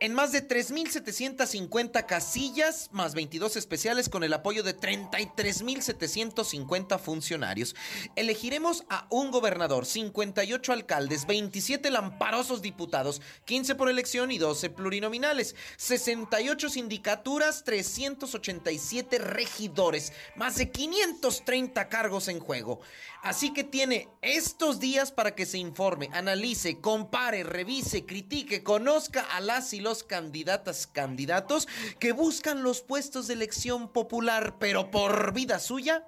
En 0.00 0.14
más 0.14 0.30
de 0.30 0.46
3.750 0.46 2.06
casillas, 2.06 2.88
más 2.92 3.16
22 3.16 3.56
especiales 3.56 4.08
con 4.08 4.22
el 4.22 4.32
apoyo 4.32 4.62
de 4.62 4.78
33.750 4.78 7.00
funcionarios. 7.00 7.74
Elegiremos 8.14 8.84
a 8.88 9.08
un 9.10 9.32
gobernador, 9.32 9.86
58 9.86 10.72
alcaldes, 10.72 11.26
27 11.26 11.90
lamparosos 11.90 12.62
diputados, 12.62 13.20
15 13.44 13.74
por 13.74 13.90
elección 13.90 14.30
y 14.30 14.38
12 14.38 14.70
plurinominales, 14.70 15.56
68 15.78 16.70
sindicaturas, 16.70 17.64
387 17.64 19.18
regidores, 19.18 20.12
más 20.36 20.54
de 20.58 20.70
530 20.70 21.88
cargos 21.88 22.28
en 22.28 22.38
juego. 22.38 22.78
Así 23.22 23.52
que 23.52 23.64
tiene 23.64 24.08
estos 24.22 24.78
días 24.78 25.12
para 25.12 25.34
que 25.34 25.44
se 25.44 25.58
informe, 25.58 26.08
analice, 26.12 26.80
compare, 26.80 27.42
revise, 27.42 28.06
critique, 28.06 28.62
conozca 28.62 29.22
a 29.22 29.40
las 29.40 29.72
y 29.72 29.80
los 29.80 30.04
candidatas, 30.04 30.86
candidatos 30.86 31.68
que 31.98 32.12
buscan 32.12 32.62
los 32.62 32.80
puestos 32.80 33.26
de 33.26 33.34
elección 33.34 33.88
popular, 33.88 34.56
pero 34.58 34.90
por 34.90 35.32
vida 35.32 35.58
suya, 35.58 36.06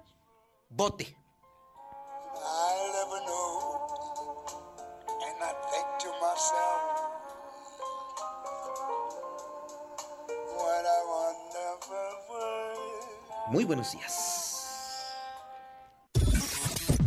vote. 0.69 1.15
I'll 2.43 2.91
never 2.93 3.25
know. 3.25 3.51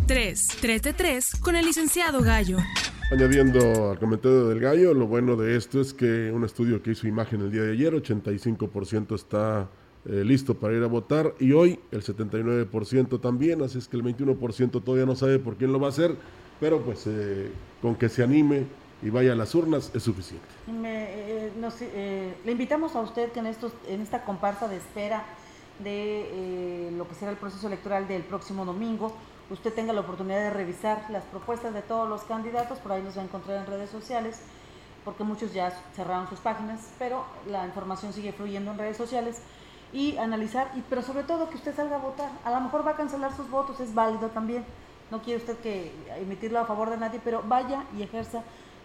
3. 0.06 0.48
3 0.60 0.82
de 0.82 0.92
3 0.92 1.30
con 1.40 1.56
el 1.56 1.64
licenciado 1.64 2.20
Gallo. 2.22 2.58
Añadiendo 3.10 3.90
al 3.90 3.98
comentario 3.98 4.48
del 4.48 4.60
gallo, 4.60 4.94
lo 4.94 5.06
bueno 5.06 5.36
de 5.36 5.56
esto 5.56 5.80
es 5.80 5.92
que 5.92 6.30
un 6.32 6.44
estudio 6.44 6.82
que 6.82 6.92
hizo 6.92 7.06
imagen 7.06 7.40
el 7.42 7.50
día 7.50 7.62
de 7.62 7.72
ayer, 7.72 7.92
85% 7.92 9.14
está 9.14 9.68
eh, 10.06 10.24
listo 10.24 10.54
para 10.54 10.74
ir 10.74 10.82
a 10.82 10.86
votar 10.86 11.34
y 11.38 11.52
hoy 11.52 11.78
el 11.90 12.02
79% 12.02 13.20
también, 13.20 13.62
así 13.62 13.78
es 13.78 13.88
que 13.88 13.96
el 13.96 14.02
21% 14.02 14.82
todavía 14.82 15.06
no 15.06 15.16
sabe 15.16 15.38
por 15.38 15.56
quién 15.56 15.72
lo 15.72 15.80
va 15.80 15.88
a 15.88 15.90
hacer, 15.90 16.16
pero 16.60 16.80
pues 16.80 17.06
eh, 17.06 17.50
con 17.80 17.94
que 17.94 18.08
se 18.08 18.22
anime 18.22 18.64
y 19.02 19.10
vaya 19.10 19.32
a 19.32 19.36
las 19.36 19.54
urnas 19.54 19.90
es 19.94 20.02
suficiente. 20.02 20.46
Me, 20.66 21.04
eh, 21.10 21.52
nos, 21.60 21.74
eh, 21.80 22.34
le 22.44 22.52
invitamos 22.52 22.96
a 22.96 23.00
usted 23.00 23.32
que 23.32 23.40
en, 23.40 23.46
estos, 23.46 23.72
en 23.86 24.00
esta 24.00 24.24
comparsa 24.24 24.66
de 24.66 24.78
espera 24.78 25.24
de 25.82 26.28
eh, 26.30 26.92
lo 26.96 27.08
que 27.08 27.14
será 27.14 27.30
el 27.30 27.36
proceso 27.36 27.66
electoral 27.66 28.06
del 28.06 28.22
próximo 28.22 28.64
domingo, 28.64 29.14
usted 29.50 29.72
tenga 29.72 29.92
la 29.92 30.00
oportunidad 30.00 30.40
de 30.40 30.50
revisar 30.50 31.04
las 31.10 31.24
propuestas 31.24 31.74
de 31.74 31.82
todos 31.82 32.08
los 32.08 32.22
candidatos, 32.22 32.78
por 32.78 32.92
ahí 32.92 33.02
los 33.02 33.16
va 33.16 33.22
a 33.22 33.24
encontrar 33.24 33.58
en 33.58 33.66
redes 33.66 33.90
sociales, 33.90 34.40
porque 35.04 35.24
muchos 35.24 35.52
ya 35.52 35.70
cerraron 35.94 36.28
sus 36.28 36.40
páginas, 36.40 36.92
pero 36.98 37.24
la 37.48 37.66
información 37.66 38.12
sigue 38.12 38.32
fluyendo 38.32 38.72
en 38.72 38.78
redes 38.78 38.96
sociales 38.96 39.42
y 39.92 40.16
analizar, 40.16 40.72
y, 40.76 40.82
pero 40.88 41.02
sobre 41.02 41.22
todo 41.22 41.50
que 41.50 41.56
usted 41.56 41.74
salga 41.74 41.96
a 41.96 42.00
votar. 42.00 42.30
A 42.44 42.50
lo 42.50 42.60
mejor 42.60 42.86
va 42.86 42.92
a 42.92 42.96
cancelar 42.96 43.36
sus 43.36 43.48
votos, 43.50 43.78
es 43.80 43.94
válido 43.94 44.28
también. 44.28 44.64
No 45.10 45.20
quiere 45.22 45.40
usted 45.40 45.58
que 45.58 45.92
emitirlo 46.16 46.58
a 46.58 46.64
favor 46.64 46.90
de 46.90 46.96
nadie, 46.96 47.20
pero 47.22 47.42
vaya 47.46 47.84
y 47.96 48.02
ejerza 48.02 48.42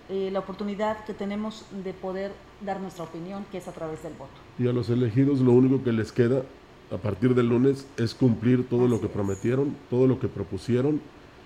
eh, 0.10 0.30
la 0.32 0.40
oportunidad 0.40 1.04
que 1.06 1.14
tenemos 1.14 1.66
de 1.72 1.94
poder 1.94 2.32
dar 2.62 2.80
nuestra 2.82 3.06
opinión, 3.06 3.46
que 3.52 3.58
es 3.58 3.68
a 3.68 3.72
través 3.72 4.04
del 4.04 4.14
voto. 4.14 4.32
Y 4.60 4.68
a 4.68 4.74
los 4.74 4.90
elegidos 4.90 5.40
lo 5.40 5.54
único 5.54 5.84
que 5.84 5.94
les 5.94 6.12
queda 6.12 6.44
a 6.92 6.98
partir 6.98 7.36
del 7.36 7.50
lunes 7.50 7.86
es 7.98 8.14
cumplir 8.14 8.68
todo 8.68 8.88
lo 8.88 9.00
que 9.00 9.08
prometieron, 9.08 9.76
todo 9.90 10.08
lo 10.08 10.20
que 10.20 10.28
propusieron, 10.28 11.02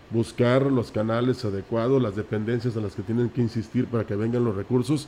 buscar 0.10 0.72
los 0.72 0.92
canales 0.92 1.44
adecuados, 1.44 2.02
las 2.02 2.16
dependencias 2.16 2.76
en 2.76 2.84
las 2.84 2.96
que 2.96 3.02
tienen 3.02 3.30
que 3.30 3.42
insistir 3.42 3.88
para 3.88 4.06
que 4.06 4.16
vengan 4.16 4.44
los 4.44 4.56
recursos, 4.56 5.08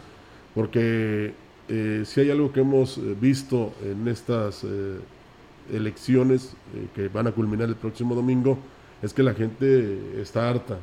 porque 0.54 1.34
eh, 1.70 2.04
si 2.06 2.22
hay 2.22 2.32
algo 2.32 2.52
que 2.52 2.62
hemos 2.62 2.98
eh, 2.98 3.16
visto 3.20 3.74
en 3.84 4.08
estas 4.08 4.64
eh, 4.64 5.00
elecciones 5.72 6.54
eh, 6.76 6.88
que 6.94 7.08
van 7.08 7.28
a 7.28 7.32
culminar 7.32 7.70
el 7.70 7.76
próximo 7.76 8.16
domingo, 8.16 8.58
es 9.02 9.14
que 9.14 9.24
la 9.24 9.34
gente 9.34 10.22
está 10.22 10.50
harta 10.50 10.80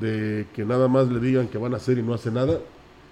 de 0.00 0.46
que 0.54 0.64
nada 0.64 0.88
más 0.88 1.08
le 1.08 1.20
digan 1.20 1.48
que 1.48 1.58
van 1.58 1.74
a 1.74 1.76
hacer 1.76 1.98
y 1.98 2.02
no 2.02 2.14
hace 2.14 2.30
nada, 2.30 2.58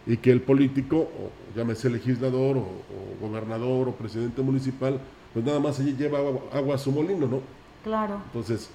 y 0.07 0.17
que 0.17 0.31
el 0.31 0.41
político, 0.41 0.97
o 0.97 1.31
llámese 1.57 1.91
legislador, 1.91 2.57
o, 2.57 2.61
o 2.61 3.29
gobernador, 3.29 3.89
o 3.89 3.95
presidente 3.95 4.41
municipal, 4.43 4.99
pues 5.33 5.45
nada 5.45 5.61
más 5.61 5.79
allí 5.81 5.97
lleva 5.97 6.19
agua, 6.19 6.41
agua 6.53 6.75
a 6.75 6.79
su 6.79 6.93
molino, 6.93 7.27
¿no? 7.27 7.41
Claro. 7.85 8.21
Entonces, 8.27 8.71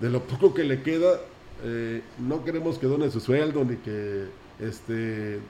de 0.00 0.10
lo 0.10 0.20
poco 0.22 0.54
que 0.54 0.64
le 0.64 0.82
queda, 0.82 1.20
eh, 1.64 2.02
no 2.18 2.44
queremos 2.44 2.78
que 2.78 2.86
done 2.86 3.10
su 3.10 3.20
sueldo 3.20 3.64
ni 3.64 3.76
que 3.76 4.26
este 4.60 5.36
eh, 5.36 5.40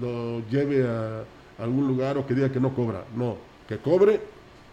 lo 0.00 0.40
lleve 0.48 0.88
a 0.88 1.24
algún 1.58 1.86
lugar 1.86 2.18
o 2.18 2.26
que 2.26 2.34
diga 2.34 2.50
que 2.50 2.60
no 2.60 2.74
cobra. 2.74 3.04
No, 3.16 3.36
que 3.68 3.78
cobre, 3.78 4.20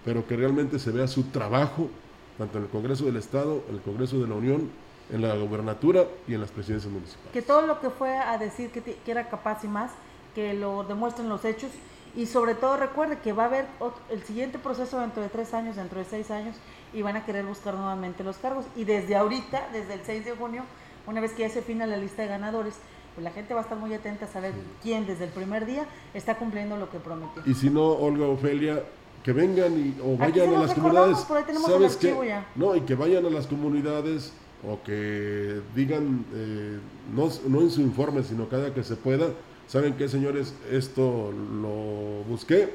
pero 0.05 0.25
que 0.27 0.35
realmente 0.35 0.79
se 0.79 0.91
vea 0.91 1.07
su 1.07 1.23
trabajo, 1.23 1.89
tanto 2.37 2.57
en 2.57 2.65
el 2.65 2.69
Congreso 2.69 3.05
del 3.05 3.17
Estado, 3.17 3.63
en 3.69 3.75
el 3.75 3.81
Congreso 3.81 4.19
de 4.19 4.27
la 4.27 4.35
Unión, 4.35 4.69
en 5.11 5.21
la 5.21 5.35
gobernatura 5.35 6.05
y 6.27 6.35
en 6.35 6.41
las 6.41 6.51
presidencias 6.51 6.91
municipales. 6.91 7.31
Que 7.33 7.41
todo 7.41 7.65
lo 7.65 7.79
que 7.79 7.89
fue 7.89 8.17
a 8.17 8.37
decir 8.37 8.69
que, 8.71 8.97
era 9.07 9.29
capaz 9.29 9.63
y 9.63 9.67
más, 9.67 9.91
que 10.35 10.53
lo 10.53 10.83
demuestren 10.83 11.29
los 11.29 11.43
hechos 11.45 11.71
y 12.15 12.25
sobre 12.25 12.55
todo 12.55 12.77
recuerde 12.77 13.19
que 13.19 13.33
va 13.33 13.43
a 13.43 13.47
haber 13.47 13.65
el 14.09 14.23
siguiente 14.23 14.59
proceso 14.59 14.99
dentro 14.99 15.21
de 15.21 15.29
tres 15.29 15.53
años, 15.53 15.75
dentro 15.75 15.99
de 15.99 16.05
seis 16.05 16.31
años 16.31 16.55
y 16.93 17.01
van 17.01 17.15
a 17.15 17.25
querer 17.25 17.45
buscar 17.45 17.75
nuevamente 17.75 18.23
los 18.23 18.37
cargos 18.37 18.65
y 18.75 18.83
desde 18.83 19.15
ahorita, 19.15 19.69
desde 19.71 19.93
el 19.93 20.01
6 20.03 20.25
de 20.25 20.31
junio, 20.31 20.63
una 21.07 21.21
vez 21.21 21.33
que 21.33 21.43
ya 21.43 21.49
se 21.49 21.61
fina 21.61 21.85
la 21.85 21.97
lista 21.97 22.21
de 22.21 22.27
ganadores, 22.27 22.75
pues 23.15 23.23
la 23.23 23.31
gente 23.31 23.53
va 23.53 23.61
a 23.61 23.63
estar 23.63 23.77
muy 23.77 23.93
atenta 23.93 24.25
a 24.25 24.27
saber 24.27 24.53
quién 24.81 25.05
desde 25.05 25.25
el 25.25 25.31
primer 25.31 25.65
día 25.65 25.85
está 26.13 26.37
cumpliendo 26.37 26.77
lo 26.77 26.89
que 26.89 26.99
prometió. 26.99 27.43
Y 27.45 27.53
si 27.53 27.69
no, 27.69 27.83
Olga 27.83 28.27
Ofelia, 28.27 28.83
que 29.23 29.33
vengan 29.33 29.73
y, 29.77 29.95
o 30.01 30.17
vayan 30.17 30.55
a 30.55 30.59
las 30.61 30.73
comunidades. 30.73 31.19
por 31.19 31.37
ahí 31.37 31.43
tenemos 31.43 31.67
el 31.69 31.75
¿Sabes 31.75 31.97
qué? 31.97 32.07
archivo 32.07 32.23
ya. 32.23 32.47
No, 32.55 32.75
y 32.75 32.81
que 32.81 32.95
vayan 32.95 33.25
a 33.25 33.29
las 33.29 33.47
comunidades 33.47 34.33
o 34.67 34.81
que 34.83 35.61
digan, 35.75 36.25
eh, 36.33 36.79
no, 37.13 37.29
no 37.47 37.61
en 37.61 37.71
su 37.71 37.81
informe, 37.81 38.23
sino 38.23 38.49
cada 38.49 38.73
que 38.73 38.83
se 38.83 38.95
pueda, 38.95 39.27
¿saben 39.69 39.93
qué, 39.93 40.09
señores? 40.09 40.53
Esto 40.71 41.31
lo 41.31 42.23
busqué, 42.27 42.73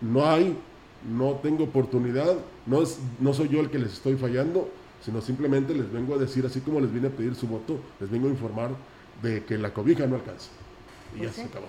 no 0.00 0.24
hay, 0.26 0.56
no 1.06 1.32
tengo 1.42 1.64
oportunidad, 1.64 2.36
no, 2.64 2.80
es, 2.82 2.98
no 3.20 3.34
soy 3.34 3.48
yo 3.48 3.60
el 3.60 3.68
que 3.70 3.78
les 3.78 3.92
estoy 3.92 4.16
fallando, 4.16 4.70
sino 5.04 5.20
simplemente 5.20 5.74
les 5.74 5.92
vengo 5.92 6.14
a 6.14 6.18
decir, 6.18 6.46
así 6.46 6.60
como 6.60 6.80
les 6.80 6.92
vine 6.92 7.08
a 7.08 7.10
pedir 7.10 7.34
su 7.34 7.46
voto, 7.46 7.78
les 8.00 8.10
vengo 8.10 8.28
a 8.28 8.30
informar 8.30 8.70
de 9.22 9.44
que 9.44 9.58
la 9.58 9.74
cobija 9.74 10.06
no 10.06 10.14
alcanza. 10.16 10.48
Y 11.14 11.18
Pues 11.18 11.30
ya 11.30 11.34
sí. 11.34 11.40
se 11.42 11.48
acabó. 11.48 11.66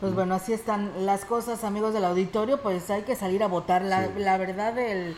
Pues 0.00 0.14
bueno, 0.14 0.34
así 0.34 0.52
están 0.52 0.90
las 1.06 1.24
cosas, 1.24 1.62
amigos 1.62 1.94
del 1.94 2.04
auditorio, 2.04 2.60
pues 2.60 2.90
hay 2.90 3.02
que 3.02 3.14
salir 3.14 3.42
a 3.42 3.46
votar. 3.46 3.82
La, 3.82 4.06
Sí. 4.06 4.10
la 4.18 4.36
verdad, 4.38 4.76
el, 4.78 5.14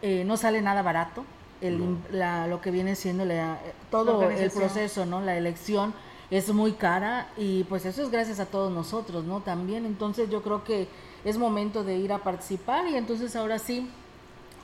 eh, 0.00 0.24
no 0.24 0.36
sale 0.38 0.62
nada 0.62 0.80
barato. 0.82 1.24
El, 1.60 1.78
im- 1.80 1.98
la- 2.10 2.46
lo 2.46 2.60
que 2.62 2.70
viene 2.70 2.94
siendo 2.94 3.24
la- 3.26 3.58
todo 3.90 4.30
el 4.30 4.50
proceso, 4.50 5.04
¿no? 5.06 5.20
La 5.20 5.36
elección 5.36 5.92
es 6.30 6.52
muy 6.52 6.72
cara 6.72 7.28
y 7.36 7.64
pues 7.64 7.84
eso 7.86 8.02
es 8.02 8.10
gracias 8.10 8.40
a 8.40 8.46
todos 8.46 8.72
nosotros, 8.72 9.24
¿no? 9.24 9.40
También, 9.40 9.84
entonces 9.86 10.30
yo 10.30 10.42
creo 10.42 10.64
que 10.64 10.88
es 11.24 11.38
momento 11.38 11.84
de 11.84 11.96
ir 11.98 12.12
a 12.12 12.18
participar 12.18 12.86
y 12.88 12.96
entonces 12.96 13.34
ahora 13.36 13.58
sí 13.58 13.88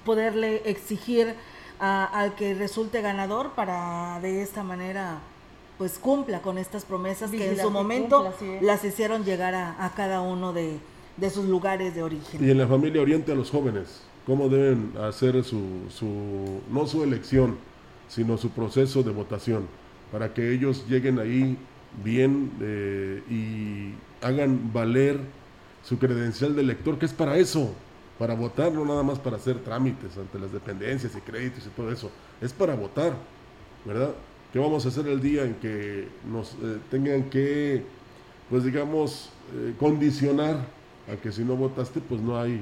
poderle 0.05 0.63
exigir 0.65 1.35
a- 1.79 2.05
al 2.05 2.35
que 2.35 2.55
resulte 2.55 3.01
ganador 3.03 3.51
para 3.53 4.19
de 4.21 4.43
esta 4.43 4.63
manera 4.63 5.19
pues 5.79 5.99
cumpla 5.99 6.43
con 6.43 6.59
estas 6.59 6.85
promesas 6.85 7.31
que 7.31 7.49
en 7.53 7.57
su 7.59 7.71
momento 7.71 8.35
cumpla, 8.39 8.59
las 8.61 8.85
hicieron 8.85 9.25
llegar 9.25 9.55
a, 9.55 9.83
a 9.83 9.91
cada 9.95 10.21
uno 10.21 10.53
de, 10.53 10.79
de 11.17 11.31
sus 11.31 11.47
lugares 11.47 11.95
de 11.95 12.03
origen. 12.03 12.47
Y 12.47 12.51
en 12.51 12.59
la 12.59 12.67
familia 12.67 13.01
oriente 13.01 13.33
a 13.33 13.35
los 13.35 13.51
jóvenes, 13.51 14.03
cómo 14.27 14.51
deben 14.51 14.93
hacer 15.03 15.43
su, 15.43 15.63
su, 15.89 16.61
no 16.71 16.87
su 16.87 17.03
elección, 17.03 17.57
sino 18.09 18.37
su 18.37 18.51
proceso 18.51 19.03
de 19.03 19.11
votación, 19.13 19.67
para 20.13 20.33
que 20.35 20.53
ellos 20.53 20.85
lleguen 20.89 21.19
ahí 21.19 21.57
bien 22.05 22.51
eh, 22.61 23.23
y 23.31 24.25
hagan 24.25 24.73
valer 24.73 25.19
su 25.83 25.99
credencial 25.99 26.55
de 26.55 26.63
elector, 26.63 26.99
que 26.99 27.07
es 27.07 27.13
para 27.13 27.37
eso, 27.37 27.73
para 28.19 28.35
votar, 28.35 28.71
no 28.73 28.85
nada 28.85 29.03
más 29.03 29.19
para 29.19 29.37
hacer 29.37 29.59
trámites 29.61 30.17
ante 30.19 30.39
las 30.39 30.53
dependencias 30.53 31.15
y 31.17 31.21
créditos 31.21 31.67
y 31.67 31.71
todo 31.71 31.91
eso, 31.91 32.11
es 32.41 32.53
para 32.53 32.75
votar, 32.75 33.15
¿verdad? 33.85 34.11
¿Qué 34.53 34.59
vamos 34.59 34.85
a 34.85 34.89
hacer 34.89 35.07
el 35.07 35.21
día 35.21 35.45
en 35.45 35.55
que 35.55 36.09
nos 36.31 36.53
eh, 36.55 36.79
tengan 36.91 37.31
que, 37.31 37.83
pues 38.51 38.65
digamos, 38.65 39.31
eh, 39.55 39.75
condicionar 39.79 40.57
a 41.11 41.17
que 41.17 41.33
si 41.33 41.43
no 41.45 41.57
votaste, 41.57 42.01
pues 42.01 42.21
no 42.21 42.39
hay, 42.39 42.61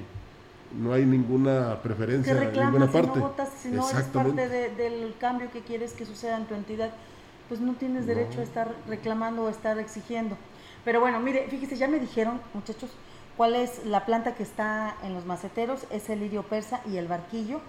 no 0.81 0.93
hay 0.93 1.05
ninguna 1.05 1.81
preferencia 1.83 2.33
en 2.43 2.53
ninguna 2.53 2.87
si 2.87 2.93
parte. 2.93 3.19
no 3.19 3.27
votas, 3.29 3.49
si 3.61 3.69
no 3.71 3.89
eres 3.91 4.05
parte 4.05 4.49
de- 4.49 4.75
del 4.75 5.15
cambio 5.19 5.51
que 5.51 5.61
quieres 5.63 5.93
que 5.93 6.05
suceda 6.07 6.37
en 6.37 6.45
tu 6.47 6.55
entidad, 6.55 6.91
pues 7.49 7.61
no 7.61 7.75
tienes 7.75 8.07
derecho 8.07 8.37
No. 8.37 8.41
a 8.41 8.45
estar 8.45 8.75
reclamando 8.87 9.45
o 9.45 9.49
a 9.49 9.51
estar 9.51 9.79
exigiendo. 9.79 10.37
Pero 10.85 11.01
bueno, 11.01 11.19
mire, 11.21 11.47
fíjese, 11.49 11.77
ya 11.77 11.89
me 11.89 11.99
dijeron, 11.99 12.41
muchachos, 12.55 12.91
cuál 13.37 13.55
es 13.57 13.85
la 13.85 14.05
planta 14.07 14.35
que 14.35 14.43
está 14.43 14.95
en 15.03 15.15
los 15.15 15.25
maceteros, 15.27 15.87
es 15.91 16.09
el 16.11 16.21
lirio 16.21 16.43
persa 16.45 16.81
y 16.91 16.97
el 16.97 17.09
barquillo. 17.09 17.61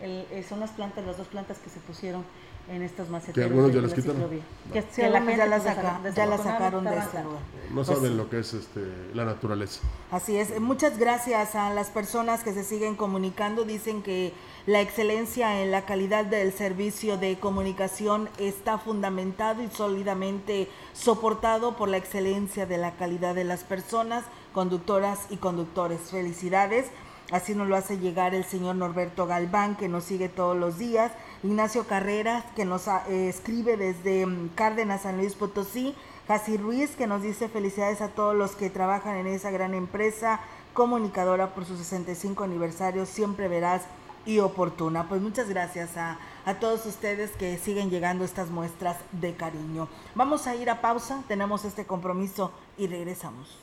El- 0.00 0.26
eh, 0.30 0.44
son 0.48 0.60
las 0.60 0.70
plantas, 0.70 1.04
las 1.06 1.16
dos 1.16 1.26
plantas 1.28 1.58
que 1.58 1.70
se 1.70 1.80
pusieron 1.80 2.24
en 2.68 2.82
estos 2.82 3.08
maceteros. 3.08 3.48
algunos 3.50 3.68
de 3.68 3.74
ya 3.76 3.80
las 3.82 3.90
la 3.90 3.96
quitaron? 3.96 4.20
No. 4.22 4.28
Que, 4.72 4.82
Sí, 4.82 4.86
que 4.96 5.02
la 5.08 5.18
algunos 5.18 5.28
gente 5.28 5.36
ya 5.38 5.46
la 5.46 5.56
pues, 5.62 5.74
saca- 5.74 6.10
ya 6.14 6.26
la 6.26 6.38
sacaron 6.38 6.84
de 6.84 6.90
ese 6.98 7.22
lugar. 7.22 7.40
No 7.70 7.74
Pues 7.74 7.86
saben 7.86 8.16
lo 8.16 8.30
que 8.30 8.38
es 8.40 8.54
este, 8.54 8.80
la 9.14 9.24
naturaleza. 9.24 9.80
Así 10.10 10.36
es. 10.36 10.58
Muchas 10.60 10.98
gracias 10.98 11.54
a 11.54 11.70
las 11.70 11.88
personas 11.90 12.42
que 12.44 12.52
se 12.52 12.64
siguen 12.64 12.94
comunicando. 12.96 13.64
Dicen 13.64 14.02
que 14.02 14.32
la 14.66 14.80
excelencia 14.80 15.62
en 15.62 15.70
la 15.70 15.84
calidad 15.84 16.24
del 16.24 16.52
servicio 16.52 17.16
de 17.18 17.38
comunicación 17.38 18.28
está 18.38 18.78
fundamentado 18.78 19.62
y 19.62 19.68
sólidamente 19.68 20.68
soportado 20.92 21.76
por 21.76 21.88
la 21.88 21.96
excelencia 21.98 22.66
de 22.66 22.78
la 22.78 22.92
calidad 22.96 23.34
de 23.34 23.44
las 23.44 23.62
personas, 23.64 24.24
conductoras 24.52 25.26
y 25.30 25.36
conductores. 25.36 26.00
Felicidades. 26.10 26.86
Así 27.32 27.54
nos 27.56 27.66
lo 27.68 27.76
hace 27.76 27.98
llegar 27.98 28.34
el 28.34 28.44
señor 28.44 28.76
Norberto 28.76 29.26
Galván, 29.26 29.76
que 29.76 29.88
nos 29.88 30.04
sigue 30.04 30.28
todos 30.28 30.56
los 30.56 30.78
días. 30.78 31.10
Ignacio 31.42 31.86
Carreras, 31.86 32.44
que 32.54 32.64
nos 32.64 32.88
ah, 32.88 33.04
eh, 33.08 33.28
escribe 33.28 33.76
desde 33.76 34.26
mm, 34.26 34.50
Cárdenas, 34.54 35.02
San 35.02 35.16
Luis 35.16 35.34
Potosí. 35.34 35.94
Jasi 36.28 36.56
Ruiz, 36.56 36.96
que 36.96 37.06
nos 37.06 37.22
dice 37.22 37.48
felicidades 37.48 38.00
a 38.00 38.08
todos 38.08 38.34
los 38.34 38.56
que 38.56 38.68
trabajan 38.68 39.16
en 39.16 39.28
esa 39.28 39.50
gran 39.52 39.74
empresa 39.74 40.40
comunicadora 40.74 41.54
por 41.54 41.64
su 41.64 41.76
65 41.76 42.44
aniversario, 42.44 43.06
siempre 43.06 43.48
veraz 43.48 43.82
y 44.26 44.40
oportuna. 44.40 45.08
Pues 45.08 45.22
muchas 45.22 45.48
gracias 45.48 45.96
a, 45.96 46.18
a 46.44 46.54
todos 46.54 46.84
ustedes 46.84 47.30
que 47.30 47.56
siguen 47.58 47.90
llegando 47.90 48.24
estas 48.24 48.50
muestras 48.50 48.96
de 49.12 49.34
cariño. 49.34 49.88
Vamos 50.14 50.46
a 50.46 50.54
ir 50.54 50.68
a 50.68 50.80
pausa, 50.80 51.22
tenemos 51.28 51.64
este 51.64 51.86
compromiso 51.86 52.52
y 52.76 52.88
regresamos. 52.88 53.56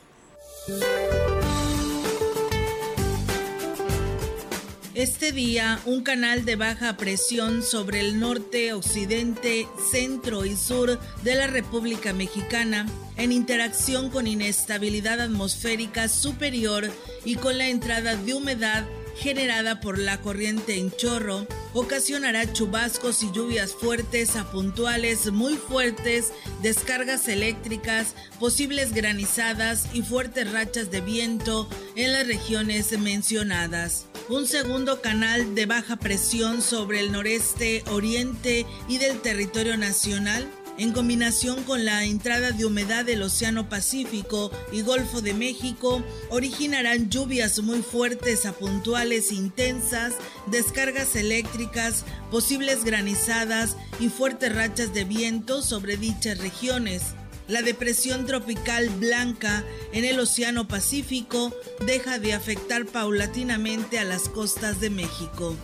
Este 4.94 5.32
día, 5.32 5.80
un 5.86 6.04
canal 6.04 6.44
de 6.44 6.54
baja 6.54 6.96
presión 6.96 7.64
sobre 7.64 7.98
el 7.98 8.20
norte, 8.20 8.72
occidente, 8.74 9.66
centro 9.90 10.44
y 10.44 10.54
sur 10.54 11.00
de 11.24 11.34
la 11.34 11.48
República 11.48 12.12
Mexicana, 12.12 12.86
en 13.16 13.32
interacción 13.32 14.08
con 14.08 14.28
inestabilidad 14.28 15.20
atmosférica 15.20 16.06
superior 16.06 16.92
y 17.24 17.34
con 17.34 17.58
la 17.58 17.66
entrada 17.70 18.14
de 18.14 18.34
humedad 18.34 18.84
generada 19.16 19.80
por 19.80 19.98
la 19.98 20.20
corriente 20.20 20.78
en 20.78 20.90
chorro, 20.90 21.46
ocasionará 21.72 22.52
chubascos 22.52 23.22
y 23.22 23.30
lluvias 23.32 23.72
fuertes 23.72 24.36
a 24.36 24.50
puntuales 24.50 25.32
muy 25.32 25.56
fuertes, 25.56 26.32
descargas 26.62 27.28
eléctricas, 27.28 28.14
posibles 28.38 28.92
granizadas 28.92 29.88
y 29.92 30.02
fuertes 30.02 30.50
rachas 30.52 30.90
de 30.90 31.00
viento 31.00 31.68
en 31.96 32.12
las 32.12 32.26
regiones 32.26 32.98
mencionadas. 32.98 34.06
Un 34.28 34.46
segundo 34.46 35.02
canal 35.02 35.54
de 35.54 35.66
baja 35.66 35.96
presión 35.96 36.62
sobre 36.62 37.00
el 37.00 37.12
noreste, 37.12 37.84
oriente 37.90 38.66
y 38.88 38.98
del 38.98 39.20
territorio 39.20 39.76
nacional 39.76 40.48
en 40.78 40.92
combinación 40.92 41.62
con 41.64 41.84
la 41.84 42.04
entrada 42.04 42.50
de 42.50 42.64
humedad 42.64 43.04
del 43.04 43.22
Océano 43.22 43.68
Pacífico 43.68 44.50
y 44.72 44.82
Golfo 44.82 45.20
de 45.20 45.34
México, 45.34 46.02
originarán 46.30 47.10
lluvias 47.10 47.60
muy 47.60 47.82
fuertes 47.82 48.44
a 48.46 48.52
puntuales 48.52 49.30
intensas, 49.32 50.14
descargas 50.46 51.14
eléctricas, 51.16 52.04
posibles 52.30 52.84
granizadas 52.84 53.76
y 54.00 54.08
fuertes 54.08 54.54
rachas 54.54 54.92
de 54.92 55.04
viento 55.04 55.62
sobre 55.62 55.96
dichas 55.96 56.38
regiones. 56.38 57.02
La 57.46 57.60
depresión 57.60 58.24
tropical 58.24 58.88
blanca 58.88 59.64
en 59.92 60.04
el 60.04 60.18
Océano 60.18 60.66
Pacífico 60.66 61.52
deja 61.86 62.18
de 62.18 62.32
afectar 62.32 62.86
paulatinamente 62.86 63.98
a 63.98 64.04
las 64.04 64.30
costas 64.30 64.80
de 64.80 64.88
México. 64.88 65.54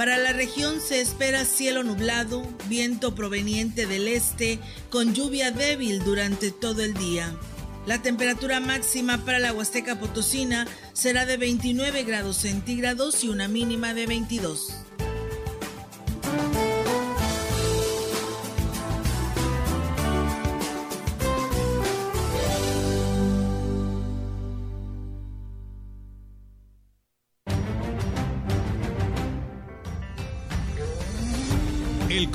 Para 0.00 0.16
la 0.16 0.32
región 0.32 0.80
se 0.80 1.02
espera 1.02 1.44
cielo 1.44 1.82
nublado, 1.82 2.42
viento 2.70 3.14
proveniente 3.14 3.84
del 3.84 4.08
este, 4.08 4.58
con 4.88 5.12
lluvia 5.12 5.50
débil 5.50 6.02
durante 6.02 6.50
todo 6.50 6.80
el 6.80 6.94
día. 6.94 7.36
La 7.84 8.00
temperatura 8.00 8.60
máxima 8.60 9.22
para 9.26 9.38
la 9.38 9.52
Huasteca 9.52 10.00
Potosina 10.00 10.66
será 10.94 11.26
de 11.26 11.36
29 11.36 12.04
grados 12.04 12.38
centígrados 12.38 13.22
y 13.24 13.28
una 13.28 13.46
mínima 13.46 13.92
de 13.92 14.06
22. 14.06 14.72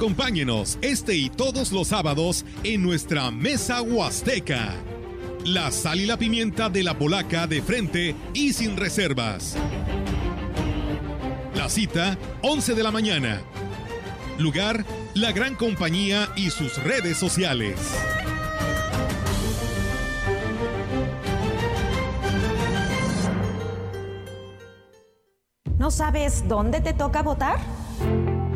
Acompáñenos 0.00 0.78
este 0.80 1.14
y 1.14 1.28
todos 1.28 1.72
los 1.72 1.88
sábados 1.88 2.46
en 2.64 2.82
nuestra 2.82 3.30
Mesa 3.30 3.82
Huasteca. 3.82 4.74
La 5.44 5.70
sal 5.70 6.00
y 6.00 6.06
la 6.06 6.16
pimienta 6.16 6.70
de 6.70 6.82
la 6.82 6.96
polaca 6.96 7.46
de 7.46 7.60
frente 7.60 8.16
y 8.32 8.54
sin 8.54 8.78
reservas. 8.78 9.58
La 11.54 11.68
cita, 11.68 12.16
11 12.40 12.74
de 12.74 12.82
la 12.82 12.90
mañana. 12.90 13.42
Lugar, 14.38 14.86
la 15.12 15.32
gran 15.32 15.54
compañía 15.54 16.30
y 16.34 16.48
sus 16.48 16.82
redes 16.82 17.18
sociales. 17.18 17.78
¿No 25.78 25.90
sabes 25.90 26.48
dónde 26.48 26.80
te 26.80 26.94
toca 26.94 27.20
votar? 27.20 27.58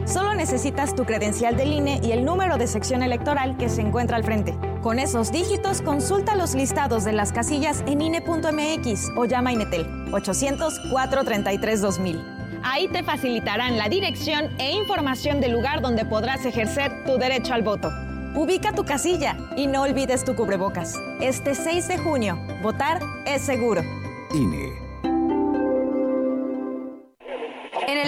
Solo 0.06 0.34
necesitas 0.34 0.94
tu 0.94 1.04
credencial 1.04 1.56
del 1.56 1.72
INE 1.72 1.98
y 2.02 2.12
el 2.12 2.24
número 2.24 2.56
de 2.58 2.66
sección 2.66 3.02
electoral 3.02 3.56
que 3.56 3.70
se 3.70 3.80
encuentra 3.80 4.16
al 4.16 4.24
frente. 4.24 4.54
Con 4.82 4.98
esos 4.98 5.32
dígitos, 5.32 5.80
consulta 5.80 6.36
los 6.36 6.54
listados 6.54 7.04
de 7.04 7.12
las 7.12 7.32
casillas 7.32 7.82
en 7.86 8.02
INE.mx 8.02 9.08
o 9.16 9.24
llama 9.24 9.48
a 9.50 9.54
Inetel 9.54 9.86
800-433-2000. 10.10 12.60
Ahí 12.62 12.88
te 12.88 13.02
facilitarán 13.02 13.78
la 13.78 13.88
dirección 13.88 14.50
e 14.58 14.72
información 14.72 15.40
del 15.40 15.52
lugar 15.52 15.80
donde 15.80 16.04
podrás 16.04 16.44
ejercer 16.44 17.04
tu 17.04 17.16
derecho 17.16 17.54
al 17.54 17.62
voto. 17.62 17.90
Ubica 18.34 18.72
tu 18.72 18.84
casilla 18.84 19.36
y 19.56 19.66
no 19.66 19.82
olvides 19.82 20.24
tu 20.24 20.34
cubrebocas. 20.34 20.94
Este 21.20 21.54
6 21.54 21.88
de 21.88 21.98
junio, 21.98 22.38
votar 22.62 23.00
es 23.26 23.42
seguro. 23.42 23.82
INE. 24.34 24.83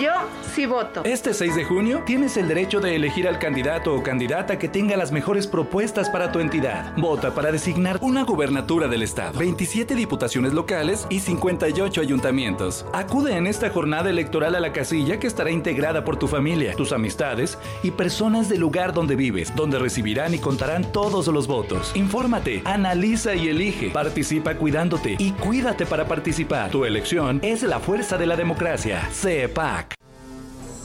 Yo 0.00 0.12
sí 0.54 0.66
voto. 0.66 1.04
Este 1.04 1.34
6 1.34 1.54
de 1.54 1.64
junio 1.64 2.02
tienes 2.04 2.36
el 2.36 2.48
derecho 2.48 2.80
de 2.80 2.96
elegir 2.96 3.28
al 3.28 3.38
candidato 3.38 3.94
o 3.94 4.02
candidata 4.02 4.58
que 4.58 4.68
tenga 4.68 4.96
las 4.96 5.12
mejores 5.12 5.46
propuestas 5.46 6.10
para 6.10 6.32
tu 6.32 6.40
entidad. 6.40 6.96
Vota 6.96 7.34
para 7.34 7.52
designar 7.52 7.98
una 8.00 8.24
gubernatura 8.24 8.88
del 8.88 9.02
estado, 9.02 9.38
27 9.38 9.94
diputaciones 9.94 10.52
locales 10.52 11.06
y 11.10 11.20
58 11.20 12.00
ayuntamientos. 12.00 12.86
Acude 12.92 13.36
en 13.36 13.46
esta 13.46 13.70
jornada 13.70 14.10
electoral 14.10 14.54
a 14.54 14.60
la 14.60 14.72
casilla 14.72 15.20
que 15.20 15.26
estará 15.26 15.50
integrada 15.50 16.04
por 16.04 16.16
tu 16.16 16.26
familia, 16.26 16.74
tus 16.74 16.92
amistades 16.92 17.58
y 17.82 17.90
personas 17.92 18.48
del 18.48 18.60
lugar 18.60 18.94
donde 18.94 19.16
vives, 19.16 19.54
donde 19.54 19.78
recibirán 19.78 20.34
y 20.34 20.38
contarán 20.38 20.90
todos 20.92 21.28
los 21.28 21.46
votos. 21.46 21.92
Infórmate, 21.94 22.62
analiza 22.64 23.34
y 23.34 23.48
elige. 23.48 23.90
Participa 23.90 24.54
cuidándote 24.54 25.16
y 25.18 25.32
cuídate 25.32 25.86
para 25.86 26.06
participar. 26.06 26.70
Tu 26.70 26.84
elección 26.84 27.38
es 27.42 27.62
la 27.62 27.78
fuerza 27.78 28.18
de 28.18 28.26
la 28.26 28.36
democracia. 28.36 29.08
CEPAC. 29.12 29.83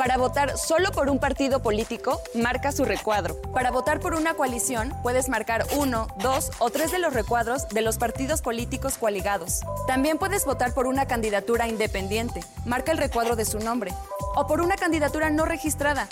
Para 0.00 0.16
votar 0.16 0.56
solo 0.56 0.92
por 0.92 1.10
un 1.10 1.18
partido 1.18 1.60
político, 1.60 2.22
marca 2.34 2.72
su 2.72 2.86
recuadro. 2.86 3.38
Para 3.52 3.70
votar 3.70 4.00
por 4.00 4.14
una 4.14 4.32
coalición, 4.32 4.94
puedes 5.02 5.28
marcar 5.28 5.66
uno, 5.76 6.06
dos 6.22 6.52
o 6.58 6.70
tres 6.70 6.90
de 6.90 6.98
los 6.98 7.12
recuadros 7.12 7.68
de 7.68 7.82
los 7.82 7.98
partidos 7.98 8.40
políticos 8.40 8.96
coaligados. 8.96 9.60
También 9.86 10.16
puedes 10.16 10.46
votar 10.46 10.72
por 10.72 10.86
una 10.86 11.04
candidatura 11.04 11.68
independiente. 11.68 12.42
Marca 12.64 12.92
el 12.92 12.96
recuadro 12.96 13.36
de 13.36 13.44
su 13.44 13.58
nombre. 13.58 13.92
O 14.36 14.46
por 14.46 14.62
una 14.62 14.76
candidatura 14.76 15.28
no 15.28 15.44
registrada. 15.44 16.08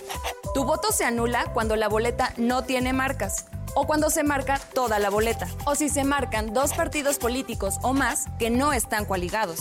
Tu 0.53 0.64
voto 0.64 0.93
se 0.93 1.07
anula 1.07 1.47
cuando 1.55 1.74
la 1.74 1.89
boleta 1.89 2.34
no 2.36 2.64
tiene 2.64 2.93
marcas 2.93 3.47
o 3.74 3.86
cuando 3.86 4.11
se 4.11 4.22
marca 4.22 4.61
toda 4.74 4.99
la 4.99 5.09
boleta, 5.09 5.47
o 5.64 5.74
si 5.74 5.89
se 5.89 6.03
marcan 6.03 6.53
dos 6.53 6.72
partidos 6.72 7.18
políticos 7.18 7.76
o 7.82 7.93
más 7.95 8.24
que 8.39 8.51
no 8.51 8.72
están 8.72 9.05
coaligados. 9.05 9.61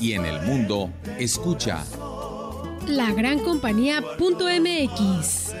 Y 0.00 0.12
en 0.12 0.24
el 0.24 0.40
mundo, 0.42 0.90
escucha 1.18 1.84
lagrancompañía.mx. 2.86 5.54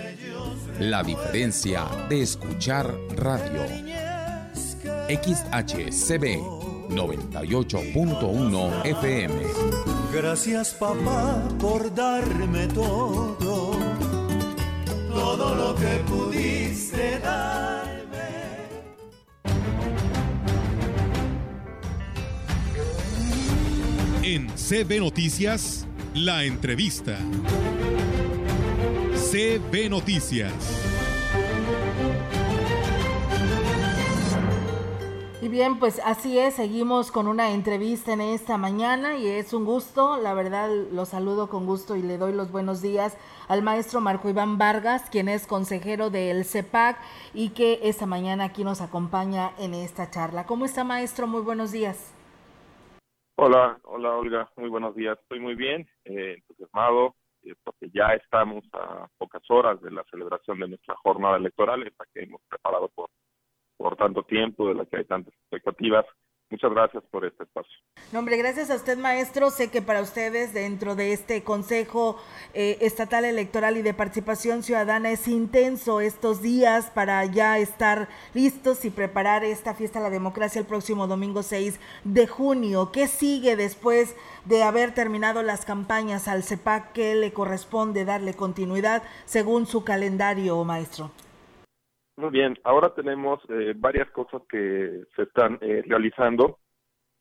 La 0.80 1.02
diferencia 1.02 1.84
de 2.08 2.22
escuchar 2.22 2.94
radio. 3.16 3.62
XHCB 5.08 6.38
98.1 6.90 8.84
FM. 8.84 9.34
Gracias 10.12 10.74
papá 10.74 11.42
por 11.58 11.94
darme 11.94 12.66
todo, 12.68 13.36
todo 15.12 15.54
lo 15.54 15.74
que 15.74 16.02
pudiste 16.06 17.18
darme. 17.20 17.73
En 24.34 24.48
CB 24.48 24.98
Noticias, 24.98 25.86
la 26.12 26.42
entrevista. 26.42 27.16
CB 29.14 29.88
Noticias. 29.88 30.52
Y 35.40 35.46
bien, 35.46 35.78
pues 35.78 36.00
así 36.04 36.36
es, 36.36 36.54
seguimos 36.54 37.12
con 37.12 37.28
una 37.28 37.52
entrevista 37.52 38.12
en 38.12 38.22
esta 38.22 38.58
mañana 38.58 39.16
y 39.16 39.28
es 39.28 39.52
un 39.52 39.64
gusto, 39.64 40.16
la 40.16 40.34
verdad 40.34 40.68
lo 40.90 41.06
saludo 41.06 41.48
con 41.48 41.64
gusto 41.64 41.94
y 41.94 42.02
le 42.02 42.18
doy 42.18 42.32
los 42.32 42.50
buenos 42.50 42.82
días 42.82 43.16
al 43.46 43.62
maestro 43.62 44.00
Marco 44.00 44.28
Iván 44.28 44.58
Vargas, 44.58 45.04
quien 45.12 45.28
es 45.28 45.46
consejero 45.46 46.10
del 46.10 46.44
CEPAC 46.44 46.98
y 47.34 47.50
que 47.50 47.78
esta 47.84 48.06
mañana 48.06 48.46
aquí 48.46 48.64
nos 48.64 48.80
acompaña 48.80 49.52
en 49.58 49.74
esta 49.74 50.10
charla. 50.10 50.44
¿Cómo 50.44 50.64
está 50.64 50.82
maestro? 50.82 51.28
Muy 51.28 51.42
buenos 51.42 51.70
días. 51.70 52.13
Hola, 53.36 53.80
hola 53.82 54.16
Olga, 54.16 54.48
muy 54.56 54.68
buenos 54.68 54.94
días. 54.94 55.18
Estoy 55.20 55.40
muy 55.40 55.56
bien, 55.56 55.88
eh, 56.04 56.34
entusiasmado, 56.38 57.16
eh, 57.42 57.54
porque 57.64 57.90
ya 57.90 58.14
estamos 58.14 58.64
a 58.72 59.08
pocas 59.18 59.42
horas 59.50 59.80
de 59.82 59.90
la 59.90 60.04
celebración 60.04 60.60
de 60.60 60.68
nuestra 60.68 60.94
jornada 61.02 61.36
electoral, 61.36 61.82
esta 61.82 62.04
que 62.14 62.22
hemos 62.22 62.40
preparado 62.48 62.88
por 62.94 63.10
por 63.76 63.96
tanto 63.96 64.22
tiempo, 64.22 64.68
de 64.68 64.74
la 64.74 64.86
que 64.86 64.98
hay 64.98 65.04
tantas 65.04 65.34
expectativas. 65.34 66.06
Muchas 66.54 66.70
gracias 66.70 67.02
por 67.10 67.24
este 67.24 67.42
espacio. 67.42 67.72
No, 68.12 68.20
hombre, 68.20 68.36
gracias 68.36 68.70
a 68.70 68.76
usted, 68.76 68.96
maestro. 68.96 69.50
Sé 69.50 69.72
que 69.72 69.82
para 69.82 70.00
ustedes, 70.00 70.54
dentro 70.54 70.94
de 70.94 71.12
este 71.12 71.42
Consejo 71.42 72.16
eh, 72.52 72.78
Estatal 72.80 73.24
Electoral 73.24 73.76
y 73.76 73.82
de 73.82 73.92
Participación 73.92 74.62
Ciudadana, 74.62 75.10
es 75.10 75.26
intenso 75.26 76.00
estos 76.00 76.42
días 76.42 76.92
para 76.92 77.24
ya 77.24 77.58
estar 77.58 78.08
listos 78.34 78.84
y 78.84 78.90
preparar 78.90 79.42
esta 79.42 79.74
fiesta 79.74 79.98
de 79.98 80.04
la 80.04 80.10
democracia 80.10 80.60
el 80.60 80.66
próximo 80.66 81.08
domingo 81.08 81.42
6 81.42 81.80
de 82.04 82.28
junio. 82.28 82.92
¿Qué 82.92 83.08
sigue 83.08 83.56
después 83.56 84.14
de 84.44 84.62
haber 84.62 84.94
terminado 84.94 85.42
las 85.42 85.64
campañas 85.64 86.28
al 86.28 86.44
CEPAC? 86.44 86.92
¿Qué 86.92 87.16
le 87.16 87.32
corresponde 87.32 88.04
darle 88.04 88.34
continuidad 88.34 89.02
según 89.24 89.66
su 89.66 89.82
calendario, 89.82 90.62
maestro? 90.62 91.10
Muy 92.16 92.30
bien, 92.30 92.56
ahora 92.62 92.94
tenemos 92.94 93.40
eh, 93.48 93.74
varias 93.76 94.08
cosas 94.12 94.42
que 94.48 95.04
se 95.16 95.22
están 95.22 95.58
eh, 95.60 95.82
realizando 95.86 96.58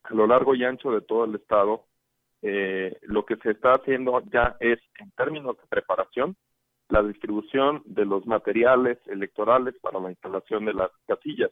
a 0.04 0.14
lo 0.14 0.28
largo 0.28 0.54
y 0.54 0.64
ancho 0.64 0.92
de 0.92 1.02
todo 1.02 1.26
el 1.26 1.36
estado. 1.36 1.86
eh, 2.44 2.98
lo 3.04 3.26
que 3.26 3.38
se 3.38 3.52
está 3.52 3.72
haciendo 3.74 4.22
ya 4.32 4.58
es, 4.60 4.80
en 5.00 5.12
términos 5.12 5.58
de 5.58 5.68
preparación, 5.68 6.36
la 6.90 7.02
distribución 7.02 7.82
de 7.86 8.06
los 8.06 8.26
materiales 8.28 9.00
electorales 9.08 9.76
para 9.82 10.00
la 10.00 10.10
instalación 10.12 10.66
de 10.66 10.74
las 10.74 10.92
casillas. 11.08 11.52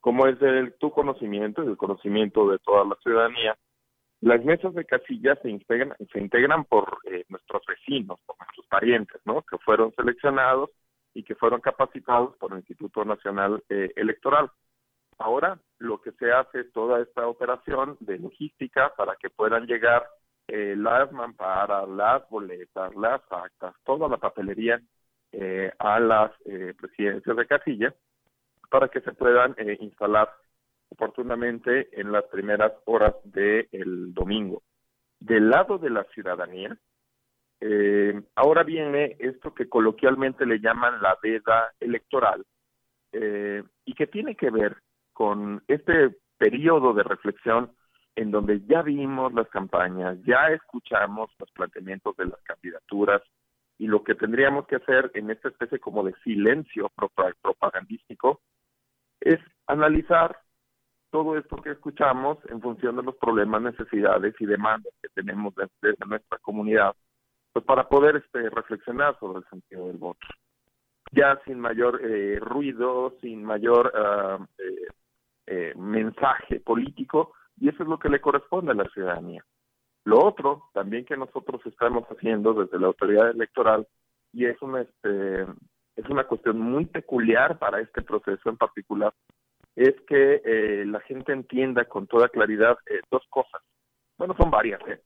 Como 0.00 0.26
es 0.26 0.38
de 0.40 0.70
tu 0.80 0.90
conocimiento 0.90 1.62
y 1.62 1.66
del 1.66 1.76
conocimiento 1.76 2.48
de 2.48 2.58
toda 2.60 2.84
la 2.84 2.96
ciudadanía, 3.02 3.56
las 4.22 4.42
mesas 4.44 4.74
de 4.74 4.84
casillas 4.86 5.38
se 5.42 5.50
integran, 5.50 5.94
se 6.12 6.18
integran 6.20 6.64
por 6.64 6.98
eh, 7.04 7.24
nuestros 7.28 7.62
vecinos, 7.68 8.18
por 8.26 8.36
nuestros 8.38 8.66
parientes, 8.68 9.20
¿no? 9.26 9.42
Que 9.42 9.58
fueron 9.58 9.92
seleccionados 9.94 10.70
y 11.16 11.22
que 11.22 11.34
fueron 11.34 11.62
capacitados 11.62 12.36
por 12.36 12.52
el 12.52 12.58
Instituto 12.58 13.04
Nacional 13.04 13.64
eh, 13.70 13.90
Electoral. 13.96 14.50
Ahora 15.18 15.58
lo 15.78 16.00
que 16.02 16.12
se 16.12 16.30
hace 16.30 16.60
es 16.60 16.72
toda 16.72 17.00
esta 17.00 17.26
operación 17.26 17.96
de 18.00 18.18
logística 18.18 18.92
para 18.96 19.16
que 19.16 19.30
puedan 19.30 19.66
llegar 19.66 20.06
eh, 20.46 20.74
las 20.76 21.10
mamparas, 21.12 21.88
las 21.88 22.28
boletas, 22.28 22.94
las 22.94 23.22
actas, 23.30 23.74
toda 23.84 24.08
la 24.08 24.18
papelería 24.18 24.80
eh, 25.32 25.72
a 25.78 25.98
las 26.00 26.32
eh, 26.44 26.74
presidencias 26.78 27.34
de 27.34 27.46
casilla 27.46 27.94
para 28.70 28.88
que 28.88 29.00
se 29.00 29.12
puedan 29.12 29.54
eh, 29.56 29.78
instalar 29.80 30.30
oportunamente 30.90 31.88
en 31.98 32.12
las 32.12 32.24
primeras 32.24 32.72
horas 32.84 33.14
del 33.24 34.12
domingo. 34.12 34.62
Del 35.18 35.48
lado 35.48 35.78
de 35.78 35.90
la 35.90 36.04
ciudadanía, 36.14 36.76
eh, 37.60 38.20
ahora 38.34 38.62
viene 38.62 39.16
esto 39.18 39.54
que 39.54 39.68
coloquialmente 39.68 40.44
le 40.44 40.60
llaman 40.60 41.00
la 41.00 41.16
veda 41.22 41.72
electoral 41.80 42.44
eh, 43.12 43.62
y 43.84 43.94
que 43.94 44.06
tiene 44.06 44.34
que 44.34 44.50
ver 44.50 44.76
con 45.12 45.62
este 45.68 46.16
periodo 46.36 46.92
de 46.92 47.02
reflexión 47.02 47.72
en 48.14 48.30
donde 48.30 48.60
ya 48.66 48.82
vimos 48.82 49.32
las 49.32 49.48
campañas, 49.48 50.18
ya 50.24 50.48
escuchamos 50.48 51.30
los 51.38 51.50
planteamientos 51.52 52.16
de 52.16 52.26
las 52.26 52.42
candidaturas 52.42 53.22
y 53.78 53.86
lo 53.86 54.02
que 54.02 54.14
tendríamos 54.14 54.66
que 54.66 54.76
hacer 54.76 55.10
en 55.14 55.30
esta 55.30 55.48
especie 55.48 55.78
como 55.78 56.02
de 56.02 56.14
silencio 56.24 56.90
propagandístico 57.42 58.40
es 59.20 59.38
analizar 59.66 60.38
todo 61.10 61.36
esto 61.36 61.56
que 61.62 61.70
escuchamos 61.70 62.38
en 62.48 62.60
función 62.60 62.96
de 62.96 63.02
los 63.02 63.16
problemas, 63.16 63.62
necesidades 63.62 64.34
y 64.40 64.46
demandas 64.46 64.92
que 65.02 65.08
tenemos 65.10 65.54
desde, 65.54 65.96
nuestra 66.06 66.38
comunidad, 66.38 66.94
pues 67.56 67.64
para 67.64 67.88
poder 67.88 68.16
este, 68.16 68.50
reflexionar 68.50 69.18
sobre 69.18 69.38
el 69.38 69.48
sentido 69.48 69.86
del 69.86 69.96
voto. 69.96 70.26
Ya 71.10 71.40
sin 71.46 71.58
mayor 71.58 72.02
eh, 72.04 72.38
ruido, 72.38 73.14
sin 73.22 73.42
mayor 73.42 73.94
uh, 73.96 74.44
eh, 75.46 75.72
mensaje 75.74 76.60
político, 76.60 77.32
y 77.58 77.70
eso 77.70 77.82
es 77.82 77.88
lo 77.88 77.98
que 77.98 78.10
le 78.10 78.20
corresponde 78.20 78.72
a 78.72 78.74
la 78.74 78.84
ciudadanía. 78.90 79.42
Lo 80.04 80.22
otro, 80.22 80.64
también 80.74 81.06
que 81.06 81.16
nosotros 81.16 81.62
estamos 81.64 82.04
haciendo 82.08 82.52
desde 82.52 82.78
la 82.78 82.88
autoridad 82.88 83.30
electoral, 83.30 83.88
y 84.34 84.44
es 84.44 84.60
una, 84.60 84.82
este, 84.82 85.46
es 85.96 86.06
una 86.10 86.24
cuestión 86.24 86.60
muy 86.60 86.84
peculiar 86.84 87.58
para 87.58 87.80
este 87.80 88.02
proceso 88.02 88.50
en 88.50 88.58
particular, 88.58 89.14
es 89.76 89.94
que 90.06 90.42
eh, 90.44 90.84
la 90.84 91.00
gente 91.00 91.32
entienda 91.32 91.86
con 91.86 92.06
toda 92.06 92.28
claridad 92.28 92.76
eh, 92.84 93.00
dos 93.10 93.22
cosas. 93.30 93.62
Bueno, 94.18 94.36
son 94.36 94.50
varias, 94.50 94.86
¿eh? 94.86 95.00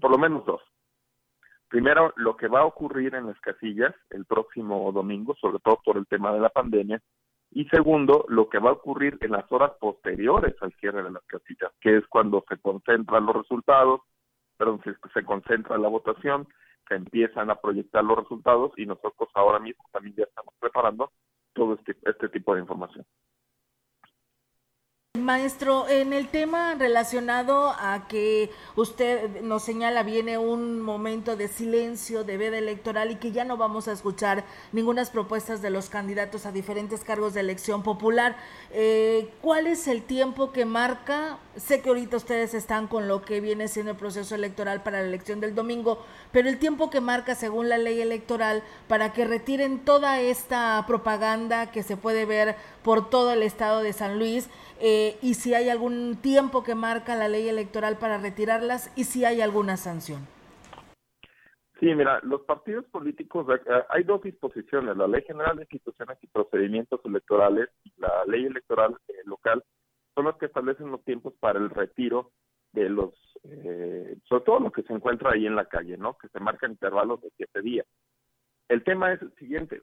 por 0.00 0.10
lo 0.10 0.16
menos 0.16 0.46
dos. 0.46 0.62
Primero, 1.70 2.12
lo 2.16 2.36
que 2.36 2.48
va 2.48 2.62
a 2.62 2.64
ocurrir 2.64 3.14
en 3.14 3.26
las 3.28 3.40
casillas 3.40 3.94
el 4.10 4.24
próximo 4.24 4.90
domingo, 4.90 5.36
sobre 5.40 5.60
todo 5.60 5.78
por 5.84 5.96
el 5.96 6.06
tema 6.08 6.32
de 6.32 6.40
la 6.40 6.48
pandemia, 6.48 7.00
y 7.52 7.64
segundo, 7.66 8.24
lo 8.28 8.48
que 8.48 8.58
va 8.58 8.70
a 8.70 8.72
ocurrir 8.72 9.18
en 9.20 9.30
las 9.30 9.50
horas 9.52 9.70
posteriores 9.80 10.56
al 10.60 10.72
cierre 10.80 11.04
de 11.04 11.12
las 11.12 11.22
casillas, 11.26 11.70
que 11.80 11.98
es 11.98 12.06
cuando 12.08 12.44
se 12.48 12.58
concentran 12.58 13.24
los 13.24 13.36
resultados, 13.36 14.00
perdón, 14.56 14.80
se, 14.82 14.96
se 15.14 15.24
concentra 15.24 15.78
la 15.78 15.86
votación, 15.86 16.48
se 16.88 16.96
empiezan 16.96 17.50
a 17.50 17.60
proyectar 17.60 18.02
los 18.02 18.18
resultados 18.18 18.72
y 18.76 18.84
nosotros 18.84 19.28
ahora 19.34 19.60
mismo 19.60 19.84
también 19.92 20.16
ya 20.16 20.24
estamos 20.24 20.52
preparando 20.58 21.12
todo 21.52 21.74
este, 21.74 21.96
este 22.02 22.28
tipo 22.30 22.52
de 22.52 22.62
información. 22.62 23.06
Maestro, 25.24 25.88
en 25.88 26.12
el 26.12 26.28
tema 26.28 26.76
relacionado 26.78 27.70
a 27.70 28.06
que 28.08 28.50
usted 28.76 29.42
nos 29.42 29.64
señala 29.64 30.04
viene 30.04 30.38
un 30.38 30.80
momento 30.80 31.34
de 31.36 31.48
silencio, 31.48 32.22
de 32.22 32.36
veda 32.36 32.58
electoral 32.58 33.10
y 33.10 33.16
que 33.16 33.32
ya 33.32 33.44
no 33.44 33.56
vamos 33.56 33.88
a 33.88 33.92
escuchar 33.92 34.44
ninguna 34.72 35.00
propuestas 35.08 35.62
de 35.62 35.70
los 35.70 35.88
candidatos 35.88 36.44
a 36.44 36.52
diferentes 36.52 37.02
cargos 37.02 37.32
de 37.32 37.40
elección 37.40 37.82
popular, 37.82 38.36
eh, 38.72 39.30
¿cuál 39.40 39.66
es 39.66 39.88
el 39.88 40.02
tiempo 40.02 40.52
que 40.52 40.66
marca? 40.66 41.38
Sé 41.56 41.80
que 41.80 41.88
ahorita 41.88 42.18
ustedes 42.18 42.52
están 42.52 42.86
con 42.86 43.08
lo 43.08 43.22
que 43.22 43.40
viene 43.40 43.68
siendo 43.68 43.92
el 43.92 43.96
proceso 43.96 44.34
electoral 44.34 44.82
para 44.82 45.00
la 45.00 45.08
elección 45.08 45.40
del 45.40 45.54
domingo, 45.54 46.04
pero 46.32 46.48
el 46.48 46.58
tiempo 46.58 46.90
que 46.90 47.00
marca 47.00 47.34
según 47.34 47.68
la 47.68 47.78
ley 47.78 48.00
electoral 48.00 48.62
para 48.88 49.12
que 49.12 49.24
retiren 49.24 49.78
toda 49.78 50.20
esta 50.20 50.84
propaganda 50.86 51.70
que 51.70 51.82
se 51.82 51.96
puede 51.96 52.26
ver 52.26 52.56
por 52.82 53.08
todo 53.08 53.32
el 53.32 53.42
estado 53.42 53.80
de 53.80 53.92
San 53.92 54.18
Luis, 54.18 54.48
eh, 54.80 55.16
y 55.22 55.34
si 55.34 55.54
hay 55.54 55.68
algún 55.68 56.16
tiempo 56.16 56.62
que 56.62 56.74
marca 56.74 57.16
la 57.16 57.28
ley 57.28 57.48
electoral 57.48 57.98
para 57.98 58.18
retirarlas 58.18 58.92
y 58.96 59.04
si 59.04 59.24
hay 59.24 59.40
alguna 59.40 59.76
sanción. 59.76 60.26
Sí, 61.80 61.86
mira, 61.94 62.20
los 62.24 62.42
partidos 62.42 62.84
políticos, 62.86 63.46
eh, 63.48 63.82
hay 63.88 64.04
dos 64.04 64.20
disposiciones, 64.22 64.98
la 64.98 65.08
Ley 65.08 65.22
General 65.26 65.56
de 65.56 65.62
Instituciones 65.62 66.18
y 66.20 66.26
Procedimientos 66.26 67.00
Electorales 67.04 67.70
y 67.84 67.92
la 67.96 68.24
Ley 68.26 68.44
Electoral 68.44 68.98
eh, 69.08 69.14
Local, 69.24 69.64
son 70.14 70.26
los 70.26 70.36
que 70.36 70.44
establecen 70.44 70.90
los 70.90 71.02
tiempos 71.04 71.32
para 71.40 71.58
el 71.58 71.70
retiro 71.70 72.32
de 72.72 72.90
los, 72.90 73.14
eh, 73.44 74.18
sobre 74.28 74.44
todo 74.44 74.60
lo 74.60 74.72
que 74.72 74.82
se 74.82 74.92
encuentra 74.92 75.32
ahí 75.32 75.46
en 75.46 75.56
la 75.56 75.64
calle, 75.64 75.96
¿no? 75.96 76.18
Que 76.18 76.28
se 76.28 76.38
marcan 76.38 76.72
intervalos 76.72 77.22
de 77.22 77.30
siete 77.38 77.62
días. 77.62 77.86
El 78.68 78.84
tema 78.84 79.14
es 79.14 79.22
el 79.22 79.34
siguiente, 79.36 79.82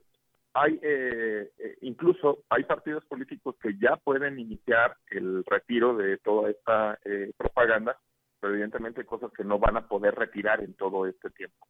hay 0.54 0.78
eh, 0.82 1.50
eh, 1.58 1.76
incluso 1.82 2.44
hay 2.48 2.64
partidos 2.64 3.04
políticos 3.04 3.56
que 3.60 3.76
ya 3.78 3.96
pueden 3.96 4.38
iniciar 4.38 4.96
el 5.10 5.44
retiro 5.44 5.96
de 5.96 6.18
toda 6.18 6.50
esta 6.50 6.98
eh, 7.04 7.32
propaganda, 7.36 7.98
pero 8.40 8.54
evidentemente 8.54 9.04
cosas 9.04 9.30
que 9.32 9.44
no 9.44 9.58
van 9.58 9.76
a 9.76 9.86
poder 9.88 10.14
retirar 10.14 10.62
en 10.62 10.74
todo 10.74 11.06
este 11.06 11.30
tiempo. 11.30 11.66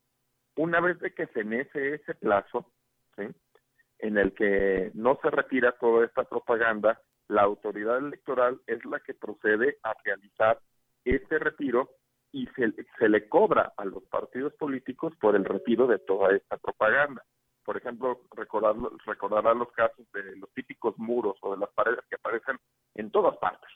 Una 0.56 0.80
vez 0.80 0.98
de 1.00 1.12
que 1.12 1.26
se 1.28 1.44
mece 1.44 1.94
ese 1.94 2.14
plazo, 2.14 2.72
¿sí? 3.16 3.24
en 3.98 4.16
el 4.16 4.32
que 4.32 4.90
no 4.94 5.18
se 5.22 5.30
retira 5.30 5.72
toda 5.72 6.04
esta 6.04 6.24
propaganda, 6.24 7.00
la 7.28 7.42
autoridad 7.42 7.98
electoral 7.98 8.60
es 8.66 8.84
la 8.84 9.00
que 9.00 9.14
procede 9.14 9.78
a 9.82 9.92
realizar 10.04 10.60
este 11.04 11.38
retiro 11.38 11.90
y 12.32 12.46
se, 12.48 12.72
se 12.98 13.08
le 13.08 13.28
cobra 13.28 13.72
a 13.76 13.84
los 13.84 14.04
partidos 14.04 14.54
políticos 14.54 15.14
por 15.20 15.34
el 15.36 15.44
retiro 15.44 15.86
de 15.86 15.98
toda 15.98 16.34
esta 16.34 16.56
propaganda 16.58 17.24
por 17.68 17.76
ejemplo, 17.76 18.22
recordar, 18.34 18.76
recordará 19.04 19.52
los 19.52 19.70
casos 19.72 20.10
de 20.14 20.36
los 20.36 20.50
típicos 20.54 20.96
muros 20.96 21.36
o 21.42 21.52
de 21.52 21.58
las 21.58 21.68
paredes 21.74 22.00
que 22.08 22.14
aparecen 22.14 22.56
en 22.94 23.10
todas 23.10 23.36
partes. 23.36 23.68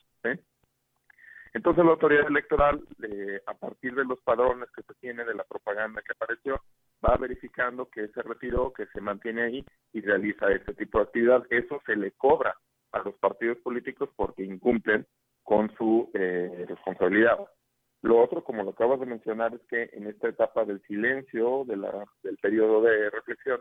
Entonces 1.52 1.84
la 1.84 1.90
autoridad 1.90 2.26
electoral, 2.26 2.82
eh, 3.02 3.42
a 3.44 3.52
partir 3.52 3.94
de 3.94 4.06
los 4.06 4.18
padrones 4.20 4.70
que 4.74 4.82
se 4.82 4.94
tiene 4.94 5.26
de 5.26 5.34
la 5.34 5.44
propaganda 5.44 6.00
que 6.00 6.12
apareció, 6.12 6.58
va 7.06 7.18
verificando 7.18 7.90
que 7.90 8.08
se 8.08 8.22
retiró, 8.22 8.72
que 8.72 8.86
se 8.86 9.02
mantiene 9.02 9.42
ahí 9.42 9.64
y 9.92 10.00
realiza 10.00 10.50
este 10.50 10.72
tipo 10.72 10.96
de 10.96 11.04
actividad. 11.04 11.44
Eso 11.50 11.78
se 11.84 11.94
le 11.94 12.12
cobra 12.12 12.56
a 12.92 13.00
los 13.00 13.14
partidos 13.16 13.58
políticos 13.58 14.08
porque 14.16 14.42
incumplen 14.42 15.06
con 15.42 15.70
su 15.76 16.10
eh, 16.14 16.64
responsabilidad. 16.66 17.40
Lo 18.00 18.22
otro, 18.22 18.42
como 18.42 18.62
lo 18.62 18.70
acabas 18.70 19.00
de 19.00 19.06
mencionar, 19.06 19.52
es 19.52 19.60
que 19.68 19.90
en 19.92 20.06
esta 20.06 20.28
etapa 20.28 20.64
del 20.64 20.80
silencio, 20.86 21.64
de 21.66 21.76
la, 21.76 22.06
del 22.22 22.38
periodo 22.38 22.80
de 22.80 23.10
reflexión, 23.10 23.60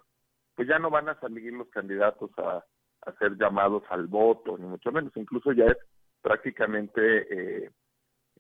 pues 0.56 0.68
ya 0.68 0.80
no 0.80 0.90
van 0.90 1.10
a 1.10 1.20
salir 1.20 1.54
los 1.54 1.70
candidatos 1.70 2.32
a, 2.38 2.64
a 3.04 3.12
ser 3.18 3.38
llamados 3.38 3.84
al 3.90 4.08
voto, 4.08 4.58
ni 4.58 4.66
mucho 4.66 4.92
menos, 4.92 5.12
incluso 5.16 5.52
ya 5.52 5.66
es 5.66 5.78
prácticamente 6.22 7.64
eh, 7.64 7.72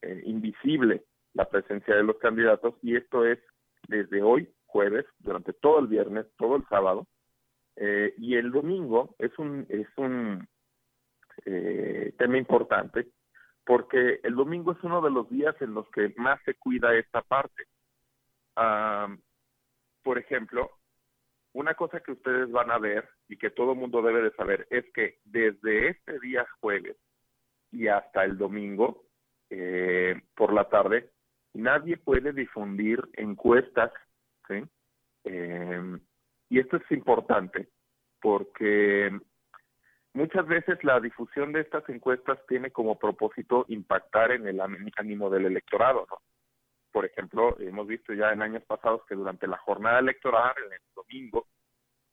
eh, 0.02 0.22
invisible 0.26 1.04
la 1.34 1.46
presencia 1.46 1.96
de 1.96 2.04
los 2.04 2.18
candidatos 2.18 2.76
y 2.82 2.96
esto 2.96 3.26
es 3.26 3.40
desde 3.88 4.22
hoy, 4.22 4.50
jueves, 4.66 5.06
durante 5.20 5.54
todo 5.54 5.80
el 5.80 5.88
viernes, 5.88 6.26
todo 6.38 6.56
el 6.58 6.66
sábado, 6.68 7.08
eh, 7.76 8.14
y 8.18 8.36
el 8.36 8.52
domingo 8.52 9.16
es 9.18 9.38
un, 9.40 9.66
es 9.70 9.88
un 9.98 10.48
eh, 11.46 12.14
tema 12.18 12.38
importante 12.38 13.08
porque 13.66 14.20
el 14.24 14.36
domingo 14.36 14.74
es 14.74 14.84
uno 14.84 15.02
de 15.02 15.12
los 15.12 15.30
días 15.30 15.56
en 15.62 15.74
los 15.74 15.90
que 15.92 16.14
más 16.18 16.40
se 16.44 16.56
cuida 16.56 16.94
esta 16.96 17.22
parte. 17.22 17.66
Ah, 18.56 19.08
por 20.04 20.18
ejemplo, 20.18 20.72
una 21.54 21.74
cosa 21.74 22.00
que 22.00 22.14
ustedes 22.14 22.50
van 22.52 22.72
a 22.72 22.78
ver 22.78 23.08
y 23.28 23.38
que 23.38 23.50
todo 23.50 23.76
mundo 23.76 24.02
debe 24.02 24.22
de 24.22 24.32
saber 24.32 24.68
es 24.70 24.86
que 24.94 25.20
desde 25.26 25.90
este 25.90 26.20
día 26.20 26.46
jueves 26.60 26.98
y 27.72 27.88
hasta 27.88 28.24
el 28.24 28.38
domingo 28.38 29.04
eh, 29.50 30.22
por 30.36 30.54
la 30.54 30.70
tarde, 30.70 31.10
nadie 31.54 31.98
puede 31.98 32.32
difundir 32.32 33.02
encuestas, 33.14 33.92
¿sí? 34.48 34.64
Eh, 35.26 35.98
y 36.50 36.60
esto 36.60 36.78
es 36.78 36.92
importante 36.92 37.68
porque 38.22 39.12
muchas 40.14 40.48
veces 40.48 40.82
la 40.84 41.00
difusión 41.00 41.52
de 41.52 41.62
estas 41.62 41.88
encuestas 41.90 42.40
tiene 42.48 42.72
como 42.72 42.98
propósito 42.98 43.66
impactar 43.68 44.32
en 44.32 44.48
el 44.48 44.62
ánimo 44.62 45.30
del 45.30 45.46
electorado, 45.46 46.06
¿no? 46.10 46.18
Por 46.92 47.06
ejemplo, 47.06 47.58
hemos 47.60 47.88
visto 47.88 48.14
ya 48.14 48.32
en 48.32 48.42
años 48.42 48.64
pasados 48.66 49.02
que 49.08 49.16
durante 49.16 49.48
la 49.48 49.58
jornada 49.58 50.00
electoral, 50.00 50.54
en 50.66 50.74
el 50.74 50.80
domingo, 50.96 51.48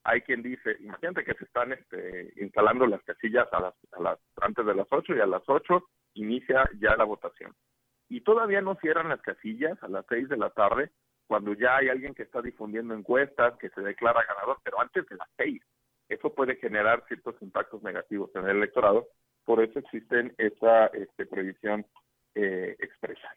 hay 0.04 0.22
quien 0.22 0.42
dice, 0.42 0.76
imagínate 0.80 1.24
que 1.24 1.34
se 1.34 1.44
están 1.44 1.72
este, 1.72 2.32
instalando 2.36 2.86
las 2.86 3.02
casillas 3.02 3.46
a 3.52 3.60
las, 3.60 3.74
a 3.92 4.02
las 4.02 4.18
antes 4.40 4.64
de 4.64 4.74
las 4.74 4.86
8 4.90 5.16
y 5.16 5.20
a 5.20 5.26
las 5.26 5.42
8 5.46 5.84
inicia 6.14 6.68
ya 6.80 6.96
la 6.96 7.04
votación. 7.04 7.52
Y 8.08 8.22
todavía 8.22 8.62
no 8.62 8.76
cierran 8.76 9.10
las 9.10 9.20
casillas 9.20 9.82
a 9.82 9.88
las 9.88 10.06
6 10.08 10.30
de 10.30 10.36
la 10.38 10.50
tarde 10.50 10.90
cuando 11.26 11.52
ya 11.52 11.76
hay 11.76 11.90
alguien 11.90 12.14
que 12.14 12.22
está 12.22 12.40
difundiendo 12.40 12.94
encuestas, 12.94 13.58
que 13.58 13.68
se 13.68 13.82
declara 13.82 14.24
ganador, 14.26 14.58
pero 14.64 14.80
antes 14.80 15.06
de 15.08 15.16
las 15.16 15.28
6. 15.36 15.62
Eso 16.08 16.34
puede 16.34 16.56
generar 16.56 17.04
ciertos 17.06 17.34
impactos 17.42 17.82
negativos 17.82 18.30
en 18.34 18.44
el 18.44 18.56
electorado, 18.56 19.08
por 19.44 19.62
eso 19.62 19.78
existen 19.78 20.34
esta 20.38 20.86
este, 20.86 21.26
prohibición 21.26 21.84
eh, 22.34 22.76
expresa. 22.78 23.28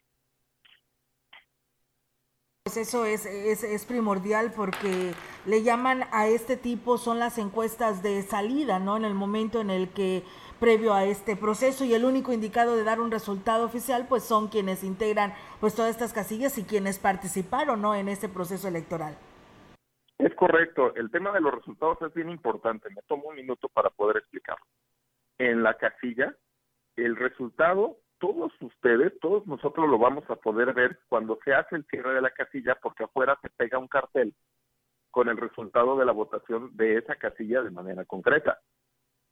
Pues 2.64 2.88
eso 2.88 3.04
es, 3.04 3.26
es, 3.26 3.64
es, 3.64 3.84
primordial 3.84 4.52
porque 4.54 5.12
le 5.46 5.62
llaman 5.64 6.04
a 6.12 6.28
este 6.28 6.56
tipo, 6.56 6.96
son 6.96 7.18
las 7.18 7.36
encuestas 7.36 8.02
de 8.02 8.22
salida, 8.22 8.78
¿no? 8.78 8.96
En 8.96 9.04
el 9.04 9.14
momento 9.14 9.60
en 9.60 9.68
el 9.68 9.88
que 9.88 10.22
previo 10.60 10.94
a 10.94 11.04
este 11.04 11.36
proceso 11.36 11.84
y 11.84 11.92
el 11.92 12.04
único 12.04 12.32
indicado 12.32 12.76
de 12.76 12.84
dar 12.84 13.00
un 13.00 13.10
resultado 13.10 13.66
oficial 13.66 14.06
pues 14.08 14.22
son 14.22 14.48
quienes 14.48 14.84
integran 14.84 15.34
pues 15.60 15.74
todas 15.74 15.90
estas 15.90 16.12
casillas 16.12 16.56
y 16.56 16.64
quienes 16.64 16.98
participaron, 16.98 17.82
¿no? 17.82 17.96
En 17.96 18.08
este 18.08 18.28
proceso 18.28 18.68
electoral. 18.68 19.18
Es 20.18 20.34
correcto, 20.36 20.94
el 20.94 21.10
tema 21.10 21.32
de 21.32 21.40
los 21.40 21.52
resultados 21.52 21.98
es 22.00 22.14
bien 22.14 22.30
importante, 22.30 22.88
me 22.90 23.02
tomo 23.08 23.30
un 23.30 23.34
minuto 23.34 23.68
para 23.70 23.90
poder 23.90 24.18
explicarlo. 24.18 24.64
En 25.36 25.64
la 25.64 25.76
casilla, 25.76 26.34
el 26.94 27.16
resultado 27.16 27.98
todos 28.22 28.52
ustedes, 28.60 29.18
todos 29.18 29.44
nosotros 29.48 29.90
lo 29.90 29.98
vamos 29.98 30.22
a 30.30 30.36
poder 30.36 30.72
ver 30.74 31.00
cuando 31.08 31.40
se 31.44 31.52
hace 31.52 31.74
el 31.74 31.84
cierre 31.86 32.14
de 32.14 32.22
la 32.22 32.30
casilla 32.30 32.78
porque 32.80 33.02
afuera 33.02 33.36
se 33.42 33.50
pega 33.50 33.78
un 33.78 33.88
cartel 33.88 34.32
con 35.10 35.28
el 35.28 35.36
resultado 35.36 35.98
de 35.98 36.06
la 36.06 36.12
votación 36.12 36.70
de 36.76 36.98
esa 36.98 37.16
casilla 37.16 37.62
de 37.62 37.72
manera 37.72 38.04
concreta. 38.04 38.60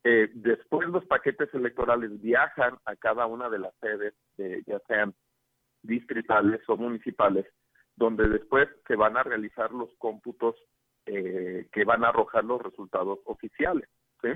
Eh, 0.03 0.31
después 0.35 0.89
los 0.89 1.05
paquetes 1.07 1.55
electorales 1.55 2.21
viajan 2.21 2.79
a 2.85 2.97
cada 2.97 3.27
una 3.27 3.49
de 3.49 3.61
las 3.61 3.73
sedes, 3.81 4.15
ya 4.67 4.81
sean 4.89 5.15
distritales 5.83 6.61
o 6.69 6.77
municipales, 6.77 7.47
donde 7.95 8.29
después 8.29 8.69
se 8.89 8.97
van 8.97 9.17
a 9.17 9.23
realizar 9.23 9.71
los 9.71 9.95
cómputos 9.99 10.57
eh, 11.07 11.69
que 11.71 11.85
van 11.85 12.03
a 12.03 12.09
arrojar 12.09 12.45
los 12.45 12.61
resultados 12.61 13.21
oficiales. 13.27 13.89
¿sí? 14.21 14.31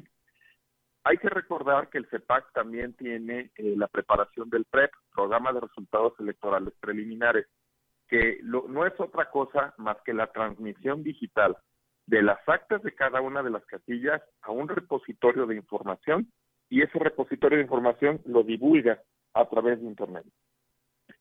Hay 1.04 1.18
que 1.18 1.28
recordar 1.28 1.90
que 1.90 1.98
el 1.98 2.06
CEPAC 2.06 2.52
también 2.52 2.94
tiene 2.94 3.50
eh, 3.56 3.74
la 3.76 3.88
preparación 3.88 4.48
del 4.48 4.64
PREP, 4.64 4.90
Programa 5.14 5.52
de 5.52 5.60
Resultados 5.60 6.14
Electorales 6.18 6.72
Preliminares, 6.80 7.46
que 8.08 8.40
no 8.42 8.86
es 8.86 8.98
otra 8.98 9.30
cosa 9.30 9.74
más 9.76 9.96
que 10.04 10.14
la 10.14 10.32
transmisión 10.32 11.02
digital 11.02 11.56
de 12.06 12.22
las 12.22 12.38
actas 12.48 12.82
de 12.82 12.94
cada 12.94 13.20
una 13.20 13.42
de 13.42 13.50
las 13.50 13.64
casillas 13.66 14.22
a 14.42 14.50
un 14.50 14.68
repositorio 14.68 15.46
de 15.46 15.56
información 15.56 16.30
y 16.68 16.82
ese 16.82 16.98
repositorio 16.98 17.58
de 17.58 17.64
información 17.64 18.20
lo 18.26 18.42
divulga 18.42 19.02
a 19.34 19.46
través 19.46 19.80
de 19.80 19.86
Internet. 19.86 20.24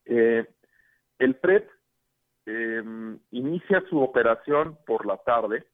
Eh, 0.06 0.46
el 1.20 1.36
PREP 1.36 1.70
em, 2.46 3.20
inicia 3.32 3.82
su 3.90 4.02
operación 4.02 4.78
por 4.86 5.06
la 5.06 5.18
tarde, 5.18 5.66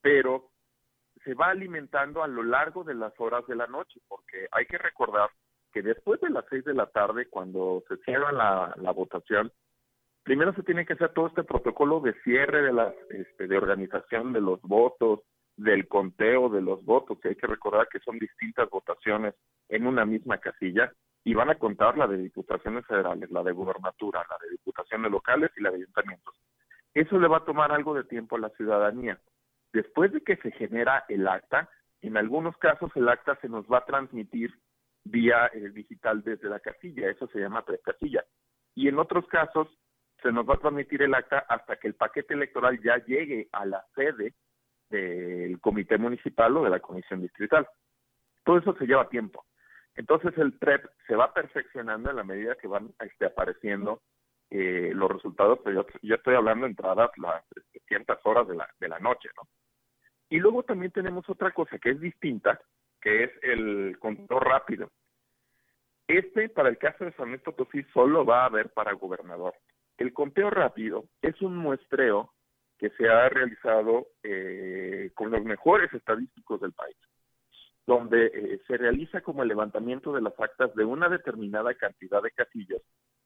pero 0.00 0.50
se 1.28 1.34
va 1.34 1.50
alimentando 1.50 2.22
a 2.22 2.26
lo 2.26 2.42
largo 2.42 2.84
de 2.84 2.94
las 2.94 3.12
horas 3.20 3.46
de 3.46 3.54
la 3.54 3.66
noche, 3.66 4.00
porque 4.08 4.48
hay 4.50 4.64
que 4.64 4.78
recordar 4.78 5.28
que 5.74 5.82
después 5.82 6.18
de 6.22 6.30
las 6.30 6.46
seis 6.48 6.64
de 6.64 6.72
la 6.72 6.86
tarde, 6.86 7.28
cuando 7.28 7.84
se 7.86 7.98
cierra 7.98 8.32
la, 8.32 8.92
votación, 8.92 9.52
primero 10.22 10.54
se 10.54 10.62
tiene 10.62 10.86
que 10.86 10.94
hacer 10.94 11.12
todo 11.12 11.26
este 11.26 11.44
protocolo 11.44 12.00
de 12.00 12.14
cierre 12.22 12.62
de 12.62 12.72
las 12.72 12.94
este, 13.10 13.46
de 13.46 13.58
organización 13.58 14.32
de 14.32 14.40
los 14.40 14.62
votos, 14.62 15.20
del 15.54 15.86
conteo 15.86 16.48
de 16.48 16.62
los 16.62 16.82
votos, 16.82 17.18
que 17.20 17.28
hay 17.28 17.36
que 17.36 17.46
recordar 17.46 17.88
que 17.88 18.00
son 18.00 18.18
distintas 18.18 18.70
votaciones 18.70 19.34
en 19.68 19.86
una 19.86 20.06
misma 20.06 20.38
casilla 20.38 20.90
y 21.24 21.34
van 21.34 21.50
a 21.50 21.58
contar 21.58 21.98
la 21.98 22.06
de 22.06 22.16
diputaciones 22.16 22.86
federales, 22.86 23.30
la 23.30 23.42
de 23.42 23.52
gubernatura, 23.52 24.24
la 24.30 24.36
de 24.40 24.52
diputaciones 24.52 25.10
locales 25.10 25.50
y 25.58 25.60
la 25.60 25.72
de 25.72 25.76
ayuntamientos. 25.76 26.34
Eso 26.94 27.18
le 27.18 27.28
va 27.28 27.36
a 27.36 27.44
tomar 27.44 27.70
algo 27.70 27.92
de 27.92 28.04
tiempo 28.04 28.36
a 28.36 28.40
la 28.40 28.48
ciudadanía. 28.50 29.20
Después 29.78 30.12
de 30.12 30.22
que 30.22 30.34
se 30.38 30.50
genera 30.50 31.04
el 31.08 31.28
acta, 31.28 31.70
en 32.02 32.16
algunos 32.16 32.56
casos 32.56 32.90
el 32.96 33.08
acta 33.08 33.38
se 33.40 33.48
nos 33.48 33.64
va 33.66 33.78
a 33.78 33.84
transmitir 33.84 34.52
vía 35.04 35.52
eh, 35.54 35.70
digital 35.70 36.20
desde 36.24 36.48
la 36.48 36.58
casilla, 36.58 37.08
eso 37.08 37.28
se 37.28 37.38
llama 37.38 37.64
casilla. 37.84 38.24
Y 38.74 38.88
en 38.88 38.98
otros 38.98 39.24
casos 39.28 39.68
se 40.20 40.32
nos 40.32 40.48
va 40.48 40.54
a 40.54 40.58
transmitir 40.58 41.02
el 41.02 41.14
acta 41.14 41.44
hasta 41.48 41.76
que 41.76 41.86
el 41.86 41.94
paquete 41.94 42.34
electoral 42.34 42.82
ya 42.82 42.96
llegue 43.04 43.48
a 43.52 43.66
la 43.66 43.86
sede 43.94 44.34
del 44.90 45.60
comité 45.60 45.96
municipal 45.96 46.56
o 46.56 46.64
de 46.64 46.70
la 46.70 46.80
comisión 46.80 47.22
distrital. 47.22 47.68
Todo 48.44 48.58
eso 48.58 48.74
se 48.78 48.84
lleva 48.84 49.08
tiempo. 49.08 49.46
Entonces 49.94 50.36
el 50.38 50.54
PREP 50.54 50.86
se 51.06 51.14
va 51.14 51.32
perfeccionando 51.32 52.10
en 52.10 52.16
la 52.16 52.24
medida 52.24 52.56
que 52.56 52.66
van 52.66 52.92
este, 52.98 53.26
apareciendo 53.26 54.02
eh, 54.50 54.90
los 54.92 55.08
resultados, 55.08 55.60
pero 55.62 55.86
yo, 56.02 56.16
estoy 56.16 56.34
hablando 56.34 56.66
entradas 56.66 57.10
las 57.16 57.44
300 57.86 58.18
horas 58.24 58.48
de 58.48 58.56
la, 58.56 58.68
de 58.80 58.88
la 58.88 58.98
noche, 58.98 59.28
¿no? 59.36 59.48
Y 60.30 60.38
luego 60.38 60.62
también 60.62 60.92
tenemos 60.92 61.28
otra 61.28 61.52
cosa 61.52 61.78
que 61.78 61.90
es 61.90 62.00
distinta, 62.00 62.60
que 63.00 63.24
es 63.24 63.30
el 63.42 63.96
conteo 63.98 64.40
rápido. 64.40 64.90
Este, 66.06 66.48
para 66.48 66.68
el 66.68 66.78
caso 66.78 67.04
de 67.04 67.12
San 67.12 67.28
Luis 67.28 67.42
Potosí, 67.42 67.82
solo 67.92 68.24
va 68.24 68.42
a 68.42 68.46
haber 68.46 68.70
para 68.70 68.92
gobernador. 68.92 69.54
El 69.96 70.12
conteo 70.12 70.50
rápido 70.50 71.04
es 71.22 71.40
un 71.42 71.56
muestreo 71.56 72.32
que 72.78 72.90
se 72.90 73.08
ha 73.08 73.28
realizado 73.28 74.08
eh, 74.22 75.10
con 75.14 75.30
los 75.30 75.44
mejores 75.44 75.92
estadísticos 75.92 76.60
del 76.60 76.72
país, 76.72 76.96
donde 77.86 78.26
eh, 78.26 78.60
se 78.66 78.76
realiza 78.76 79.20
como 79.20 79.42
el 79.42 79.48
levantamiento 79.48 80.12
de 80.12 80.22
las 80.22 80.38
actas 80.38 80.74
de 80.74 80.84
una 80.84 81.08
determinada 81.08 81.74
cantidad 81.74 82.22
de 82.22 82.30
casillas 82.30 82.80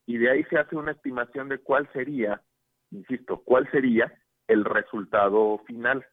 y 0.07 0.19
de 0.19 0.31
ahí 0.31 0.45
se 0.45 0.59
hace 0.59 0.77
una 0.77 0.93
estimación 0.93 1.49
de 1.49 1.59
cuál 1.59 1.89
sería, 1.93 2.43
insisto, 2.91 3.43
cuál 3.45 3.71
sería 3.71 4.13
el 4.49 4.65
resultado 4.65 5.59
final. 5.67 6.05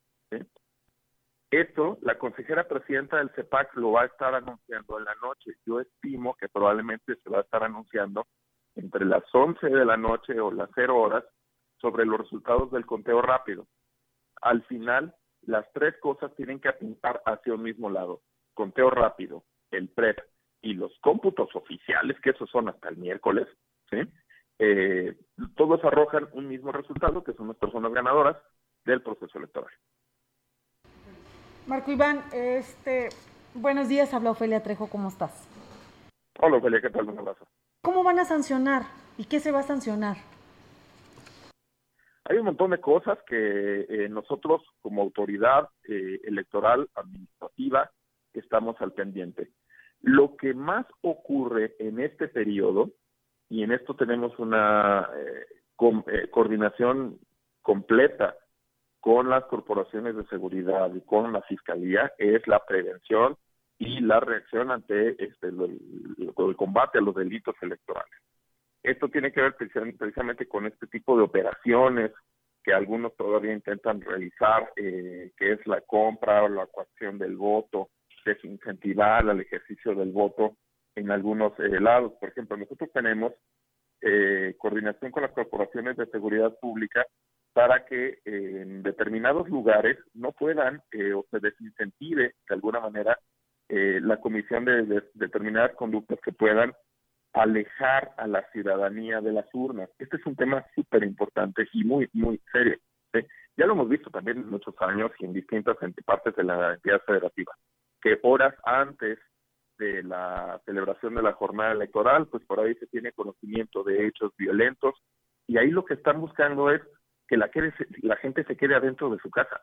Esto, 1.52 1.98
la 2.02 2.18
consejera 2.20 2.68
presidenta 2.68 3.18
del 3.18 3.32
CEPAC 3.32 3.76
lo 3.76 3.94
va 3.94 4.04
a 4.04 4.06
estar 4.06 4.36
anunciando 4.36 5.00
en 5.00 5.06
la 5.06 5.16
noche. 5.16 5.54
Yo 5.66 5.80
estimo 5.80 6.36
que 6.36 6.48
probablemente 6.48 7.16
se 7.16 7.30
va 7.30 7.40
a 7.40 7.42
estar 7.42 7.64
anunciando 7.64 8.28
entre 8.76 9.06
las 9.06 9.24
11 9.34 9.68
de 9.68 9.86
la 9.86 9.98
noche 9.98 10.40
o 10.40 10.52
las 10.52 10.70
0 10.76 10.96
horas 10.96 11.24
sobre 11.78 12.06
los 12.06 12.20
resultados 12.20 12.72
del 12.72 12.86
conteo 12.86 13.22
rápido. 13.22 13.68
Al 14.42 14.64
final, 14.66 15.16
las 15.42 15.66
tres 15.74 15.96
cosas 16.00 16.36
tienen 16.36 16.60
que 16.60 16.70
apuntar 16.70 17.22
hacia 17.26 17.54
un 17.54 17.64
mismo 17.64 17.90
lado. 17.90 18.22
Conteo 18.54 18.90
rápido, 18.90 19.44
el 19.72 19.90
PREP 19.90 20.20
y 20.62 20.74
los 20.74 20.92
cómputos 21.00 21.56
oficiales, 21.56 22.20
que 22.22 22.32
esos 22.32 22.50
son 22.50 22.70
hasta 22.70 22.90
el 22.90 22.98
miércoles, 22.98 23.48
¿sí? 23.90 23.98
Eh, 24.60 25.18
todos 25.56 25.84
arrojan 25.86 26.28
un 26.34 26.48
mismo 26.48 26.72
resultado, 26.72 27.24
que 27.24 27.34
son 27.34 27.48
las 27.48 27.58
personas 27.58 27.94
ganadoras 27.94 28.38
del 28.86 29.02
proceso 29.02 29.38
electoral. 29.38 29.72
Marco 31.70 31.92
Iván, 31.92 32.24
este, 32.34 33.10
buenos 33.54 33.88
días, 33.88 34.12
habla 34.16 34.32
Ofelia 34.32 34.64
Trejo, 34.64 34.90
¿cómo 34.90 35.08
estás? 35.08 35.48
Hola 36.40 36.58
Ofelia, 36.58 36.82
¿qué 36.82 36.90
tal? 36.90 37.08
Un 37.08 37.20
abrazo. 37.20 37.48
¿Cómo 37.84 38.04
van 38.04 38.18
a 38.18 38.26
sancionar 38.26 38.86
y 39.20 39.26
qué 39.26 39.40
se 39.40 39.52
va 39.52 39.60
a 39.60 39.64
sancionar? 39.64 40.18
Hay 42.24 42.38
un 42.38 42.46
montón 42.46 42.72
de 42.72 42.80
cosas 42.82 43.20
que 43.28 43.82
eh, 43.82 44.10
nosotros 44.10 44.64
como 44.82 45.04
autoridad 45.04 45.70
eh, 45.88 46.20
electoral 46.24 46.90
administrativa 46.96 47.92
estamos 48.34 48.76
al 48.82 48.94
pendiente. 48.94 49.52
Lo 50.02 50.38
que 50.38 50.56
más 50.56 50.88
ocurre 51.02 51.76
en 51.78 52.00
este 52.00 52.30
periodo 52.30 52.90
y 53.48 53.62
en 53.62 53.74
esto 53.74 53.96
tenemos 53.96 54.40
una 54.40 55.08
eh, 55.16 56.30
coordinación 56.32 57.20
completa 57.62 58.36
con 59.00 59.30
las 59.30 59.46
corporaciones 59.46 60.16
de 60.16 60.26
seguridad 60.26 60.94
y 60.94 61.02
con 61.02 61.32
la 61.32 61.42
fiscalía 61.44 62.12
es 62.18 62.46
la 62.48 62.64
prevención 62.66 63.38
y 63.78 64.02
la 64.02 64.20
reacción 64.20 64.72
ante 64.72 65.12
este, 65.24 65.48
el, 65.48 66.34
combate 66.58 66.98
a 66.98 67.02
los 67.02 67.16
delitos 67.16 67.56
electorales. 67.62 68.20
Esto 68.84 69.08
tiene 69.10 69.32
que 69.32 69.42
ver 69.42 69.56
precisamente 69.56 70.48
con 70.48 70.66
este 70.66 70.88
tipo 70.88 71.18
de 71.18 71.24
operaciones 71.24 72.12
que 72.64 72.74
algunos 72.74 73.16
todavía 73.16 73.54
intentan 73.54 74.02
realizar, 74.02 74.72
eh, 74.76 75.32
que 75.38 75.54
es 75.54 75.66
la 75.66 75.82
compra 75.82 76.44
o 76.44 76.50
la 76.50 76.68
coacción 76.68 77.18
del 77.18 77.38
voto, 77.38 77.90
desincentivar 78.26 79.28
el 79.28 79.42
ejercicio 79.42 79.96
del 79.96 80.12
voto 80.12 80.58
en 80.96 81.10
algunos 81.12 81.58
eh, 81.60 81.80
lados. 81.80 82.14
Por 82.20 82.30
ejemplo, 82.30 82.58
nosotros 82.58 82.90
tenemos 82.94 83.34
eh, 84.02 84.56
coordinación 84.58 85.12
con 85.12 85.24
las 85.24 85.32
corporaciones 85.32 85.98
de 85.98 86.06
seguridad 86.08 86.58
pública 86.60 87.06
para 87.54 87.86
que 87.86 88.20
en 88.26 88.84
determinados 88.84 89.50
lugares 89.50 89.98
no 90.14 90.32
puedan 90.32 90.82
eh, 90.92 91.14
o 91.14 91.26
se 91.32 91.40
desincentive 91.40 92.36
de 92.48 92.56
alguna 92.56 92.80
manera 92.80 93.18
la 93.72 94.18
comisión 94.18 94.66
de, 94.66 95.04
determinadas 95.14 95.76
conductas 95.76 96.18
que 96.24 96.32
puedan 96.32 96.74
alejar 97.34 98.12
a 98.18 98.28
la 98.28 98.44
ciudadanía 98.52 99.22
de 99.22 99.32
las 99.32 99.46
urnas. 99.54 99.90
Este 100.00 100.18
es 100.18 100.26
un 100.26 100.36
tema 100.36 100.66
súper 100.74 101.04
importante 101.04 101.68
y 101.74 101.84
muy, 101.84 102.10
muy 102.14 102.42
serio. 102.52 102.78
Ya 103.58 103.66
lo 103.66 103.74
hemos 103.74 103.90
visto 103.90 104.10
también 104.10 104.38
en 104.38 104.50
muchos 104.50 104.74
años 104.80 105.12
y 105.20 105.26
en 105.26 105.34
distintas 105.34 105.76
partes 106.06 106.36
de 106.36 106.44
la 106.46 106.76
entidad 106.76 107.02
federativa, 107.06 107.52
que 108.02 108.18
horas 108.24 108.56
antes 108.64 109.20
de 109.78 110.02
la 110.04 110.62
celebración 110.66 111.16
de 111.16 111.24
la 111.24 111.34
jornada 111.34 111.74
electoral, 111.74 112.28
pues 112.28 112.44
por 112.46 112.60
ahí 112.62 112.74
se 112.76 112.88
tiene 112.88 113.12
conocimiento 113.12 113.84
de 113.84 114.08
hechos 114.08 114.32
violentos 114.38 114.96
y 115.46 115.58
ahí 115.58 115.72
lo 115.72 115.84
que 115.84 115.96
están 115.96 116.22
buscando 116.22 116.72
es 116.72 116.82
que 117.30 117.38
la, 117.38 117.50
la 118.02 118.16
gente 118.18 118.44
se 118.44 118.58
quede 118.58 118.76
adentro 118.76 119.10
de 119.10 119.20
su 119.20 119.30
casa. 119.30 119.62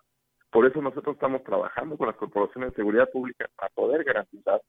Por 0.51 0.67
eso 0.67 0.81
nosotros 0.81 1.17
estamos 1.17 1.43
trabajando 1.43 1.99
con 1.99 2.07
las 2.07 2.17
corporaciones 2.17 2.71
de 2.71 2.77
seguridad 2.77 3.11
pública 3.11 3.51
para 3.57 3.69
poder 3.75 4.05
garantizar 4.05 4.63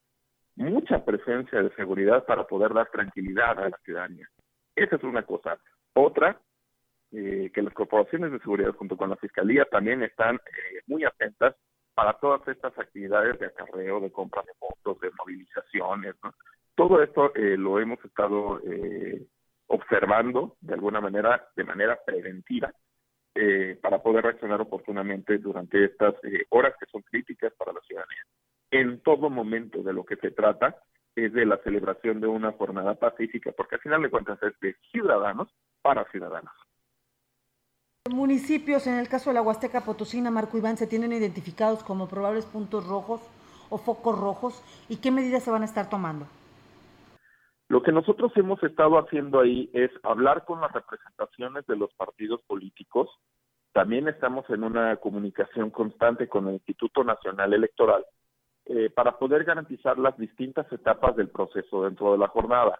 mucha 0.56 1.06
presencia 1.06 1.62
de 1.62 1.74
seguridad 1.76 2.26
para 2.26 2.46
poder 2.48 2.74
dar 2.74 2.90
tranquilidad 2.90 3.60
a 3.60 3.70
la 3.70 3.78
ciudadanía. 3.86 4.28
Esa 4.76 4.96
es 4.96 5.04
una 5.04 5.24
cosa. 5.24 5.58
Otra, 5.94 6.42
eh, 7.12 7.52
que 7.54 7.62
las 7.62 7.74
corporaciones 7.74 8.32
de 8.32 8.40
seguridad 8.40 8.74
junto 8.74 8.98
con 8.98 9.12
la 9.12 9.16
Fiscalía 9.16 9.66
también 9.66 10.04
están 10.04 10.36
eh, 10.36 10.82
muy 10.88 11.06
atentas 11.06 11.56
para 11.94 12.14
todas 12.14 12.46
estas 12.48 12.78
actividades 12.78 13.40
de 13.40 13.46
acarreo, 13.46 14.00
de 14.00 14.12
compra 14.12 14.42
de 14.44 14.52
votos, 14.60 15.00
de 15.00 15.12
movilizaciones. 15.18 16.16
Todo 16.76 17.02
esto 17.02 17.34
eh, 17.36 17.56
lo 17.58 17.80
hemos 17.80 18.04
estado 18.04 18.60
observando 19.68 20.56
de 20.62 20.74
alguna 20.74 21.02
manera, 21.02 21.48
de 21.56 21.64
manera 21.64 21.98
preventiva, 22.06 22.72
para 23.82 24.02
poder 24.02 24.24
reaccionar 24.24 24.62
oportunamente 24.62 25.38
durante 25.38 25.86
estas 25.86 26.16
horas 26.50 26.74
que 26.80 26.86
son 26.88 27.02
críticas 27.04 27.54
para 27.58 27.74
la 27.74 27.82
ciudadanía 27.82 28.24
en 28.72 29.02
todo 29.02 29.30
momento 29.30 29.82
de 29.84 29.94
lo 29.94 30.06
que 30.06 30.16
se 30.18 30.32
trata 30.32 30.78
es 31.16 31.34
de 31.34 31.46
la 31.46 31.58
celebración 31.64 32.22
de 32.22 32.28
una 32.28 32.52
jornada 32.52 32.96
pacífica, 32.96 33.52
porque 33.52 33.76
al 33.76 33.82
final 33.82 34.02
de 34.04 34.10
cuentas 34.10 34.42
es 34.44 34.60
de 34.60 34.76
ciudadanos 34.92 35.48
para 35.82 36.06
ciudadanos. 36.12 36.54
Municipios, 38.10 38.88
en 38.88 38.96
el 38.96 39.10
caso 39.10 39.30
de 39.30 39.34
la 39.34 39.42
Huasteca 39.42 39.82
Potosina, 39.82 40.32
Marco 40.32 40.58
Iván, 40.58 40.78
se 40.78 40.88
tienen 40.88 41.12
identificados 41.12 41.84
como 41.84 42.08
probables 42.08 42.46
puntos 42.46 42.86
rojos 42.86 43.22
o 43.70 43.78
focos 43.78 44.18
rojos 44.18 44.64
y 44.88 44.98
qué 44.98 45.12
medidas 45.12 45.44
se 45.44 45.52
van 45.52 45.64
a 45.64 45.66
estar 45.66 45.90
tomando. 45.90 46.28
Lo 47.70 47.84
que 47.84 47.92
nosotros 47.92 48.32
hemos 48.36 48.62
estado 48.64 48.98
haciendo 48.98 49.42
ahí 49.42 49.70
es 49.74 49.92
hablar 50.04 50.46
con 50.46 50.62
las 50.62 50.72
representaciones 50.72 51.66
de 51.68 51.76
los 51.76 51.94
partidos 51.96 52.42
políticos. 52.48 53.10
También 53.74 54.08
estamos 54.08 54.50
en 54.50 54.64
una 54.64 54.96
comunicación 54.98 55.70
constante 55.70 56.30
con 56.30 56.48
el 56.48 56.56
Instituto 56.56 57.04
Nacional 57.04 57.54
Electoral 57.54 58.06
eh, 58.66 58.90
para 58.90 59.18
poder 59.18 59.44
garantizar 59.44 59.98
las 60.00 60.18
distintas 60.18 60.72
etapas 60.72 61.16
del 61.16 61.30
proceso 61.30 61.84
dentro 61.84 62.14
de 62.14 62.18
la 62.18 62.30
jornada. 62.30 62.80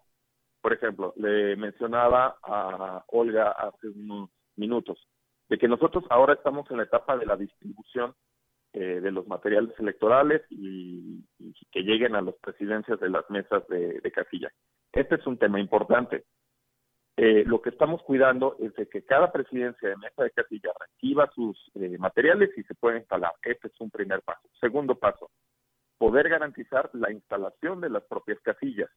Por 0.62 0.74
ejemplo, 0.74 1.14
le 1.18 1.56
mencionaba 1.56 2.38
a 2.44 3.04
Olga 3.08 3.52
hace 3.52 3.90
unos 3.90 4.30
minutos 4.56 4.98
de 5.50 5.58
que 5.58 5.68
nosotros 5.68 6.04
ahora 6.10 6.34
estamos 6.34 6.70
en 6.72 6.78
la 6.78 6.84
etapa 6.84 7.18
de 7.18 7.26
la 7.26 7.36
distribución 7.36 8.14
eh, 8.74 9.00
de 9.02 9.12
los 9.12 9.28
materiales 9.28 9.74
electorales 9.80 10.42
y, 10.50 11.24
que 11.72 11.82
lleguen 11.82 12.16
a 12.16 12.22
las 12.22 12.36
presidencias 12.36 13.00
de 13.00 13.10
las 13.10 13.30
mesas 13.30 13.66
de, 13.68 14.12
casilla. 14.12 14.52
Este 14.92 15.16
es 15.16 15.28
un 15.28 15.38
tema 15.38 15.60
importante. 15.60 16.26
Eh, 17.20 17.44
lo 17.46 17.62
que 17.62 17.70
estamos 17.70 18.04
cuidando 18.04 18.56
es 18.60 18.76
de 18.76 18.88
que 18.88 19.04
cada 19.04 19.32
presidencia 19.32 19.90
de 19.90 19.98
mesa 19.98 20.24
de 20.24 20.32
casilla 20.32 20.70
reciba 20.80 21.28
sus 21.34 21.72
materiales 21.98 22.56
y 22.56 22.64
se 22.64 22.76
pueda 22.76 22.98
instalar. 22.98 23.34
Este 23.42 23.68
es 23.70 23.82
un 23.82 23.90
primer 23.90 24.22
paso. 24.22 24.48
Segundo 24.60 24.96
paso, 24.96 25.32
poder 25.98 26.30
garantizar 26.30 26.90
la 26.94 27.12
instalación 27.12 27.82
de 27.82 27.90
las 27.90 28.04
propias 28.04 28.40
casillas. 28.42 28.90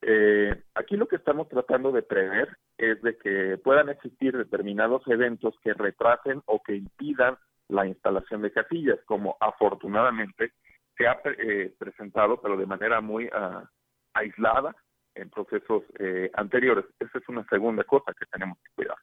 Eh, 0.00 0.62
aquí 0.74 0.96
lo 0.96 1.08
que 1.08 1.16
estamos 1.16 1.48
tratando 1.48 1.92
de 1.92 2.02
prever 2.02 2.56
es 2.78 3.00
de 3.02 3.16
que 3.16 3.58
puedan 3.58 3.88
existir 3.88 4.36
determinados 4.36 5.02
eventos 5.08 5.54
que 5.62 5.74
retrasen 5.74 6.42
o 6.46 6.62
que 6.62 6.76
impidan 6.76 7.36
la 7.68 7.86
instalación 7.86 8.42
de 8.42 8.52
casillas, 8.52 8.98
como 9.04 9.36
afortunadamente 9.40 10.52
se 10.96 11.06
ha 11.06 11.20
eh, 11.24 11.74
presentado, 11.78 12.40
pero 12.40 12.56
de 12.56 12.66
manera 12.66 13.00
muy 13.00 13.28
ah, 13.32 13.68
aislada 14.14 14.74
en 15.16 15.30
procesos 15.30 15.82
eh, 15.98 16.30
anteriores. 16.34 16.84
Esa 17.00 17.18
es 17.18 17.28
una 17.28 17.44
segunda 17.48 17.84
cosa 17.84 18.12
que 18.18 18.26
tenemos 18.26 18.58
que 18.58 18.70
cuidar. 18.74 18.96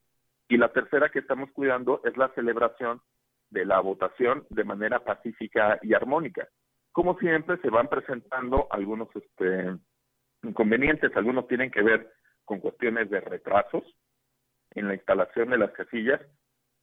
Y 0.48 0.58
la 0.58 0.72
tercera 0.72 1.10
que 1.10 1.20
estamos 1.20 1.52
cuidando 1.52 2.02
es 2.06 2.16
la 2.18 2.30
celebración 2.36 3.02
de 3.50 3.66
la 3.66 3.80
votación 3.80 4.46
de 4.50 4.64
manera 4.64 5.00
pacífica 5.04 5.80
y 5.82 5.94
armónica 5.94 6.48
como 6.94 7.18
siempre 7.18 7.58
se 7.58 7.70
van 7.70 7.88
presentando 7.90 8.68
algunos 8.70 9.10
este, 9.16 9.76
inconvenientes, 10.44 11.12
algunos 11.18 11.48
tienen 11.48 11.72
que 11.72 11.82
ver 11.82 12.14
con 12.46 12.60
cuestiones 12.60 13.10
de 13.10 13.20
retrasos 13.20 13.84
en 14.72 14.88
la 14.88 14.94
instalación 14.94 15.50
de 15.50 15.58
las 15.58 15.72
casillas. 15.72 16.22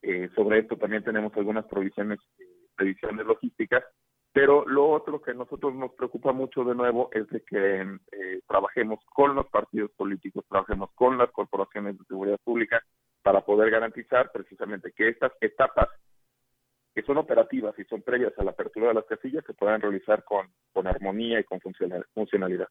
Eh, 0.03 0.29
sobre 0.35 0.59
esto 0.59 0.77
también 0.77 1.05
tenemos 1.05 1.33
algunas 1.37 1.65
provisiones, 1.67 2.19
previsiones 2.75 3.25
logísticas, 3.25 3.85
pero 4.33 4.65
lo 4.67 4.89
otro 4.91 5.21
que 5.21 5.33
a 5.33 5.35
nosotros 5.35 5.75
nos 5.75 5.93
preocupa 5.93 6.33
mucho 6.33 6.65
de 6.65 6.75
nuevo 6.75 7.11
es 7.13 7.27
de 7.29 7.43
que 7.43 7.81
eh, 8.13 8.41
trabajemos 8.47 9.01
con 9.07 9.35
los 9.35 9.47
partidos 9.49 9.91
políticos, 9.93 10.45
trabajemos 10.49 10.91
con 10.95 11.19
las 11.19 11.31
corporaciones 11.31 11.99
de 11.99 12.05
seguridad 12.05 12.39
pública 12.45 12.81
para 13.23 13.41
poder 13.41 13.71
garantizar 13.71 14.31
precisamente 14.33 14.93
que 14.93 15.09
estas 15.09 15.33
etapas 15.41 15.89
que 16.95 17.03
son 17.03 17.19
operativas 17.19 17.77
y 17.79 17.85
son 17.85 18.03
previas 18.03 18.33
a 18.39 18.45
la 18.45 18.53
apertura 18.53 18.89
de 18.89 18.95
las 18.95 19.05
casillas 19.05 19.45
se 19.45 19.55
puedan 19.55 19.81
realizar 19.81 20.25
con, 20.25 20.49
con 20.73 20.87
armonía 20.87 21.41
y 21.41 21.45
con 21.45 21.61
funcionalidad. 21.61 22.69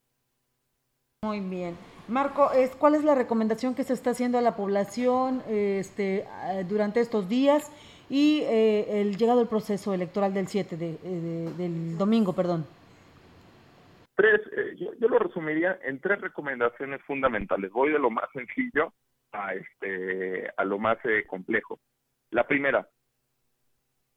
Muy 1.21 1.41
bien. 1.41 1.77
Marco, 2.07 2.49
¿cuál 2.79 2.95
es 2.95 3.03
la 3.03 3.13
recomendación 3.13 3.75
que 3.75 3.83
se 3.83 3.93
está 3.93 4.11
haciendo 4.11 4.37
a 4.37 4.41
la 4.41 4.55
población 4.55 5.43
este, 5.47 6.25
durante 6.67 7.01
estos 7.01 7.27
días 7.27 7.69
y 8.09 8.41
eh, 8.41 9.01
el 9.01 9.17
llegado 9.17 9.41
al 9.41 9.47
proceso 9.47 9.93
electoral 9.93 10.33
del 10.33 10.47
7, 10.47 10.77
de, 10.77 10.97
eh, 11.03 11.49
del 11.57 11.97
domingo, 11.97 12.33
perdón? 12.33 12.65
Tres, 14.15 14.41
yo, 14.77 14.93
yo, 14.99 15.07
lo 15.07 15.19
resumiría 15.19 15.79
en 15.83 15.99
tres 15.99 16.19
recomendaciones 16.19 17.01
fundamentales. 17.03 17.71
Voy 17.71 17.91
de 17.91 17.99
lo 17.99 18.09
más 18.09 18.29
sencillo 18.33 18.93
a, 19.31 19.53
este, 19.53 20.51
a 20.57 20.65
lo 20.65 20.77
más 20.77 20.97
complejo. 21.27 21.79
La 22.31 22.45
primera, 22.45 22.87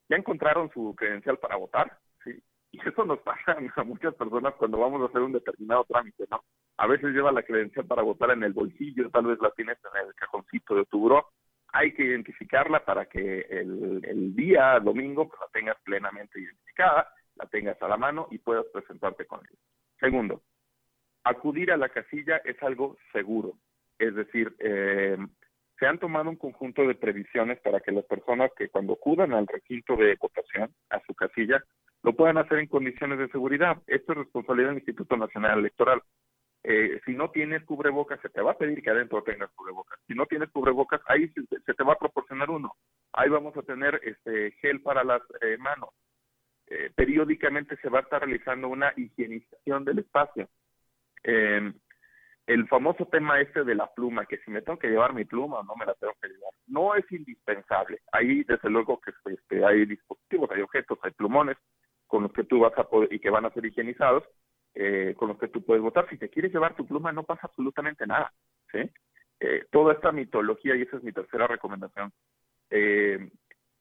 ya 0.09 0.17
encontraron 0.17 0.71
su 0.73 0.95
credencial 0.95 1.39
para 1.39 1.57
votar, 1.57 1.99
¿sí? 2.23 2.33
Y 2.73 2.81
eso 2.87 3.05
nos 3.05 3.19
pasa 3.21 3.57
a 3.77 3.85
muchas 3.85 4.15
personas 4.15 4.55
cuando 4.55 4.79
vamos 4.79 5.03
a 5.03 5.07
hacer 5.07 5.23
un 5.23 5.33
determinado 5.33 5.85
trámite, 5.85 6.25
¿no? 6.31 6.45
A 6.77 6.87
veces 6.87 7.15
lleva 7.15 7.33
la 7.33 7.43
credencial 7.43 7.87
para 7.87 8.03
votar 8.03 8.31
en 8.31 8.43
el 8.43 8.53
bolsillo, 8.53 9.11
tal 9.11 9.27
vez 9.27 9.39
la 9.41 9.51
tienes 9.53 9.79
en 9.95 10.07
el 10.07 10.15
cajoncito 10.15 10.75
de 10.75 10.85
tu 10.87 10.99
buro. 10.99 11.31
Hay 11.73 11.93
que 11.95 12.05
identificarla 12.05 12.85
para 12.85 13.07
que 13.07 13.41
el, 13.49 14.35
día 14.35 14.79
domingo 14.81 15.29
pues, 15.29 15.41
la 15.41 15.49
tengas 15.53 15.77
plenamente 15.83 16.41
identificada, 16.41 17.13
la 17.37 17.47
tengas 17.47 17.81
a 17.83 17.89
la 17.89 17.97
mano 17.97 18.29
y 18.31 18.39
puedas 18.39 18.67
presentarte 18.73 19.27
con 19.27 19.41
ella. 19.41 19.59
Segundo, 19.99 20.43
acudir 21.25 21.73
a 21.73 21.77
la 21.77 21.89
casilla 21.89 22.39
es 22.45 22.63
algo 22.63 22.99
seguro. 23.13 23.55
Es 23.99 24.15
decir, 24.15 24.55
eh, 24.59 25.17
se 25.79 25.87
han 25.87 25.99
tomado 25.99 26.31
un 26.31 26.37
conjunto 26.37 26.87
de 26.87 26.95
previsiones 26.95 27.59
para 27.61 27.81
que 27.81 27.93
las 27.93 28.05
personas 28.05 28.51
que 28.57 28.69
cuando 28.69 28.93
acudan 28.93 29.33
al 29.33 29.47
recinto 29.47 29.97
de 29.97 30.17
votación, 30.17 30.71
a 30.91 31.01
su 31.07 31.15
casilla, 31.15 31.63
lo 32.03 32.15
puedan 32.15 32.39
hacer 32.39 32.59
en 32.59 32.67
condiciones 32.67 33.19
de 33.19 33.29
seguridad. 33.29 33.79
Esto 33.87 34.13
es 34.13 34.19
responsabilidad 34.19 34.69
del 34.69 34.79
Instituto 34.79 35.17
Nacional 35.17 35.59
Electoral. 35.59 36.03
Eh, 36.65 37.01
si 37.05 37.15
no 37.15 37.31
tienes 37.31 37.65
cubrebocas, 37.65 38.21
se 38.21 38.29
te 38.29 38.41
va 38.41 38.53
a 38.53 38.59
pedir 38.59 38.83
que 38.83 38.91
adentro 38.91 39.23
tengas 39.23 39.51
cubrebocas. 39.53 39.99
Si 40.07 40.15
no 40.15 40.27
tienes 40.27 40.51
cubrebocas, 40.51 41.01
ahí 41.07 41.29
se, 41.29 41.75
te 41.75 41.85
va 41.85 41.95
a 41.95 41.99
proporcionar 41.99 42.51
uno. 42.51 42.75
Ahí 43.13 43.29
vamos 43.29 43.57
a 43.57 43.63
tener 43.63 44.01
este 44.05 44.53
gel 44.61 44.81
para 44.81 45.03
las 45.03 45.23
eh, 45.41 45.57
manos. 45.59 45.91
Eh, 46.69 46.91
periódicamente 46.95 47.77
se 47.79 47.89
va 47.89 47.99
a 47.99 48.03
estar 48.03 48.23
realizando 48.23 48.69
una 48.69 48.93
higienización 48.97 49.85
del 49.85 49.99
espacio. 49.99 50.49
Eh, 51.25 51.73
el 52.47 52.67
famoso 52.69 53.07
tema 53.07 53.41
este 53.41 53.65
de 53.65 53.75
la 53.75 53.87
pluma, 53.93 54.27
que 54.27 54.39
si 54.39 54.51
me 54.51 54.63
tengo 54.63 54.79
que 54.79 54.89
llevar 54.89 55.15
mi 55.15 55.25
pluma 55.25 55.61
o 55.61 55.65
no 55.65 55.77
me 55.77 55.87
la 55.87 55.95
tengo 55.95 56.15
que 56.21 56.29
llevar, 56.29 56.53
no 56.67 56.95
es 56.95 57.11
indispensable. 57.13 58.01
Ahí 58.11 58.43
desde 58.45 58.69
luego 58.69 59.01
que 59.01 59.13
este, 59.33 59.65
hay 59.65 59.87
dispositivos, 59.87 60.51
hay 60.51 60.63
objetos, 60.63 60.99
hay 61.03 61.13
plumones 61.13 61.57
con 62.07 62.25
los 62.25 62.33
que 62.33 62.45
tú 62.45 62.61
vas 62.61 62.77
a 62.77 62.89
poder 62.89 63.13
y 63.13 63.21
que 63.21 63.31
van 63.31 63.45
a 63.45 63.51
ser 63.51 63.65
higienizados, 63.65 64.25
eh, 64.75 65.15
con 65.17 65.29
los 65.29 65.39
que 65.39 65.49
tú 65.49 65.65
puedes 65.65 65.83
votar. 65.83 66.09
Si 66.09 66.19
te 66.19 66.29
quieres 66.29 66.53
llevar 66.53 66.75
tu 66.75 66.87
pluma 66.87 67.13
no 67.13 67.25
pasa 67.25 67.47
absolutamente 67.47 68.07
nada, 68.07 68.33
¿sí? 68.71 68.91
Eh, 69.41 69.67
toda 69.71 69.95
esta 69.95 70.13
mitología, 70.13 70.77
y 70.77 70.83
esa 70.83 70.97
es 70.97 71.03
mi 71.03 71.13
tercera 71.13 71.47
recomendación, 71.47 72.13
eh, 72.71 73.31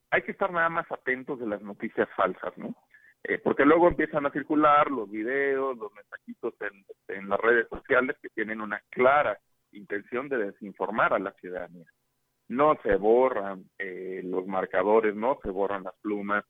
hay 0.09 0.21
que 0.23 0.31
estar 0.31 0.51
nada 0.51 0.69
más 0.69 0.91
atentos 0.91 1.39
de 1.39 1.47
las 1.47 1.61
noticias 1.61 2.09
falsas, 2.15 2.57
¿no? 2.57 2.75
Eh, 3.23 3.37
porque 3.37 3.65
luego 3.65 3.87
empiezan 3.87 4.25
a 4.25 4.31
circular 4.31 4.89
los 4.89 5.09
videos, 5.09 5.77
los 5.77 5.93
mensajitos 5.93 6.55
en, 6.61 7.15
en 7.15 7.29
las 7.29 7.39
redes 7.39 7.67
sociales 7.69 8.17
que 8.21 8.29
tienen 8.29 8.61
una 8.61 8.81
clara 8.89 9.37
intención 9.71 10.27
de 10.27 10.37
desinformar 10.37 11.13
a 11.13 11.19
la 11.19 11.31
ciudadanía. 11.33 11.85
No 12.47 12.77
se 12.83 12.95
borran 12.95 13.63
eh, 13.77 14.21
los 14.23 14.47
marcadores, 14.47 15.15
no 15.15 15.39
se 15.43 15.49
borran 15.49 15.83
las 15.83 15.95
plumas, 16.01 16.43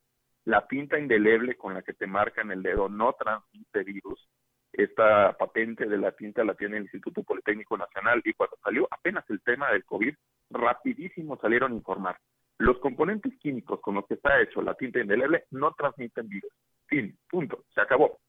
la 0.45 0.67
tinta 0.67 0.97
indeleble 0.97 1.55
con 1.55 1.73
la 1.73 1.81
que 1.81 1.93
te 1.93 2.07
marcan 2.07 2.51
el 2.51 2.63
dedo 2.63 2.89
no 2.89 3.13
transmite 3.13 3.83
virus. 3.83 4.27
esta 4.73 5.33
patente 5.37 5.85
de 5.85 5.97
la 5.97 6.13
tinta 6.13 6.43
la 6.43 6.55
tiene 6.55 6.77
el 6.77 6.83
Instituto 6.83 7.23
Politécnico 7.23 7.77
Nacional 7.77 8.21
y 8.23 8.33
cuando 8.33 8.57
salió 8.63 8.87
apenas 8.89 9.29
el 9.29 9.41
tema 9.41 9.69
del 9.71 9.83
COVID, 9.83 10.15
rapidísimo 10.49 11.37
salieron 11.37 11.73
a 11.73 11.75
informar. 11.75 12.17
Los 12.57 12.79
componentes 12.79 13.33
químicos 13.39 13.81
con 13.81 13.95
los 13.95 14.07
que 14.07 14.13
está 14.13 14.41
hecho 14.41 14.61
la 14.61 14.75
tinta 14.75 14.99
indeleble 14.99 15.45
no 15.51 15.73
transmiten 15.73 16.29
virus. 16.29 16.51
Fin, 16.87 17.17
punto, 17.29 17.65
se 17.73 17.81
acabó. 17.81 18.19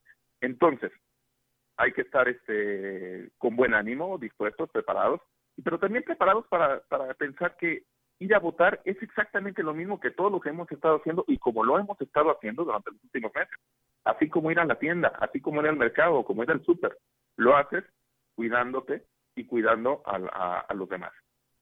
Entonces, 0.41 0.91
hay 1.77 1.93
que 1.93 2.03
estar 2.03 2.29
este, 2.29 3.31
con 3.39 3.57
buen 3.57 3.75
ánimo, 3.75 4.19
dispuestos, 4.19 4.71
preparados, 4.71 5.21
pero 5.63 5.79
también 5.79 6.05
preparados 6.05 6.47
para, 6.49 6.81
para 6.89 7.15
pensar 7.15 7.57
que 7.57 7.85
ir 8.19 8.35
a 8.35 8.39
votar 8.39 8.81
es 8.85 9.01
exactamente 9.03 9.63
lo 9.63 9.75
mismo 9.75 10.01
que 10.01 10.11
todo 10.11 10.31
lo 10.31 10.41
que 10.41 10.51
hemos 10.51 10.71
estado 10.71 10.97
haciendo 10.97 11.25
y 11.27 11.39
como 11.39 11.65
lo 11.65 11.79
hemos 11.79 12.01
estado 12.01 12.31
haciendo 12.31 12.65
durante 12.65 12.91
los 12.91 13.03
últimos 13.05 13.33
meses. 13.35 13.59
Así 14.05 14.29
como 14.29 14.51
ir 14.51 14.59
a 14.59 14.65
la 14.65 14.79
tienda, 14.79 15.09
así 15.21 15.41
como 15.41 15.61
ir 15.61 15.69
al 15.69 15.77
mercado, 15.77 16.25
como 16.25 16.43
ir 16.43 16.51
al 16.51 16.65
súper, 16.65 16.97
lo 17.37 17.57
haces 17.57 17.85
cuidándote 18.35 19.05
y 19.35 19.47
cuidando 19.47 20.03
a, 20.05 20.73
los 20.75 20.89
demás. 20.89 21.13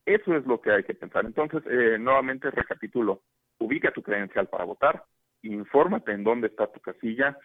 Eso 0.05 0.35
es 0.35 0.45
lo 0.45 0.61
que 0.61 0.71
hay 0.71 0.83
que 0.83 0.95
pensar. 0.95 1.25
Entonces, 1.25 1.63
eh, 1.67 1.97
nuevamente 1.99 2.49
recapitulo, 2.51 3.21
ubica 3.59 3.91
tu 3.91 4.01
credencial 4.01 4.47
para 4.47 4.65
votar, 4.65 5.03
infórmate 5.43 6.11
en 6.11 6.23
dónde 6.23 6.47
está 6.47 6.67
tu 6.67 6.79
casilla, 6.79 7.37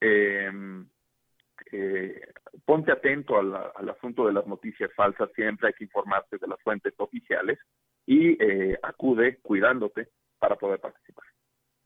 eh, 0.00 0.50
eh, 1.72 2.32
ponte 2.64 2.92
atento 2.92 3.38
al, 3.38 3.88
asunto 3.88 4.26
de 4.26 4.32
las 4.32 4.46
noticias 4.46 4.90
falsas, 4.94 5.30
siempre 5.34 5.68
hay 5.68 5.74
que 5.74 5.84
informarte 5.84 6.38
de 6.38 6.48
las 6.48 6.60
fuentes 6.62 6.94
oficiales 6.96 7.58
y 8.10 8.36
eh, 8.42 8.76
acude 8.82 9.38
cuidándote 9.40 10.08
para 10.40 10.56
poder 10.56 10.80
participar. 10.80 11.24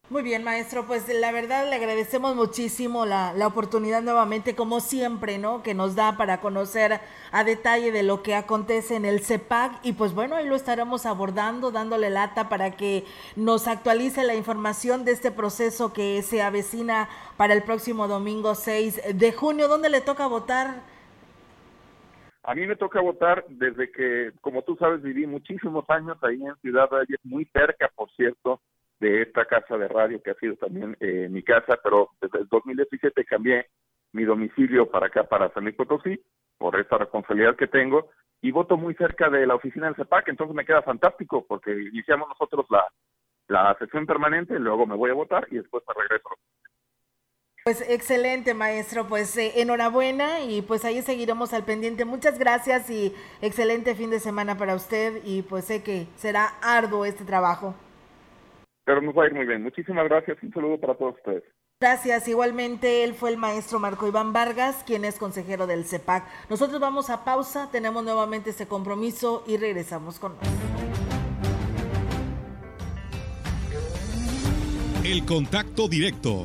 Muy 0.08 0.22
bien, 0.22 0.42
maestro, 0.42 0.86
pues 0.86 1.06
la 1.08 1.32
verdad 1.32 1.68
le 1.68 1.76
agradecemos 1.76 2.34
muchísimo 2.34 3.04
la, 3.04 3.34
la, 3.34 3.46
oportunidad 3.46 4.00
nuevamente, 4.00 4.54
como 4.54 4.80
siempre, 4.80 5.36
¿no? 5.36 5.62
Que 5.62 5.74
nos 5.74 5.94
da 5.96 6.16
para 6.16 6.40
conocer 6.40 6.98
a 7.30 7.44
detalle 7.44 7.92
de 7.92 8.02
lo 8.02 8.22
que 8.22 8.34
acontece 8.34 8.96
en 8.96 9.04
el 9.04 9.20
CEPAC 9.20 9.80
y 9.82 9.92
pues 9.92 10.14
bueno, 10.14 10.36
ahí 10.36 10.46
lo 10.46 10.56
estaremos 10.56 11.04
abordando, 11.04 11.70
dándole 11.70 12.08
lata 12.08 12.48
para 12.48 12.70
que 12.70 13.04
nos 13.36 13.68
actualice 13.68 14.24
la 14.24 14.34
información 14.34 15.04
de 15.04 15.12
este 15.12 15.30
proceso 15.30 15.92
que 15.92 16.22
se 16.22 16.40
avecina 16.40 17.10
para 17.36 17.52
el 17.52 17.62
próximo 17.62 18.08
domingo 18.08 18.54
6 18.54 19.18
de 19.18 19.32
junio. 19.32 19.68
¿Dónde 19.68 19.90
le 19.90 20.00
toca 20.00 20.26
votar? 20.26 20.93
A 22.46 22.54
mí 22.54 22.66
me 22.66 22.76
toca 22.76 23.00
votar 23.00 23.44
desde 23.48 23.90
que, 23.90 24.32
como 24.42 24.62
tú 24.62 24.76
sabes, 24.76 25.02
viví 25.02 25.26
muchísimos 25.26 25.88
años 25.88 26.18
ahí 26.22 26.42
en 26.44 26.54
Ciudad 26.56 26.90
Valles, 26.90 27.18
muy 27.24 27.46
cerca, 27.46 27.90
por 27.96 28.10
cierto, 28.12 28.60
de 29.00 29.22
esta 29.22 29.46
casa 29.46 29.78
de 29.78 29.88
radio 29.88 30.22
que 30.22 30.32
ha 30.32 30.34
sido 30.34 30.54
también 30.56 30.94
eh, 31.00 31.28
mi 31.30 31.42
casa, 31.42 31.78
pero 31.82 32.10
desde 32.20 32.40
el 32.40 32.48
2017 32.48 33.24
cambié 33.24 33.66
mi 34.12 34.24
domicilio 34.24 34.90
para 34.90 35.06
acá, 35.06 35.24
para 35.24 35.52
San 35.54 35.64
Luis 35.64 35.74
Potosí, 35.74 36.20
por 36.58 36.78
esta 36.78 36.98
responsabilidad 36.98 37.56
que 37.56 37.66
tengo, 37.66 38.10
y 38.42 38.50
voto 38.50 38.76
muy 38.76 38.94
cerca 38.94 39.30
de 39.30 39.46
la 39.46 39.54
oficina 39.54 39.86
del 39.86 39.96
CEPAC, 39.96 40.28
entonces 40.28 40.54
me 40.54 40.66
queda 40.66 40.82
fantástico, 40.82 41.46
porque 41.48 41.72
iniciamos 41.72 42.28
nosotros 42.28 42.66
la, 42.68 42.84
la 43.48 43.74
sesión 43.78 44.04
permanente, 44.04 44.58
luego 44.58 44.86
me 44.86 44.96
voy 44.96 45.10
a 45.10 45.14
votar 45.14 45.46
y 45.50 45.56
después 45.56 45.82
me 45.88 45.94
regreso. 45.94 46.28
Pues 47.66 47.82
excelente, 47.88 48.52
maestro. 48.52 49.08
Pues 49.08 49.34
eh, 49.38 49.62
enhorabuena 49.62 50.40
y 50.40 50.60
pues 50.60 50.84
ahí 50.84 51.00
seguiremos 51.00 51.54
al 51.54 51.64
pendiente. 51.64 52.04
Muchas 52.04 52.38
gracias 52.38 52.90
y 52.90 53.14
excelente 53.40 53.94
fin 53.94 54.10
de 54.10 54.20
semana 54.20 54.58
para 54.58 54.74
usted 54.74 55.22
y 55.24 55.40
pues 55.40 55.64
sé 55.64 55.82
que 55.82 56.06
será 56.14 56.58
arduo 56.60 57.06
este 57.06 57.24
trabajo. 57.24 57.74
Pero 58.84 59.00
nos 59.00 59.16
va 59.16 59.24
a 59.24 59.26
ir 59.28 59.32
muy 59.32 59.46
bien. 59.46 59.62
Muchísimas 59.62 60.04
gracias 60.04 60.36
y 60.42 60.46
un 60.46 60.52
saludo 60.52 60.78
para 60.78 60.94
todos 60.94 61.14
ustedes. 61.14 61.42
Gracias. 61.80 62.28
Igualmente, 62.28 63.02
él 63.02 63.14
fue 63.14 63.30
el 63.30 63.38
maestro 63.38 63.78
Marco 63.78 64.06
Iván 64.06 64.34
Vargas, 64.34 64.84
quien 64.86 65.06
es 65.06 65.18
consejero 65.18 65.66
del 65.66 65.86
CEPAC. 65.86 66.50
Nosotros 66.50 66.78
vamos 66.82 67.08
a 67.08 67.24
pausa, 67.24 67.70
tenemos 67.72 68.04
nuevamente 68.04 68.50
este 68.50 68.66
compromiso 68.66 69.42
y 69.46 69.56
regresamos 69.56 70.18
con 70.18 70.34
El 75.02 75.24
contacto 75.24 75.88
directo 75.88 76.44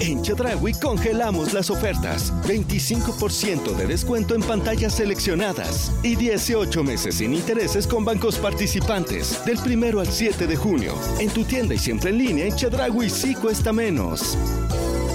En 0.00 0.22
Chedraui 0.22 0.72
congelamos 0.74 1.52
las 1.52 1.68
ofertas. 1.68 2.32
25% 2.44 3.76
de 3.76 3.86
descuento 3.86 4.34
en 4.34 4.42
pantallas 4.42 4.94
seleccionadas 4.94 5.92
y 6.02 6.16
18 6.16 6.82
meses 6.82 7.16
sin 7.16 7.34
intereses 7.34 7.86
con 7.86 8.04
bancos 8.04 8.38
participantes 8.38 9.44
del 9.44 9.58
primero 9.58 10.00
al 10.00 10.06
7 10.06 10.46
de 10.46 10.56
junio. 10.56 10.94
En 11.18 11.28
tu 11.30 11.44
tienda 11.44 11.74
y 11.74 11.78
siempre 11.78 12.10
en 12.10 12.18
línea, 12.18 12.46
en 12.46 12.56
Chedraui 12.56 13.10
sí 13.10 13.34
cuesta 13.34 13.72
menos. 13.72 14.38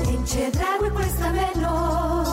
En 0.07 0.24
Chedraui 0.24 0.89
cuesta 0.91 1.32
menos. 1.32 2.30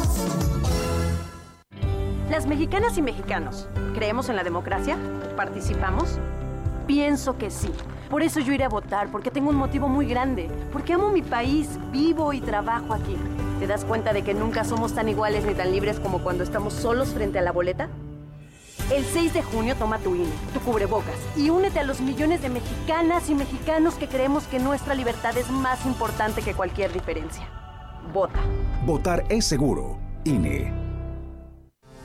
Las 2.30 2.47
mexicanas 2.47 2.97
y 2.97 3.03
mexicanos, 3.03 3.68
¿creemos 3.95 4.28
en 4.28 4.37
la 4.37 4.45
democracia? 4.45 4.99
¿Participamos? 5.37 6.18
Pienso 6.87 7.37
que 7.39 7.51
sí. 7.51 7.70
Por 8.12 8.22
eso 8.22 8.40
yo 8.40 8.52
iré 8.52 8.64
a 8.64 8.68
votar, 8.68 9.10
porque 9.10 9.30
tengo 9.30 9.48
un 9.48 9.56
motivo 9.56 9.88
muy 9.88 10.04
grande, 10.04 10.50
porque 10.70 10.92
amo 10.92 11.08
mi 11.08 11.22
país, 11.22 11.78
vivo 11.92 12.34
y 12.34 12.42
trabajo 12.42 12.92
aquí. 12.92 13.16
¿Te 13.58 13.66
das 13.66 13.86
cuenta 13.86 14.12
de 14.12 14.20
que 14.20 14.34
nunca 14.34 14.64
somos 14.64 14.94
tan 14.94 15.08
iguales 15.08 15.46
ni 15.46 15.54
tan 15.54 15.72
libres 15.72 15.98
como 15.98 16.18
cuando 16.18 16.44
estamos 16.44 16.74
solos 16.74 17.14
frente 17.14 17.38
a 17.38 17.42
la 17.42 17.52
boleta? 17.52 17.88
El 18.92 19.02
6 19.02 19.32
de 19.32 19.42
junio 19.42 19.76
toma 19.76 19.96
tu 19.96 20.14
INE, 20.14 20.28
tu 20.52 20.60
cubrebocas 20.60 21.16
y 21.38 21.48
únete 21.48 21.80
a 21.80 21.84
los 21.84 22.02
millones 22.02 22.42
de 22.42 22.50
mexicanas 22.50 23.30
y 23.30 23.34
mexicanos 23.34 23.94
que 23.94 24.08
creemos 24.08 24.44
que 24.44 24.58
nuestra 24.58 24.94
libertad 24.94 25.34
es 25.38 25.50
más 25.50 25.86
importante 25.86 26.42
que 26.42 26.52
cualquier 26.52 26.92
diferencia. 26.92 27.48
Vota. 28.12 28.40
Votar 28.84 29.24
es 29.30 29.46
seguro. 29.46 29.96
INE. 30.24 30.82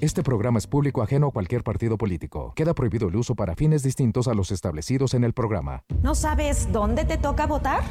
Este 0.00 0.22
programa 0.22 0.58
es 0.58 0.66
público 0.66 1.02
ajeno 1.02 1.28
a 1.28 1.30
cualquier 1.30 1.62
partido 1.62 1.96
político. 1.96 2.52
Queda 2.56 2.74
prohibido 2.74 3.08
el 3.08 3.16
uso 3.16 3.34
para 3.34 3.54
fines 3.54 3.82
distintos 3.82 4.28
a 4.28 4.34
los 4.34 4.50
establecidos 4.50 5.14
en 5.14 5.24
el 5.24 5.32
programa. 5.32 5.82
¿No 6.02 6.14
sabes 6.14 6.70
dónde 6.72 7.04
te 7.04 7.16
toca 7.16 7.46
votar? 7.46 7.82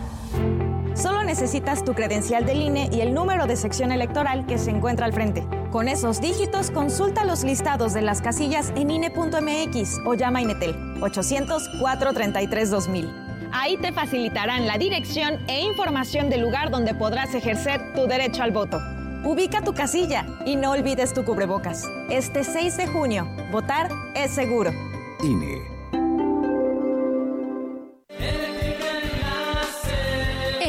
Solo 0.96 1.24
necesitas 1.24 1.84
tu 1.84 1.94
credencial 1.94 2.46
del 2.46 2.62
INE 2.62 2.90
y 2.92 3.02
el 3.02 3.16
número 3.16 3.48
de 3.48 3.56
sección 3.56 3.92
electoral 3.92 4.46
que 4.46 4.60
se 4.60 4.70
encuentra 4.70 5.08
al 5.08 5.14
frente. 5.14 5.44
Con 5.72 5.88
esos 5.88 6.22
dígitos, 6.22 6.70
consulta 6.70 7.26
los 7.26 7.44
listados 7.44 7.94
de 7.94 8.04
las 8.04 8.22
casillas 8.22 8.72
en 8.76 8.92
INE.mx 8.92 9.98
o 10.06 10.14
llama 10.14 10.38
a 10.40 10.44
Inetel 10.44 10.76
800-433-2000. 11.00 13.50
Ahí 13.54 13.78
te 13.78 13.92
facilitarán 13.92 14.68
la 14.68 14.78
dirección 14.78 15.40
e 15.48 15.62
información 15.62 16.30
del 16.30 16.42
lugar 16.42 16.70
donde 16.70 16.94
podrás 16.94 17.34
ejercer 17.34 17.94
tu 17.96 18.06
derecho 18.08 18.44
al 18.44 18.52
voto. 18.52 18.80
Ubica 19.24 19.62
tu 19.62 19.74
casilla 19.74 20.26
y 20.46 20.58
no 20.58 20.72
olvides 20.72 21.14
tu 21.14 21.24
cubrebocas. 21.24 21.86
Este 22.10 22.44
6 22.44 22.76
de 22.76 22.88
junio, 22.88 23.26
votar 23.52 23.90
es 24.16 24.32
seguro. 24.32 24.72
INE. 25.24 25.73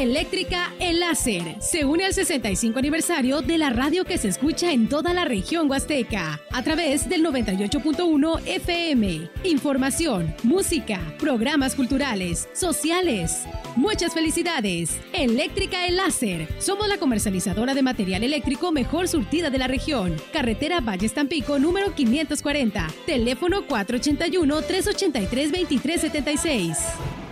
Eléctrica 0.05 0.71
El 0.79 0.99
Láser 0.99 1.55
se 1.59 1.83
une 1.83 2.05
al 2.05 2.13
65 2.13 2.77
aniversario 2.77 3.41
de 3.41 3.57
la 3.57 3.71
radio 3.71 4.05
que 4.05 4.19
se 4.19 4.27
escucha 4.27 4.71
en 4.71 4.87
toda 4.87 5.15
la 5.15 5.25
región 5.25 5.67
huasteca 5.67 6.39
a 6.51 6.61
través 6.61 7.09
del 7.09 7.25
98.1 7.25 8.39
FM. 8.45 9.31
Información, 9.45 10.35
música, 10.43 10.99
programas 11.17 11.73
culturales, 11.73 12.47
sociales. 12.53 13.45
Muchas 13.75 14.13
felicidades. 14.13 14.99
Eléctrica 15.11 15.87
El 15.87 15.95
Láser. 15.95 16.47
Somos 16.59 16.87
la 16.87 16.99
comercializadora 16.99 17.73
de 17.73 17.81
material 17.81 18.23
eléctrico 18.23 18.71
mejor 18.71 19.07
surtida 19.07 19.49
de 19.49 19.57
la 19.57 19.67
región. 19.67 20.15
Carretera 20.31 20.81
Valle 20.81 21.07
Estampico 21.07 21.57
número 21.57 21.95
540. 21.95 22.89
Teléfono 23.07 23.65
481 23.65 24.61
383 24.61 25.51
2376. 25.51 27.24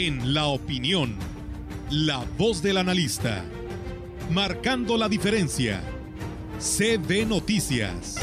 En 0.00 0.32
la 0.32 0.46
opinión, 0.46 1.16
la 1.90 2.24
voz 2.38 2.62
del 2.62 2.76
analista, 2.76 3.44
marcando 4.30 4.96
la 4.96 5.08
diferencia. 5.08 5.82
CB 6.60 7.26
Noticias. 7.26 8.14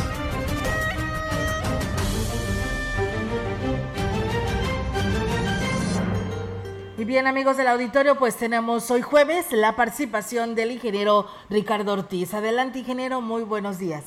Y 6.97 7.03
bien 7.03 7.27
amigos 7.27 7.57
del 7.57 7.67
auditorio, 7.67 8.17
pues 8.17 8.37
tenemos 8.37 8.89
hoy 8.89 9.01
jueves 9.01 9.47
la 9.51 9.75
participación 9.75 10.55
del 10.55 10.71
ingeniero 10.71 11.27
Ricardo 11.49 11.91
Ortiz. 11.91 12.33
Adelante 12.33 12.79
ingeniero, 12.79 13.19
muy 13.19 13.43
buenos 13.43 13.79
días. 13.79 14.05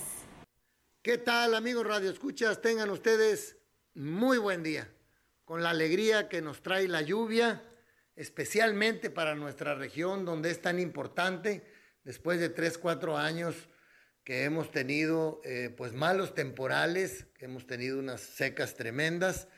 ¿Qué 1.02 1.18
tal 1.18 1.54
amigos 1.54 1.86
Radio 1.86 2.10
Escuchas? 2.10 2.62
Tengan 2.62 2.88
ustedes 2.88 3.58
muy 3.92 4.38
buen 4.38 4.62
día 4.62 4.88
con 5.48 5.62
la 5.62 5.70
alegría 5.70 6.28
que 6.28 6.42
nos 6.42 6.60
trae 6.60 6.86
la 6.88 7.00
lluvia, 7.00 7.62
especialmente 8.16 9.08
para 9.08 9.34
nuestra 9.34 9.74
región 9.74 10.26
donde 10.26 10.50
es 10.50 10.60
tan 10.60 10.78
importante, 10.78 11.62
después 12.04 12.38
de 12.38 12.50
tres, 12.50 12.76
cuatro 12.76 13.16
años 13.16 13.70
que 14.24 14.44
hemos 14.44 14.70
tenido 14.70 15.40
eh, 15.44 15.72
pues 15.74 15.94
malos 15.94 16.34
temporales, 16.34 17.28
que 17.38 17.46
hemos 17.46 17.66
tenido 17.66 17.98
unas 17.98 18.20
secas 18.20 18.74
tremendas, 18.74 19.48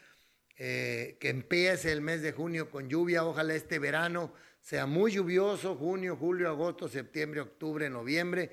eh, 0.58 1.16
que 1.18 1.28
empiece 1.28 1.90
el 1.90 2.02
mes 2.02 2.22
de 2.22 2.30
junio 2.30 2.70
con 2.70 2.88
lluvia, 2.88 3.24
ojalá 3.24 3.54
este 3.54 3.80
verano 3.80 4.32
sea 4.60 4.86
muy 4.86 5.10
lluvioso, 5.10 5.74
junio, 5.74 6.14
julio, 6.14 6.50
agosto, 6.50 6.88
septiembre, 6.88 7.40
octubre, 7.40 7.90
noviembre, 7.90 8.52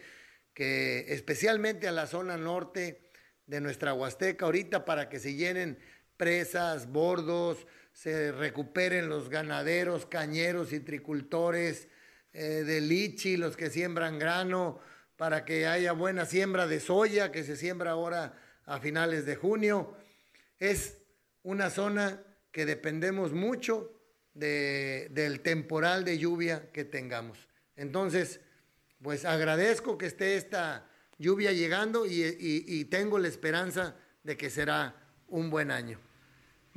que 0.55 1.13
especialmente 1.13 1.87
a 1.87 1.91
la 1.91 2.07
zona 2.07 2.35
norte 2.35 3.11
de 3.45 3.61
nuestra 3.61 3.93
Huasteca 3.93 4.45
ahorita 4.45 4.85
para 4.85 5.07
que 5.07 5.19
se 5.19 5.35
llenen 5.35 5.77
presas, 6.17 6.91
bordos, 6.91 7.65
se 7.93 8.31
recuperen 8.31 9.09
los 9.09 9.29
ganaderos, 9.29 10.05
cañeros 10.05 10.73
y 10.73 10.79
tricultores 10.79 11.87
eh, 12.33 12.63
de 12.63 12.81
lichi, 12.81 13.37
los 13.37 13.57
que 13.57 13.69
siembran 13.69 14.19
grano, 14.19 14.79
para 15.15 15.45
que 15.45 15.65
haya 15.65 15.93
buena 15.93 16.25
siembra 16.25 16.67
de 16.67 16.79
soya, 16.79 17.31
que 17.31 17.43
se 17.43 17.55
siembra 17.55 17.91
ahora 17.91 18.37
a 18.65 18.79
finales 18.79 19.25
de 19.25 19.35
junio. 19.35 19.95
Es 20.59 20.99
una 21.41 21.71
zona 21.71 22.21
que 22.51 22.65
dependemos 22.65 23.33
mucho 23.33 23.93
del 24.35 25.39
temporal 25.41 26.03
de 26.03 26.19
lluvia 26.19 26.69
que 26.71 26.85
tengamos. 26.85 27.47
Entonces, 27.75 28.39
pues 29.01 29.25
agradezco 29.25 29.97
que 29.97 30.05
esté 30.05 30.35
esta 30.35 30.87
lluvia 31.17 31.51
llegando 31.51 32.05
y 32.05 32.85
tengo 32.85 33.17
la 33.17 33.27
esperanza 33.27 33.95
de 34.23 34.37
que 34.37 34.51
será 34.51 34.95
un 35.27 35.49
buen 35.49 35.71
año. 35.71 35.99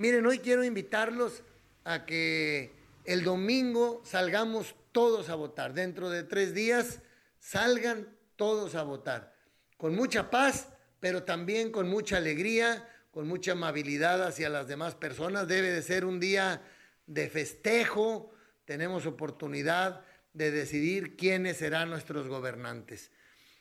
Miren, 0.00 0.24
hoy 0.24 0.38
quiero 0.38 0.64
invitarlos 0.64 1.42
a 1.84 2.06
que 2.06 2.72
el 3.04 3.22
domingo 3.22 4.00
salgamos 4.02 4.74
todos 4.92 5.28
a 5.28 5.34
votar. 5.34 5.74
Dentro 5.74 6.08
de 6.08 6.22
tres 6.22 6.54
días 6.54 7.00
salgan 7.38 8.08
todos 8.36 8.76
a 8.76 8.82
votar. 8.82 9.36
Con 9.76 9.94
mucha 9.94 10.30
paz, 10.30 10.68
pero 11.00 11.24
también 11.24 11.70
con 11.70 11.90
mucha 11.90 12.16
alegría, 12.16 12.88
con 13.10 13.28
mucha 13.28 13.52
amabilidad 13.52 14.26
hacia 14.26 14.48
las 14.48 14.68
demás 14.68 14.94
personas. 14.94 15.46
Debe 15.46 15.68
de 15.68 15.82
ser 15.82 16.06
un 16.06 16.18
día 16.18 16.62
de 17.06 17.28
festejo. 17.28 18.30
Tenemos 18.64 19.04
oportunidad 19.04 20.02
de 20.32 20.50
decidir 20.50 21.14
quiénes 21.14 21.58
serán 21.58 21.90
nuestros 21.90 22.26
gobernantes. 22.26 23.10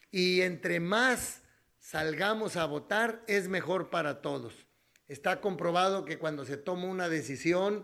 Y 0.10 0.40
entre 0.40 0.80
más 0.80 1.42
salgamos 1.80 2.56
a 2.56 2.64
votar, 2.64 3.26
es 3.28 3.50
mejor 3.50 3.90
para 3.90 4.22
todos. 4.22 4.69
Está 5.10 5.42
comprobado 5.42 6.06
que 6.06 6.20
cuando 6.20 6.46
se 6.46 6.56
toma 6.56 6.86
una 6.86 7.10
decisión 7.10 7.84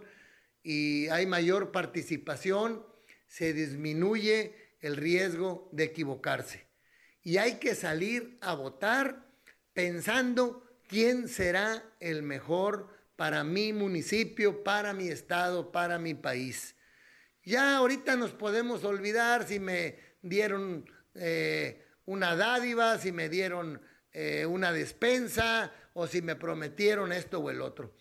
y 0.61 1.07
hay 1.07 1.26
mayor 1.26 1.71
participación, 1.71 2.86
se 3.28 3.51
disminuye 3.51 4.78
el 4.80 4.95
riesgo 4.95 5.67
de 5.71 5.86
equivocarse. 5.86 6.67
Y 7.23 7.38
hay 7.38 7.55
que 7.55 7.73
salir 7.73 8.38
a 8.41 8.53
votar 8.53 9.26
pensando 9.73 10.63
quién 10.88 11.28
será 11.28 11.84
el 11.99 12.21
mejor 12.21 12.89
para 13.15 13.43
mi 13.43 13.73
municipio, 13.73 14.63
para 14.63 14.93
mi 14.93 15.07
estado, 15.07 15.71
para 15.71 15.97
mi 15.97 16.13
país. 16.13 16.76
Ya 17.43 17.78
ahorita 17.78 18.15
nos 18.17 18.34
podemos 18.34 18.84
olvidar 18.84 19.47
si 19.47 19.59
me 19.59 19.97
dieron 20.21 20.88
eh, 21.15 21.88
una 22.05 22.36
dádiva, 22.36 22.99
si 22.99 23.11
me 23.11 23.30
dieron 23.30 23.82
eh, 24.11 24.45
una 24.45 24.71
despensa 24.71 25.73
o 25.95 26.07
si 26.07 26.21
me 26.21 26.35
prometieron 26.35 27.11
esto 27.11 27.39
o 27.39 27.49
el 27.49 27.61
otro. 27.61 27.91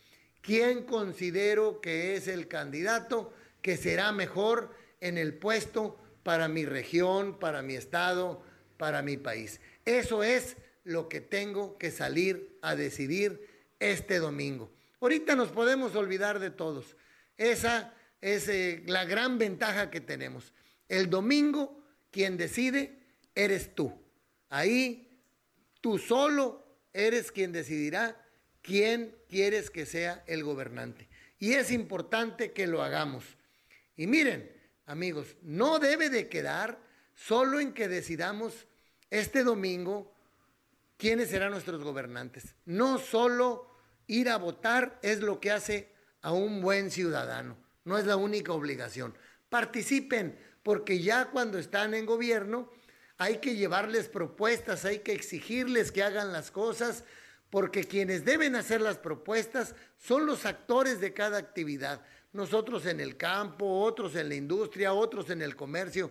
¿Quién 0.43 0.85
considero 0.85 1.81
que 1.81 2.17
es 2.17 2.29
el 2.29 2.49
candidato 2.49 3.33
que 3.63 3.77
será 3.77 4.13
mejor 4.13 4.75
en 5.01 5.17
el 5.17 5.33
puesto 5.35 5.99
para 6.23 6.49
mi 6.49 6.67
región, 6.67 7.39
para 7.39 7.63
mi 7.63 7.75
estado, 7.75 8.43
para 8.77 9.01
mi 9.03 9.17
país? 9.17 9.61
Eso 9.85 10.25
es 10.25 10.57
lo 10.83 11.09
que 11.09 11.21
tengo 11.21 11.79
que 11.79 11.93
salir 11.93 12.59
a 12.63 12.75
decidir 12.75 13.49
este 13.79 14.19
domingo. 14.19 14.73
Ahorita 15.01 15.37
nos 15.37 15.51
podemos 15.51 15.95
olvidar 15.95 16.41
de 16.41 16.51
todos. 16.51 16.97
Esa 17.37 17.95
es 18.21 18.49
eh, 18.49 18.83
la 18.87 19.05
gran 19.05 19.39
ventaja 19.39 19.91
que 19.91 20.01
tenemos. 20.01 20.53
El 20.89 21.11
domingo, 21.11 21.81
quien 22.11 22.37
decide, 22.37 22.99
eres 23.37 23.73
tú. 23.75 23.93
Ahí, 24.51 25.21
tú 25.81 25.99
solo 25.99 26.64
eres 26.95 27.31
quien 27.31 27.53
decidirá 27.53 28.25
quién 28.63 29.15
quieres 29.29 29.69
que 29.69 29.85
sea 29.85 30.25
el 30.27 30.43
gobernante. 30.43 31.09
Y 31.39 31.53
es 31.53 31.71
importante 31.71 32.53
que 32.53 32.67
lo 32.67 32.83
hagamos. 32.83 33.25
Y 33.97 34.07
miren, 34.07 34.51
amigos, 34.87 35.37
no 35.43 35.79
debe 35.79 36.09
de 36.09 36.29
quedar 36.29 36.79
solo 37.15 37.61
en 37.61 37.75
que 37.75 37.89
decidamos 37.89 38.67
este 39.11 39.45
domingo 39.45 40.15
quiénes 40.97 41.29
serán 41.29 41.51
nuestros 41.51 41.83
gobernantes. 41.83 42.55
No 42.65 42.99
solo 42.99 43.69
ir 44.07 44.29
a 44.31 44.39
votar 44.39 44.99
es 45.03 45.21
lo 45.21 45.41
que 45.41 45.51
hace 45.51 45.93
a 46.23 46.33
un 46.33 46.63
buen 46.63 46.91
ciudadano, 46.91 47.59
no 47.85 47.99
es 47.99 48.07
la 48.07 48.17
única 48.17 48.53
obligación. 48.53 49.15
Participen, 49.51 50.39
porque 50.63 51.01
ya 51.01 51.27
cuando 51.27 51.59
están 51.59 51.93
en 51.93 52.07
gobierno, 52.07 52.71
hay 53.25 53.39
que 53.39 53.57
llevarles 53.57 54.09
propuestas, 54.09 54.85
hay 54.85 54.99
que 54.99 55.13
exigirles 55.13 55.91
que 55.91 56.03
hagan 56.03 56.31
las 56.31 56.51
cosas, 56.51 57.05
porque 57.49 57.85
quienes 57.85 58.27
deben 58.27 58.55
hacer 58.55 58.83
las 58.83 58.99
propuestas 58.99 59.75
son 59.97 60.27
los 60.27 60.45
actores 60.45 61.01
de 61.01 61.15
cada 61.15 61.39
actividad. 61.39 62.03
Nosotros 62.35 62.85
en 62.85 63.01
el 63.01 63.17
campo, 63.17 63.81
otros 63.81 64.15
en 64.17 64.29
la 64.29 64.35
industria, 64.35 64.93
otros 64.93 65.31
en 65.31 65.41
el 65.41 65.57
comercio. 65.57 66.11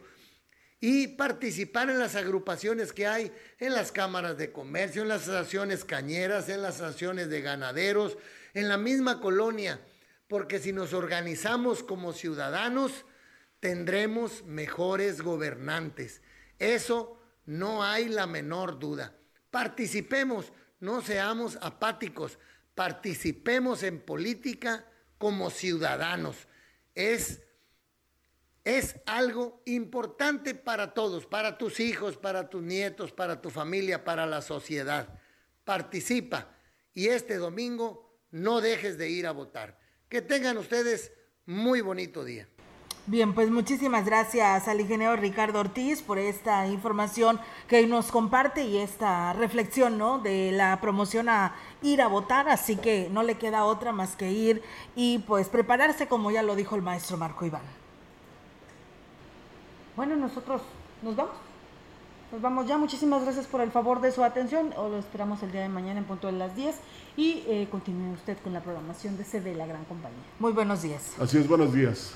Y 0.80 1.10
participar 1.10 1.92
en 1.92 2.00
las 2.00 2.16
agrupaciones 2.16 2.92
que 2.92 3.06
hay, 3.06 3.32
en 3.60 3.74
las 3.74 3.92
cámaras 3.92 4.36
de 4.40 4.52
comercio, 4.52 5.04
en 5.04 5.10
las 5.10 5.24
asociaciones 5.24 5.86
cañeras, 5.86 6.50
en 6.50 6.64
las 6.64 6.82
asociaciones 6.82 7.30
de 7.30 7.42
ganaderos, 7.42 8.18
en 8.56 8.70
la 8.70 8.78
misma 8.78 9.22
colonia. 9.22 9.80
Porque 10.28 10.58
si 10.58 10.74
nos 10.74 10.94
organizamos 10.94 11.84
como 11.84 12.12
ciudadanos, 12.12 13.06
tendremos 13.60 14.44
mejores 14.46 15.22
gobernantes. 15.22 16.22
Eso 16.64 17.20
no 17.46 17.84
hay 17.84 18.08
la 18.08 18.26
menor 18.26 18.80
duda. 18.80 19.14
Participemos, 19.52 20.54
no 20.80 21.02
seamos 21.02 21.58
apáticos, 21.62 22.40
participemos 22.74 23.84
en 23.84 24.00
política 24.00 24.86
como 25.18 25.50
ciudadanos. 25.50 26.48
Es, 26.96 27.42
es 28.64 28.96
algo 29.06 29.62
importante 29.66 30.56
para 30.56 30.94
todos, 30.94 31.26
para 31.26 31.58
tus 31.58 31.82
hijos, 31.82 32.16
para 32.16 32.50
tus 32.50 32.64
nietos, 32.64 33.12
para 33.12 33.42
tu 33.42 33.50
familia, 33.50 34.06
para 34.06 34.26
la 34.26 34.42
sociedad. 34.42 35.20
Participa 35.66 36.56
y 36.94 37.08
este 37.08 37.36
domingo 37.36 38.22
no 38.32 38.62
dejes 38.62 38.98
de 38.98 39.10
ir 39.10 39.28
a 39.28 39.32
votar. 39.32 39.78
Que 40.08 40.22
tengan 40.22 40.58
ustedes 40.58 41.12
muy 41.46 41.82
bonito 41.82 42.24
día. 42.24 42.48
Bien, 43.06 43.34
pues 43.34 43.52
muchísimas 43.52 44.06
gracias 44.06 44.70
al 44.70 44.80
ingeniero 44.80 45.18
Ricardo 45.18 45.60
Ortiz 45.60 46.02
por 46.02 46.18
esta 46.18 46.68
información 46.68 47.38
que 47.68 47.86
nos 47.86 48.12
comparte 48.14 48.64
y 48.64 48.78
esta 48.78 49.34
reflexión, 49.34 49.98
¿no? 49.98 50.20
De 50.20 50.54
la 50.54 50.80
promoción 50.80 51.28
a 51.28 51.54
ir 51.82 52.02
a 52.02 52.08
votar, 52.08 52.48
así 52.48 52.78
que 52.78 53.10
no 53.12 53.22
le 53.24 53.36
queda 53.36 53.66
otra 53.66 53.92
más 53.92 54.16
que 54.16 54.32
ir 54.32 54.64
y 54.96 55.20
pues 55.20 55.50
prepararse 55.50 56.08
como 56.08 56.32
ya 56.32 56.44
lo 56.44 56.56
dijo 56.56 56.78
el 56.78 56.82
maestro 56.82 57.18
Marco 57.18 57.46
Iván. 57.46 57.64
Bueno, 59.98 60.16
nosotros 60.16 60.62
nos 61.02 61.18
vamos. 61.18 61.34
Nos 62.32 62.42
vamos 62.42 62.68
ya. 62.68 62.78
Muchísimas 62.78 63.22
gracias 63.24 63.46
por 63.48 63.60
el 63.60 63.72
favor 63.72 64.00
de 64.00 64.14
su 64.14 64.24
atención. 64.24 64.74
O 64.78 64.88
lo 64.88 64.98
esperamos 64.98 65.44
el 65.44 65.52
día 65.52 65.62
de 65.62 65.70
mañana 65.70 66.00
en 66.00 66.06
punto 66.06 66.28
de 66.28 66.34
las 66.34 66.56
10. 66.56 66.78
Y 67.18 67.44
eh, 67.48 67.68
continúe 67.70 68.14
usted 68.14 68.38
con 68.42 68.54
la 68.54 68.62
programación 68.62 69.18
de 69.18 69.26
CD 69.26 69.54
La 69.54 69.68
Gran 69.68 69.84
Compañía. 69.84 70.24
Muy 70.40 70.54
buenos 70.54 70.82
días. 70.82 71.12
Así 71.20 71.38
es, 71.38 71.48
buenos 71.48 71.74
días. 71.74 72.16